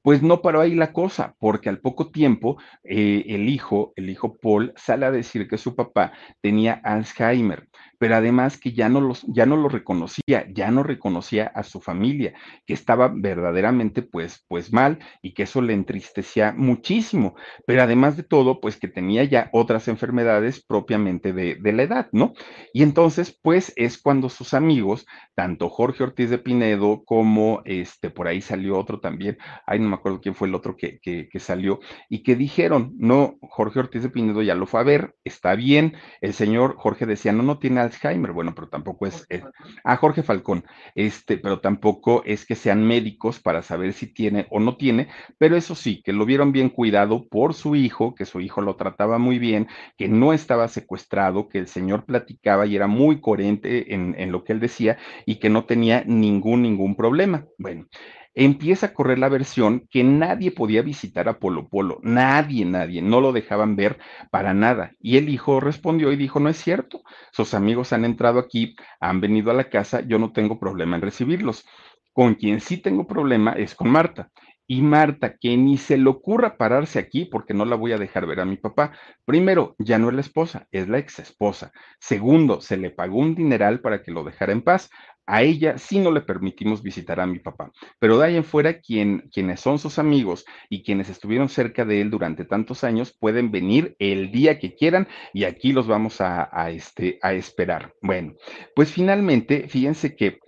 pues 0.02 0.20
no 0.20 0.42
paró 0.42 0.60
ahí 0.60 0.74
la 0.74 0.92
cosa, 0.92 1.36
porque 1.38 1.68
al 1.68 1.80
poco 1.80 2.10
tiempo 2.10 2.58
eh, 2.82 3.24
el 3.28 3.48
hijo, 3.48 3.92
el 3.96 4.10
hijo 4.10 4.36
Paul, 4.36 4.72
sale 4.76 5.06
a 5.06 5.12
decir 5.12 5.48
que 5.48 5.58
su 5.58 5.76
papá 5.76 6.12
tenía 6.40 6.80
Alzheimer 6.82 7.68
pero 8.02 8.16
además 8.16 8.58
que 8.58 8.72
ya 8.72 8.88
no, 8.88 9.00
los, 9.00 9.22
ya 9.28 9.46
no 9.46 9.56
lo 9.56 9.68
reconocía, 9.68 10.44
ya 10.52 10.72
no 10.72 10.82
reconocía 10.82 11.46
a 11.54 11.62
su 11.62 11.80
familia, 11.80 12.34
que 12.66 12.74
estaba 12.74 13.06
verdaderamente 13.14 14.02
pues, 14.02 14.44
pues 14.48 14.72
mal 14.72 14.98
y 15.22 15.34
que 15.34 15.44
eso 15.44 15.62
le 15.62 15.72
entristecía 15.72 16.52
muchísimo, 16.52 17.36
pero 17.64 17.80
además 17.80 18.16
de 18.16 18.24
todo, 18.24 18.60
pues 18.60 18.76
que 18.76 18.88
tenía 18.88 19.22
ya 19.22 19.50
otras 19.52 19.86
enfermedades 19.86 20.64
propiamente 20.66 21.32
de, 21.32 21.54
de 21.54 21.72
la 21.72 21.84
edad, 21.84 22.08
¿no? 22.10 22.32
Y 22.72 22.82
entonces, 22.82 23.38
pues 23.40 23.72
es 23.76 23.98
cuando 23.98 24.30
sus 24.30 24.52
amigos, 24.52 25.06
tanto 25.36 25.68
Jorge 25.68 26.02
Ortiz 26.02 26.28
de 26.28 26.38
Pinedo 26.38 27.04
como 27.04 27.62
este, 27.64 28.10
por 28.10 28.26
ahí 28.26 28.40
salió 28.40 28.80
otro 28.80 28.98
también, 28.98 29.38
ay, 29.64 29.78
no 29.78 29.88
me 29.88 29.94
acuerdo 29.94 30.20
quién 30.20 30.34
fue 30.34 30.48
el 30.48 30.56
otro 30.56 30.74
que, 30.76 30.98
que, 31.00 31.38
salió, 31.38 31.78
y 32.08 32.24
que 32.24 32.34
dijeron, 32.34 32.94
no, 32.98 33.38
Jorge 33.42 33.78
Ortiz 33.78 34.02
de 34.02 34.10
Pinedo 34.10 34.42
ya 34.42 34.56
lo 34.56 34.66
fue 34.66 34.80
a 34.80 34.82
ver, 34.82 35.14
está 35.22 35.54
bien, 35.54 35.94
el 36.20 36.32
señor 36.34 36.74
Jorge 36.78 37.06
decía, 37.06 37.30
no, 37.30 37.44
no 37.44 37.60
tiene 37.60 37.91
Alzheimer, 37.92 38.32
bueno, 38.32 38.54
pero 38.54 38.68
tampoco 38.68 39.06
es, 39.06 39.26
a 39.30 39.92
ah, 39.92 39.96
Jorge 39.96 40.22
Falcón, 40.22 40.64
este, 40.94 41.38
pero 41.38 41.60
tampoco 41.60 42.22
es 42.24 42.46
que 42.46 42.54
sean 42.54 42.86
médicos 42.86 43.40
para 43.40 43.62
saber 43.62 43.92
si 43.92 44.06
tiene 44.06 44.46
o 44.50 44.60
no 44.60 44.76
tiene, 44.76 45.08
pero 45.38 45.56
eso 45.56 45.74
sí, 45.74 46.02
que 46.02 46.12
lo 46.12 46.24
vieron 46.24 46.52
bien 46.52 46.70
cuidado 46.70 47.28
por 47.28 47.54
su 47.54 47.76
hijo, 47.76 48.14
que 48.14 48.24
su 48.24 48.40
hijo 48.40 48.60
lo 48.60 48.76
trataba 48.76 49.18
muy 49.18 49.38
bien, 49.38 49.68
que 49.96 50.08
no 50.08 50.32
estaba 50.32 50.68
secuestrado, 50.68 51.48
que 51.48 51.58
el 51.58 51.68
señor 51.68 52.04
platicaba 52.04 52.66
y 52.66 52.76
era 52.76 52.86
muy 52.86 53.20
coherente 53.20 53.94
en, 53.94 54.14
en 54.18 54.32
lo 54.32 54.44
que 54.44 54.52
él 54.52 54.60
decía 54.60 54.98
y 55.26 55.36
que 55.36 55.50
no 55.50 55.64
tenía 55.64 56.04
ningún, 56.06 56.62
ningún 56.62 56.96
problema. 56.96 57.46
Bueno, 57.58 57.86
empieza 58.34 58.86
a 58.86 58.94
correr 58.94 59.18
la 59.18 59.28
versión 59.28 59.86
que 59.90 60.04
nadie 60.04 60.50
podía 60.50 60.82
visitar 60.82 61.28
a 61.28 61.38
Polo 61.38 61.68
Polo, 61.68 61.98
nadie, 62.02 62.64
nadie, 62.64 63.02
no 63.02 63.20
lo 63.20 63.32
dejaban 63.32 63.76
ver 63.76 63.98
para 64.30 64.54
nada. 64.54 64.92
Y 65.00 65.16
el 65.18 65.28
hijo 65.28 65.60
respondió 65.60 66.12
y 66.12 66.16
dijo, 66.16 66.40
no 66.40 66.48
es 66.48 66.56
cierto, 66.56 67.02
sus 67.32 67.54
amigos 67.54 67.92
han 67.92 68.04
entrado 68.04 68.38
aquí, 68.38 68.74
han 69.00 69.20
venido 69.20 69.50
a 69.50 69.54
la 69.54 69.68
casa, 69.70 70.00
yo 70.00 70.18
no 70.18 70.32
tengo 70.32 70.58
problema 70.58 70.96
en 70.96 71.02
recibirlos. 71.02 71.64
Con 72.12 72.34
quien 72.34 72.60
sí 72.60 72.76
tengo 72.76 73.06
problema 73.06 73.52
es 73.52 73.74
con 73.74 73.90
Marta. 73.90 74.30
Y 74.66 74.80
Marta, 74.80 75.36
que 75.38 75.56
ni 75.56 75.76
se 75.76 75.98
le 75.98 76.08
ocurra 76.08 76.56
pararse 76.56 76.98
aquí 76.98 77.24
porque 77.26 77.52
no 77.52 77.64
la 77.64 77.76
voy 77.76 77.92
a 77.92 77.98
dejar 77.98 78.26
ver 78.26 78.40
a 78.40 78.44
mi 78.44 78.56
papá. 78.56 78.92
Primero, 79.24 79.74
ya 79.78 79.98
no 79.98 80.08
es 80.08 80.14
la 80.14 80.20
esposa, 80.20 80.66
es 80.70 80.88
la 80.88 80.98
ex 80.98 81.18
esposa. 81.18 81.72
Segundo, 81.98 82.60
se 82.60 82.76
le 82.76 82.90
pagó 82.90 83.18
un 83.18 83.34
dineral 83.34 83.80
para 83.80 84.02
que 84.02 84.12
lo 84.12 84.24
dejara 84.24 84.52
en 84.52 84.62
paz. 84.62 84.88
A 85.26 85.42
ella 85.42 85.78
sí 85.78 85.98
no 85.98 86.10
le 86.10 86.20
permitimos 86.20 86.82
visitar 86.82 87.20
a 87.20 87.26
mi 87.26 87.38
papá, 87.38 87.70
pero 87.98 88.18
de 88.18 88.26
ahí 88.26 88.36
en 88.36 88.44
fuera, 88.44 88.80
quien, 88.80 89.28
quienes 89.32 89.60
son 89.60 89.78
sus 89.78 89.98
amigos 89.98 90.44
y 90.68 90.82
quienes 90.82 91.08
estuvieron 91.08 91.48
cerca 91.48 91.84
de 91.84 92.00
él 92.00 92.10
durante 92.10 92.44
tantos 92.44 92.84
años 92.84 93.16
pueden 93.18 93.50
venir 93.50 93.94
el 93.98 94.32
día 94.32 94.58
que 94.58 94.74
quieran 94.74 95.08
y 95.32 95.44
aquí 95.44 95.72
los 95.72 95.86
vamos 95.86 96.20
a, 96.20 96.48
a 96.52 96.70
este, 96.70 97.18
a 97.22 97.34
esperar. 97.34 97.94
Bueno, 98.02 98.34
pues 98.74 98.92
finalmente, 98.92 99.68
fíjense 99.68 100.16
que 100.16 100.40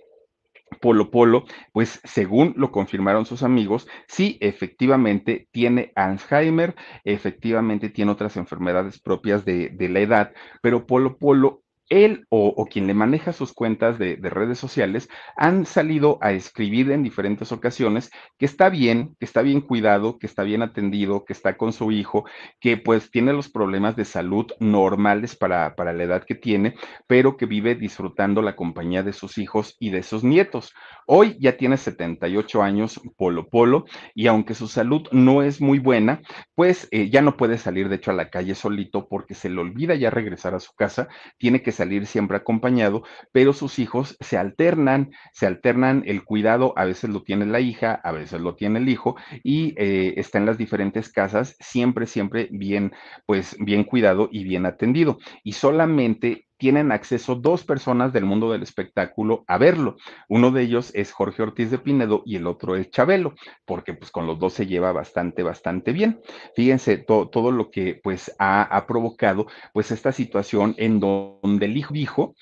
Polo 0.81 1.09
Polo, 1.09 1.45
pues 1.71 2.01
según 2.03 2.53
lo 2.57 2.71
confirmaron 2.71 3.25
sus 3.25 3.43
amigos, 3.43 3.87
sí, 4.07 4.37
efectivamente 4.41 5.47
tiene 5.51 5.91
Alzheimer, 5.95 6.75
efectivamente 7.03 7.89
tiene 7.89 8.11
otras 8.11 8.37
enfermedades 8.37 8.99
propias 8.99 9.45
de, 9.45 9.69
de 9.69 9.89
la 9.89 9.99
edad, 9.99 10.33
pero 10.61 10.85
Polo 10.85 11.17
Polo 11.17 11.63
él 11.89 12.25
o, 12.29 12.65
quien 12.65 12.87
le 12.87 12.93
maneja 12.93 13.31
sus 13.31 13.53
cuentas 13.53 13.99
de, 13.99 14.17
redes 14.21 14.57
sociales 14.57 15.07
han 15.37 15.65
salido 15.65 16.17
a 16.21 16.31
escribir 16.31 16.91
en 16.91 17.03
diferentes 17.03 17.51
ocasiones 17.51 18.09
que 18.37 18.45
está 18.45 18.69
bien, 18.69 19.15
que 19.19 19.25
está 19.25 19.41
bien 19.41 19.61
cuidado, 19.61 20.17
que 20.17 20.25
está 20.25 20.43
bien 20.43 20.61
atendido, 20.61 21.25
que 21.25 21.33
está 21.33 21.57
con 21.57 21.73
su 21.73 21.91
hijo, 21.91 22.25
que 22.59 22.77
pues 22.77 23.11
tiene 23.11 23.33
los 23.33 23.49
problemas 23.49 23.95
de 23.95 24.05
salud 24.05 24.47
normales 24.59 25.35
para, 25.35 25.75
para 25.75 25.93
la 25.93 26.03
edad 26.03 26.23
que 26.25 26.35
tiene, 26.35 26.75
pero 27.07 27.37
que 27.37 27.45
vive 27.45 27.75
disfrutando 27.75 28.41
la 28.41 28.55
compañía 28.55 29.03
de 29.03 29.13
sus 29.13 29.37
hijos 29.37 29.75
y 29.79 29.91
de 29.91 30.03
sus 30.03 30.23
nietos. 30.23 30.73
Hoy 31.07 31.37
ya 31.39 31.55
tiene 31.55 31.77
78 31.77 32.63
años 32.63 32.99
Polo 33.15 33.47
Polo 33.47 33.85
y 34.15 34.27
aunque 34.27 34.55
su 34.55 34.67
salud 34.67 35.07
no 35.11 35.43
es 35.43 35.61
muy 35.61 35.77
buena, 35.77 36.21
pues 36.55 36.87
eh, 36.91 37.09
ya 37.09 37.21
no 37.21 37.37
puede 37.37 37.57
salir 37.59 37.89
de 37.89 37.97
hecho 37.97 38.11
a 38.11 38.15
la 38.15 38.29
calle 38.29 38.55
solito 38.55 39.07
porque 39.07 39.35
se 39.35 39.49
le 39.49 39.61
olvida 39.61 39.93
ya 39.95 40.09
regresar 40.09 40.55
a 40.55 40.59
su 40.59 40.73
casa, 40.73 41.07
tiene 41.37 41.61
que 41.61 41.71
salir 41.75 42.07
siempre 42.07 42.37
acompañado, 42.37 43.03
pero 43.31 43.53
sus 43.53 43.79
hijos 43.79 44.17
se 44.19 44.37
alternan, 44.37 45.11
se 45.33 45.45
alternan 45.45 46.03
el 46.05 46.23
cuidado, 46.23 46.73
a 46.75 46.85
veces 46.85 47.09
lo 47.09 47.23
tiene 47.23 47.45
la 47.45 47.59
hija, 47.59 47.93
a 48.03 48.11
veces 48.11 48.41
lo 48.41 48.55
tiene 48.55 48.79
el 48.79 48.89
hijo 48.89 49.15
y 49.43 49.75
eh, 49.77 50.15
está 50.17 50.39
en 50.39 50.45
las 50.45 50.57
diferentes 50.57 51.11
casas, 51.11 51.55
siempre, 51.59 52.07
siempre 52.07 52.47
bien, 52.51 52.93
pues 53.25 53.55
bien 53.59 53.83
cuidado 53.83 54.29
y 54.31 54.43
bien 54.43 54.65
atendido. 54.65 55.17
Y 55.43 55.53
solamente 55.53 56.44
tienen 56.57 56.91
acceso 56.91 57.35
dos 57.35 57.63
personas 57.63 58.13
del 58.13 58.25
mundo 58.25 58.51
del 58.51 58.63
espectáculo 58.63 59.43
a 59.47 59.57
verlo. 59.57 59.97
Uno 60.29 60.51
de 60.51 60.63
ellos 60.63 60.91
es 60.93 61.11
Jorge 61.11 61.43
Ortiz 61.43 61.71
de 61.71 61.79
Pinedo 61.79 62.23
y 62.25 62.37
el 62.37 62.47
otro 62.47 62.75
es 62.75 62.89
Chabelo, 62.89 63.33
porque 63.65 63.93
pues 63.93 64.11
con 64.11 64.27
los 64.27 64.39
dos 64.39 64.53
se 64.53 64.67
lleva 64.67 64.91
bastante, 64.91 65.43
bastante 65.43 65.91
bien. 65.91 66.21
Fíjense 66.55 66.97
todo 66.97 67.51
lo 67.51 67.71
que 67.71 67.99
pues 68.03 68.33
ha, 68.39 68.63
ha, 68.63 68.87
provocado 68.87 69.47
pues 69.73 69.91
esta 69.91 70.11
situación 70.11 70.75
en 70.77 70.99
donde 70.99 71.65
el 71.65 71.77
hijo 71.77 71.93
dijo 71.93 72.35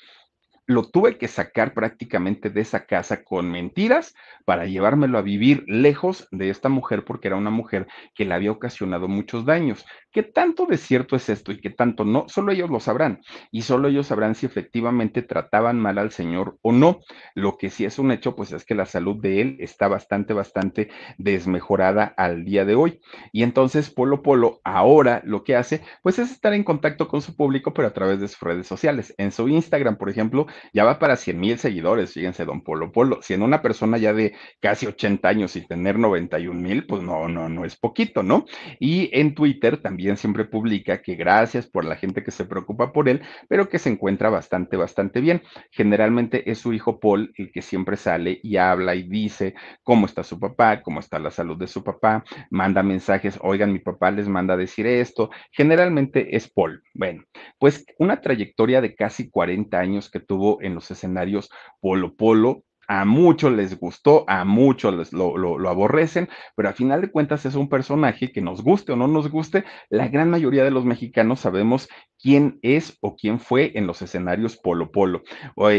lo 0.74 0.90
tuve 0.90 1.18
que 1.18 1.28
sacar 1.28 1.74
prácticamente 1.74 2.50
de 2.50 2.62
esa 2.62 2.86
casa 2.86 3.24
con 3.24 3.50
mentiras 3.50 4.16
para 4.46 4.66
llevármelo 4.66 5.18
a 5.18 5.22
vivir 5.22 5.64
lejos 5.68 6.28
de 6.32 6.50
esta 6.50 6.70
mujer 6.70 7.06
porque 7.06 7.28
era 7.28 7.38
una 7.38 7.50
mujer 7.50 7.88
que 8.14 8.26
le 8.26 8.34
había 8.34 8.52
ocasionado 8.52 9.08
muchos 9.08 9.46
daños. 9.46 9.86
¿Qué 10.12 10.22
tanto 10.22 10.66
de 10.66 10.78
cierto 10.78 11.16
es 11.16 11.30
esto 11.30 11.52
y 11.52 11.60
qué 11.60 11.70
tanto 11.72 12.06
no? 12.06 12.26
Solo 12.28 12.52
ellos 12.52 12.70
lo 12.70 12.80
sabrán 12.80 13.22
y 13.52 13.64
solo 13.64 13.88
ellos 13.88 14.08
sabrán 14.08 14.36
si 14.36 14.46
efectivamente 14.46 15.22
trataban 15.22 15.80
mal 15.80 15.98
al 15.98 16.12
Señor 16.12 16.58
o 16.62 16.72
no. 16.72 17.00
Lo 17.34 17.58
que 17.58 17.70
sí 17.70 17.86
es 17.86 17.98
un 17.98 18.12
hecho, 18.12 18.36
pues 18.36 18.52
es 18.52 18.66
que 18.66 18.76
la 18.76 18.86
salud 18.86 19.20
de 19.22 19.42
él 19.42 19.58
está 19.60 19.88
bastante, 19.88 20.34
bastante 20.34 20.90
desmejorada 21.18 22.14
al 22.18 22.46
día 22.46 22.66
de 22.66 22.76
hoy. 22.76 23.00
Y 23.32 23.44
entonces 23.44 23.90
Polo 23.90 24.22
Polo 24.22 24.62
ahora 24.64 25.22
lo 25.26 25.44
que 25.44 25.56
hace, 25.56 25.82
pues 26.04 26.20
es 26.20 26.32
estar 26.32 26.54
en 26.54 26.64
contacto 26.64 27.08
con 27.08 27.22
su 27.22 27.36
público, 27.36 27.74
pero 27.74 27.88
a 27.88 27.94
través 27.94 28.20
de 28.20 28.28
sus 28.28 28.40
redes 28.42 28.68
sociales. 28.68 29.16
En 29.18 29.32
su 29.32 29.48
Instagram, 29.48 29.98
por 29.98 30.10
ejemplo, 30.10 30.46
ya 30.74 30.84
va 30.84 31.00
para 31.00 31.16
100 31.16 31.40
mil 31.40 31.58
seguidores, 31.58 32.14
fíjense, 32.14 32.46
don 32.46 32.62
Polo 32.62 32.92
Polo. 32.92 33.20
Si 33.22 33.34
en 33.34 33.42
una 33.42 33.62
persona 33.62 33.98
ya 33.98 34.14
de 34.14 34.36
casi 34.60 34.86
80 34.86 35.28
años 35.28 35.56
y 35.56 35.68
tener 35.68 36.00
91 36.00 36.60
mil, 36.60 36.86
pues 36.86 37.02
no, 37.02 37.28
no, 37.28 37.50
no 37.50 37.66
es 37.66 37.76
poquito, 37.76 38.24
¿no? 38.24 38.46
Y 38.80 39.10
en 39.18 39.36
Twitter 39.36 39.78
también 39.78 40.18
siempre 40.18 40.46
publica 40.46 41.02
que 41.02 41.16
gracias 41.16 41.68
por 41.68 41.86
la 41.86 41.96
gente 41.96 42.24
que 42.24 42.32
se 42.32 42.46
preocupa 42.46 42.94
por 42.94 43.10
él, 43.10 43.22
pero 43.48 43.70
que 43.70 43.80
se 43.80 43.90
encuentra 43.90 44.30
bastante, 44.30 44.78
bastante 44.78 45.22
bien. 45.22 45.42
Generalmente 45.72 46.50
es 46.50 46.60
su 46.60 46.74
hijo 46.74 47.00
Paul 47.00 47.34
el 47.38 47.52
que 47.52 47.62
siempre 47.62 47.98
sale 47.98 48.40
y 48.44 48.58
habla 48.58 48.96
y 48.96 49.04
dice 49.04 49.56
cómo 49.84 50.06
está 50.06 50.24
su 50.24 50.40
papá, 50.40 50.82
cómo 50.82 51.00
está 51.00 51.20
la 51.20 51.32
salud 51.32 51.58
de 51.58 51.68
su 51.68 51.84
papá, 51.84 52.24
manda 52.50 52.84
mensajes, 52.84 53.40
oigan, 53.42 53.74
mi 53.74 53.80
papá 53.80 54.12
les 54.12 54.28
manda 54.28 54.54
a 54.54 54.58
decir 54.58 54.86
esto. 54.86 55.30
Generalmente 55.52 56.36
es 56.36 56.50
Paul. 56.50 56.84
Bueno, 56.94 57.24
pues 57.60 57.86
una 57.98 58.22
trayectoria 58.22 58.82
de 58.82 58.96
casi 58.96 59.30
40 59.30 59.80
años 59.80 60.10
que 60.10 60.20
tuvo 60.20 60.43
en 60.62 60.76
los 60.76 60.90
escenarios 60.92 61.50
Polo 61.80 62.16
Polo, 62.16 62.64
a 62.94 63.06
muchos 63.06 63.52
les 63.52 63.80
gustó, 63.80 64.24
a 64.28 64.46
muchos 64.46 64.94
les 64.94 65.14
lo, 65.14 65.68
aborrecen, 65.68 66.30
pero 66.56 66.70
a 66.70 66.74
final 66.74 67.02
de 67.02 67.10
cuentas 67.10 67.44
es 67.44 67.56
un 67.56 67.68
personaje 67.68 68.32
que 68.32 68.40
nos 68.40 68.62
guste 68.62 68.92
o 68.92 68.96
no 68.96 69.08
nos 69.08 69.32
guste, 69.32 69.64
la 69.90 70.10
gran 70.10 70.30
mayoría 70.30 70.64
de 70.64 70.70
los 70.70 70.86
mexicanos 70.86 71.40
sabemos 71.40 71.90
quién 72.22 72.60
es 72.62 72.98
o 73.02 73.16
quién 73.16 73.40
fue 73.40 73.72
en 73.76 73.88
los 73.88 74.04
escenarios 74.04 74.58
Polo 74.58 74.92
Polo. 74.92 75.24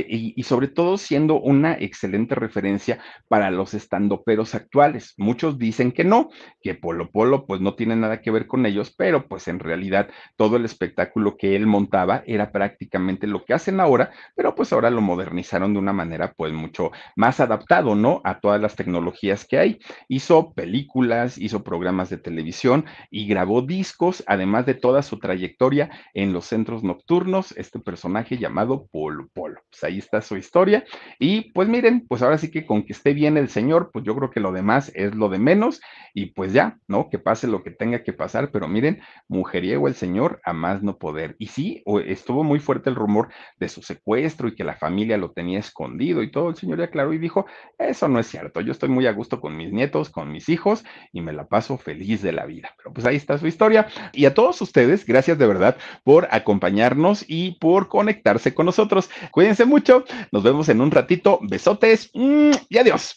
Y, 0.09 0.35
y 0.37 0.43
sobre 0.43 0.67
todo 0.67 0.99
siendo 0.99 1.41
una 1.41 1.75
excelente 1.75 2.35
referencia 2.35 2.99
para 3.29 3.51
los 3.51 3.75
estandoperos 3.75 4.55
actuales. 4.55 5.15
Muchos 5.17 5.57
dicen 5.57 5.93
que 5.93 6.05
no, 6.05 6.31
que 6.61 6.75
Polo 6.75 7.11
Polo 7.11 7.47
pues 7.47 7.61
no 7.61 7.77
tiene 7.77 7.97
nada 7.97 8.21
que 8.21 8.33
ver 8.33 8.47
con 8.47 8.67
ellos, 8.67 8.93
pero 8.95 9.27
pues 9.29 9.47
en 9.49 9.61
realidad 9.61 10.11
todo 10.37 10.57
el 10.57 10.65
espectáculo 10.65 11.37
que 11.37 11.55
él 11.55 11.67
montaba 11.67 12.25
era 12.27 12.51
prácticamente 12.51 13.27
lo 13.27 13.45
que 13.45 13.55
hacen 13.55 13.79
ahora, 13.79 14.11
pero 14.35 14.55
pues 14.55 14.73
ahora 14.73 14.91
lo 14.91 15.01
modernizaron 15.01 15.73
de 15.73 15.79
una 15.79 15.93
manera 15.93 16.35
pues 16.37 16.53
mucho 16.53 16.91
más 17.17 17.41
adaptado, 17.41 17.95
¿no? 17.95 18.21
A 18.25 18.41
todas 18.41 18.61
las 18.61 18.77
tecnologías 18.77 19.45
que 19.45 19.59
hay. 19.59 19.79
Hizo 20.09 20.53
películas, 20.53 21.39
hizo 21.39 21.63
programas 21.63 22.11
de 22.11 22.19
televisión 22.19 22.87
y 23.11 23.27
grabó 23.27 23.63
discos, 23.63 24.25
además 24.27 24.67
de 24.67 24.75
toda 24.75 25.03
su 25.03 25.19
trayectoria 25.19 25.91
en 26.15 26.33
los 26.33 26.47
centros 26.47 26.83
nocturnos, 26.83 27.53
este 27.57 27.79
personaje 27.79 28.39
llamado 28.39 28.87
Polo 28.87 29.29
Polo. 29.33 29.61
Pues 29.71 29.85
ahí 29.85 29.99
está 29.99 30.21
su 30.21 30.37
historia. 30.37 30.85
Y 31.19 31.53
pues 31.53 31.69
miren, 31.69 32.07
pues 32.07 32.23
ahora 32.23 32.39
sí 32.39 32.51
que 32.51 32.67
con 32.67 32.83
que 32.85 32.93
esté 32.93 33.15
bien 33.15 33.37
el 33.37 33.49
señor, 33.49 33.91
pues 33.93 34.05
yo 34.05 34.15
creo 34.17 34.31
que 34.31 34.41
lo 34.41 34.53
demás 34.53 34.93
es 34.95 35.15
lo 35.15 35.29
de 35.29 35.39
menos. 35.39 35.81
Y 36.15 36.27
pues 36.27 36.53
ya, 36.53 36.79
¿no? 36.87 37.09
Que 37.11 37.19
pase 37.19 37.47
lo 37.47 37.63
que 37.63 37.71
tenga 37.71 38.03
que 38.03 38.13
pasar. 38.13 38.51
Pero 38.53 38.69
miren, 38.69 39.01
mujeriego 39.29 39.89
el 39.89 39.95
señor, 39.95 40.41
a 40.45 40.53
más 40.53 40.83
no 40.83 40.99
poder. 40.99 41.37
Y 41.39 41.49
sí, 41.49 41.83
estuvo 42.07 42.45
muy 42.45 42.61
fuerte 42.61 42.91
el 42.91 42.97
rumor 42.97 43.29
de 43.59 43.69
su 43.69 43.83
secuestro 43.83 44.49
y 44.49 44.55
que 44.55 44.65
la 44.65 44.77
familia 44.77 45.17
lo 45.17 45.33
tenía 45.33 45.59
escondido 45.59 46.23
y 46.23 46.31
todo. 46.31 46.51
El 46.51 46.57
señor 46.57 46.81
claro 46.91 47.13
y 47.13 47.19
dijo, 47.19 47.47
eso 47.79 48.09
no 48.09 48.19
es 48.19 48.27
cierto. 48.27 48.61
Yo 48.61 48.73
estoy 48.73 48.89
muy 48.89 49.07
a 49.07 49.13
gusto 49.13 49.41
con 49.41 49.57
mis 49.57 49.73
nietos, 49.73 50.11
con 50.11 50.31
mis 50.31 50.49
hijos 50.49 50.85
y 51.13 51.21
me 51.21 51.33
la 51.33 51.47
paso 51.47 51.79
feliz 51.79 52.23
de 52.23 52.33
la 52.33 52.47
vida. 52.47 52.71
Pero 52.77 52.93
pues 52.93 53.07
ahí 53.07 53.17
está 53.17 53.39
su 53.39 53.47
historia. 53.47 53.89
Y 54.13 54.27
a 54.27 54.35
todos 54.35 54.61
ustedes, 54.63 55.05
gracias 55.07 55.39
de 55.39 55.47
verdad 55.47 55.77
por 56.03 56.29
acompañarnos 56.31 57.25
y 57.27 57.53
por 57.59 57.89
conectarse 57.89 58.55
con 58.55 58.67
nosotros. 58.67 59.11
Cuídense 59.31 59.65
mucho, 59.65 60.05
nos 60.33 60.43
vemos 60.43 60.69
en 60.69 60.81
un 60.81 60.91
ratito, 60.91 61.39
besotes 61.43 62.11
mm, 62.15 62.53
y 62.69 62.79
adiós. 62.79 63.15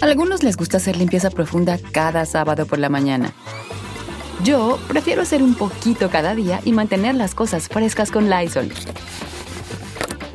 A 0.00 0.04
algunos 0.06 0.42
les 0.42 0.56
gusta 0.56 0.78
hacer 0.78 0.96
limpieza 0.96 1.30
profunda 1.30 1.78
cada 1.92 2.24
sábado 2.24 2.66
por 2.66 2.78
la 2.78 2.88
mañana. 2.88 3.32
Yo 4.44 4.78
prefiero 4.86 5.22
hacer 5.22 5.42
un 5.42 5.54
poquito 5.54 6.10
cada 6.10 6.34
día 6.34 6.60
y 6.64 6.72
mantener 6.72 7.14
las 7.16 7.34
cosas 7.34 7.68
frescas 7.68 8.10
con 8.10 8.30
Lysol. 8.30 8.70